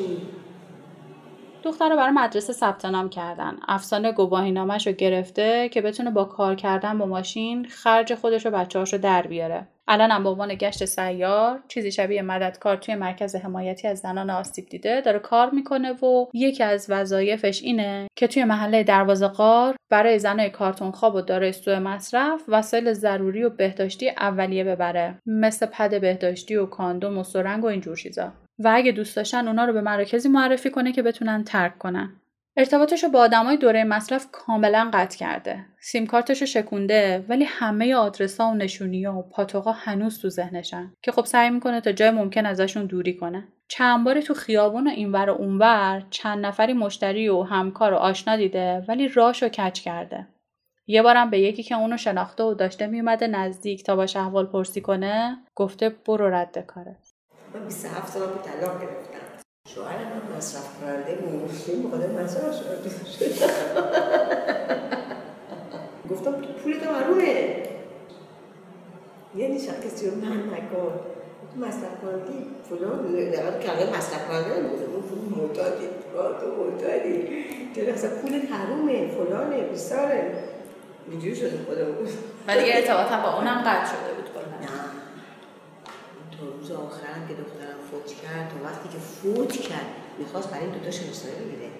دختر 1.62 1.88
رو 1.88 1.96
برای 1.96 2.10
مدرسه 2.10 2.52
ثبت 2.52 2.84
نام 2.84 3.08
کردن. 3.08 3.56
افسانه 3.68 4.12
گواهی 4.12 4.52
نامش 4.52 4.86
رو 4.86 4.92
گرفته 4.92 5.68
که 5.68 5.80
بتونه 5.80 6.10
با 6.10 6.24
کار 6.24 6.54
کردن 6.54 6.98
با 6.98 7.06
ماشین 7.06 7.64
خرج 7.64 8.14
خودش 8.14 8.46
و 8.46 8.50
بچه 8.50 8.78
رو 8.78 8.98
در 8.98 9.26
بیاره. 9.26 9.68
الان 9.92 10.10
هم 10.10 10.22
به 10.22 10.28
عنوان 10.28 10.54
گشت 10.54 10.84
سیار 10.84 11.62
چیزی 11.68 11.92
شبیه 11.92 12.22
مددکار 12.22 12.76
توی 12.76 12.94
مرکز 12.94 13.36
حمایتی 13.36 13.88
از 13.88 13.98
زنان 13.98 14.30
آسیب 14.30 14.66
دیده 14.66 15.00
داره 15.00 15.18
کار 15.18 15.50
می‌کنه 15.50 15.92
و 15.92 16.26
یکی 16.34 16.62
از 16.62 16.86
وظایفش 16.88 17.62
اینه 17.62 18.06
که 18.16 18.26
توی 18.26 18.44
محله 18.44 18.82
دروازه 18.82 19.28
قار 19.28 19.74
برای 19.90 20.18
زنای 20.18 20.50
کارتون 20.50 20.90
خواب 20.90 21.14
و 21.14 21.20
دارای 21.20 21.52
سوء 21.52 21.80
مصرف 21.80 22.42
وسایل 22.48 22.92
ضروری 22.92 23.44
و 23.44 23.50
بهداشتی 23.50 24.08
اولیه 24.08 24.64
ببره 24.64 25.14
مثل 25.26 25.66
پد 25.66 26.00
بهداشتی 26.00 26.56
و 26.56 26.66
کاندوم 26.66 27.18
و 27.18 27.24
سرنگ 27.24 27.64
و 27.64 27.66
اینجور 27.66 27.96
چیزا. 27.96 28.32
و 28.58 28.72
اگه 28.74 28.92
دوست 28.92 29.16
داشتن 29.16 29.48
اونا 29.48 29.64
رو 29.64 29.72
به 29.72 29.80
مراکزی 29.80 30.28
معرفی 30.28 30.70
کنه 30.70 30.92
که 30.92 31.02
بتونن 31.02 31.44
ترک 31.44 31.78
کنن. 31.78 32.10
ارتباطش 32.60 33.04
رو 33.04 33.10
با 33.10 33.20
آدمای 33.20 33.56
دوره 33.56 33.84
مصرف 33.84 34.26
کاملا 34.32 34.90
قطع 34.92 35.18
کرده. 35.18 35.66
سیم 35.80 36.06
کارتش 36.06 36.40
رو 36.40 36.46
شکونده 36.46 37.24
ولی 37.28 37.44
همه 37.44 37.94
آدرس 37.94 38.40
ها 38.40 38.50
و 38.50 38.54
نشونی 38.54 39.06
و 39.06 39.22
پاتوقا 39.22 39.72
هنوز 39.72 40.20
تو 40.20 40.28
ذهنشن 40.28 40.92
که 41.02 41.12
خب 41.12 41.24
سعی 41.24 41.50
می‌کنه 41.50 41.80
تا 41.80 41.92
جای 41.92 42.10
ممکن 42.10 42.46
ازشون 42.46 42.86
دوری 42.86 43.16
کنه. 43.16 43.48
چند 43.68 44.04
باری 44.04 44.22
تو 44.22 44.34
خیابون 44.34 44.86
و 44.86 44.90
اینور 44.90 45.30
و 45.30 45.34
اونور 45.34 46.06
چند 46.10 46.46
نفری 46.46 46.72
مشتری 46.72 47.28
و 47.28 47.42
همکار 47.42 47.92
و 47.92 47.96
آشنا 47.96 48.36
دیده 48.36 48.84
ولی 48.88 49.08
راش 49.08 49.42
رو 49.42 49.48
کچ 49.48 49.80
کرده. 49.80 50.26
یه 50.86 51.02
بارم 51.02 51.30
به 51.30 51.40
یکی 51.40 51.62
که 51.62 51.74
اونو 51.74 51.96
شناخته 51.96 52.42
و 52.42 52.54
داشته 52.54 52.86
میومده 52.86 53.26
نزدیک 53.26 53.84
تا 53.84 53.96
باش 53.96 54.16
احوال 54.16 54.46
پرسی 54.46 54.80
کنه 54.80 55.38
گفته 55.54 55.88
برو 55.88 56.34
رد 56.34 56.66
کاره. 56.66 56.96
من 57.54 57.64
27 57.64 58.08
سال 58.08 58.22
طلاق 58.22 58.80
گرفتم. 58.80 59.29
شوهر 59.74 59.98
من 60.04 60.36
مصرف 60.36 60.80
کننده 60.80 61.14
بود. 61.14 61.50
این 61.66 61.86
مقدر 61.86 62.24
مصرف 62.24 62.54
شد 62.56 62.90
گفتم 66.10 66.32
تو 66.32 66.52
پولت 66.52 66.82
حرومه 66.86 67.62
یعنی 69.36 69.60
شب 69.60 69.84
کسی 69.84 70.10
رو 70.10 70.16
من 70.16 70.36
نکن. 70.36 71.00
تو 71.54 71.60
مصرف 71.60 72.00
کننده 72.02 72.32
فلان 72.70 73.14
لقد 73.14 73.60
کلمه 73.60 73.96
مصرف 73.96 74.28
کننده 74.28 74.48
نمیگه 74.48 74.84
اون 74.84 75.02
پول 75.02 75.42
معتادی 75.42 75.86
تو 76.12 76.62
معتادی. 76.64 77.44
تو 77.74 77.80
اصلا 77.92 78.10
پولت 78.10 78.52
حرومه 78.52 79.08
فلانه 79.08 79.62
بساره 79.62 80.44
اینجوری 81.10 81.36
شده 81.36 81.58
خودمون. 81.66 82.08
و 82.48 82.60
دیگه 82.60 82.92
هم 82.92 83.22
با 83.22 83.36
اونم 83.36 83.62
قطع 83.66 83.84
شده 83.84 84.14
بود 84.16 84.30
نه. 84.62 84.66
تا 86.38 86.46
روز 86.58 86.70
آخرم 86.70 87.28
که 87.28 87.34
دخترم 87.34 87.59
فوت 87.90 88.06
کرد 88.06 88.48
تا 88.48 88.68
وقتی 88.68 88.88
که 88.88 88.98
فوت 88.98 89.52
کرد 89.52 89.86
می‌خواست 90.18 90.50
برای 90.50 90.64
این 90.64 90.72
دوتا 90.72 90.90
شناسایی 90.90 91.34
بگیره 91.34 91.70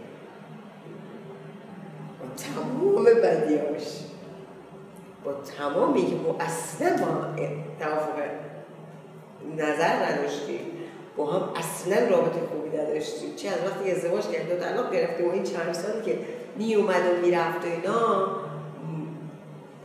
با 2.21 2.27
تمام 2.37 3.05
بدیاش 3.05 3.87
با 5.25 5.33
تمامی 5.33 6.07
که 6.07 6.17
ما 6.17 6.37
اصلا 6.41 6.91
با 6.91 7.43
توافق 7.81 8.23
نظر 9.57 10.05
نداشتیم 10.05 10.61
با 11.17 11.27
هم 11.27 11.49
اصلا 11.57 12.09
رابطه 12.09 12.41
خوبی 12.53 12.77
نداشتیم 12.77 13.37
چه 13.37 13.49
از 13.49 13.59
وقتی 13.67 13.91
ازدواج 13.91 14.25
کردیم 14.29 14.57
و 14.57 14.61
طلاق 14.61 14.93
گرفتیم 14.93 15.29
و 15.29 15.33
این 15.33 15.43
چند 15.43 15.73
سالی 15.73 16.03
که 16.03 16.19
می 16.57 16.75
اومد 16.75 17.07
و 17.07 17.27
می‌رفت 17.27 17.65
و 17.65 17.69
اینا 17.69 18.29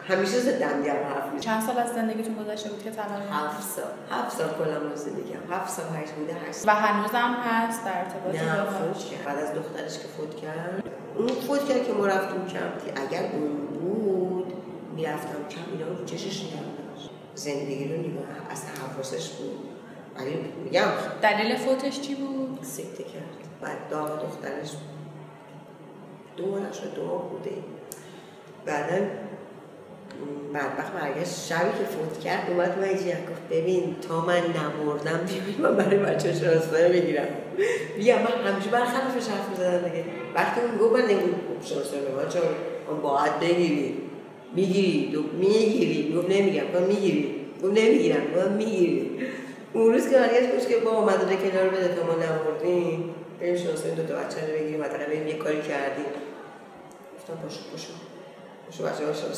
همیشه 0.08 0.41
دیگه 0.41 0.66
حرف 0.68 1.24
می‌زنم. 1.34 1.39
چند 1.39 1.62
سال 1.68 1.78
از 1.78 1.89
زندگیتون 1.93 2.36
گذشته 2.36 2.70
بود 2.70 2.84
که 2.84 2.91
طلاق 2.91 3.22
هفت 3.32 3.62
سال. 3.64 3.84
هفت 4.12 4.38
سال 4.38 4.49
کلا 4.49 4.78
رو 4.78 4.95
زندگیم 4.95 5.38
هفت 5.51 5.70
سال 5.70 5.86
هشت 5.95 6.12
بوده 6.12 6.34
هشت 6.34 6.68
و 6.68 6.72
هنوزم 6.72 7.34
هست 7.43 7.86
در 7.86 7.97
ارتباطی 7.97 8.38
نه 8.38 8.64
با- 8.64 8.70
فوت 8.72 8.97
کرد. 9.06 9.24
بعد 9.26 9.38
از 9.38 9.53
دخترش 9.53 9.99
که 9.99 10.08
فوت 10.08 10.36
کرد 10.36 10.84
اون 11.16 11.28
فوت 11.28 11.66
کرد 11.70 11.88
که 11.88 11.93
ما 11.93 12.06
رفتیم 12.08 12.45
کمپی 12.45 13.01
اگر 13.08 13.30
اون 13.34 13.58
بود 13.68 14.53
می‌رفتم 14.95 15.47
کم 15.49 15.62
اینا 15.72 15.88
رو 15.99 16.06
چشش 16.06 16.43
نگم 16.43 16.66
زندگی 17.36 17.88
رو 17.93 17.99
نگاه 18.01 18.24
اصلا 18.51 18.70
حواسش 18.93 19.30
بود. 19.30 19.60
ولی 20.18 20.36
میگم 20.64 20.88
دلیل 21.22 21.56
فوتش 21.56 21.99
چی 22.01 22.16
بود؟ 22.16 22.60
سکته 22.62 23.03
کرد. 23.03 23.24
بعد 23.62 23.89
داغ 23.89 24.22
دخترش 24.24 24.72
دو 26.38 26.45
ماه 26.51 26.60
نشد 26.60 26.93
دو 26.95 27.06
ماه 27.06 27.30
بوده. 27.30 27.51
بعدا 28.66 29.06
بدبخت 30.53 30.93
برگشت 30.93 31.36
شبی 31.49 31.70
که 31.80 31.86
فوت 31.86 32.20
کرد 32.20 32.49
اومد 32.49 32.84
اینجا 32.84 33.03
گفت 33.03 33.41
ببین 33.51 33.95
تا 34.07 34.26
من 34.26 34.41
نمردم 34.41 35.20
ببین 35.26 35.61
من 35.61 35.76
برای 35.76 35.97
بچه 35.97 36.34
شناسنامه 36.34 36.89
بگیرم. 36.89 37.28
بیا 37.97 38.16
من 38.16 38.51
همیشه 38.51 38.70
برخلافش 38.70 39.28
حرف 39.28 39.49
می‌زدم 39.49 39.89
دیگه. 39.89 40.03
وقتی 40.36 40.61
اون 40.61 40.78
گفت 40.78 40.93
من 40.93 41.01
نمیگم 41.01 41.61
شناسنامه 41.63 42.24
من 42.24 42.30
چون 42.30 42.41
من 42.91 43.01
باید 43.01 43.39
بگیری. 43.39 43.97
می‌گیری 44.55 45.26
می‌گیری. 45.39 46.16
گفت 46.18 46.30
نمیگم. 46.30 46.63
گفت 46.74 46.88
می‌گیری. 46.88 47.36
گفت 47.63 47.74
نمی‌گیرم. 47.78 48.24
گفت 48.36 48.47
می‌گیری. 48.47 49.11
اون 49.74 49.93
روز 49.93 50.09
که 50.09 50.16
برگشت 50.16 50.55
گفت 50.55 50.70
که 50.70 50.78
با 50.78 51.05
مدرک 51.05 51.39
اینا 51.43 51.61
رو 51.61 51.70
بده 51.70 51.88
تا 51.95 52.05
ما 52.05 52.13
نمردیم 52.13 53.16
بریم 53.39 53.55
شناسنامه 53.57 53.95
دو 53.95 54.03
تا 54.03 54.13
بچه 54.20 54.47
رو 54.47 54.53
بگیریم 54.53 54.84
حداقل 54.84 55.05
بریم 55.05 55.28
یه 55.28 55.38
کاری 55.38 55.61
کردیم. 55.61 56.05
گفتم 57.18 57.34
باشو 57.43 57.59
باشو 57.72 58.14
باشو 58.66 58.84
بچه 58.84 59.05
ها 59.05 59.13
شب 59.13 59.34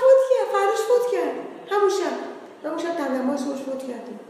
فوت 0.00 0.20
کرد 0.30 0.48
فرداش 0.52 0.78
فوت 0.78 1.12
کرد 1.12 1.34
همون 1.70 1.90
شب. 1.90 2.16
همون 2.64 2.78
شب 2.78 2.98
دندان 2.98 3.26
باش 3.26 3.62
فوت 3.62 3.78
کردیم. 3.78 4.20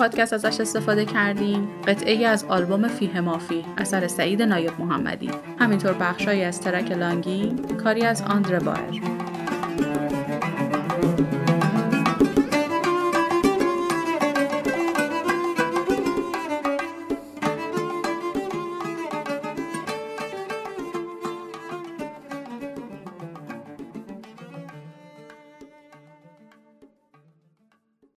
پادکست 0.00 0.32
ازش 0.32 0.60
استفاده 0.60 1.04
کردیم. 1.04 1.68
قطعه 1.86 2.12
ای 2.12 2.24
از 2.24 2.44
آلبوم 2.44 2.88
فیه 2.88 3.20
مافی 3.20 3.64
اثر 3.76 4.08
سعید 4.08 4.42
نایب 4.42 4.80
محمدی. 4.80 5.30
همینطور 5.58 5.92
بخشهایی 5.92 6.42
از 6.44 6.60
ترک 6.60 6.92
لانگی 6.92 7.56
کاری 7.84 8.02
از 8.02 8.22
آندره 8.22 8.58
بایر. 8.58 9.19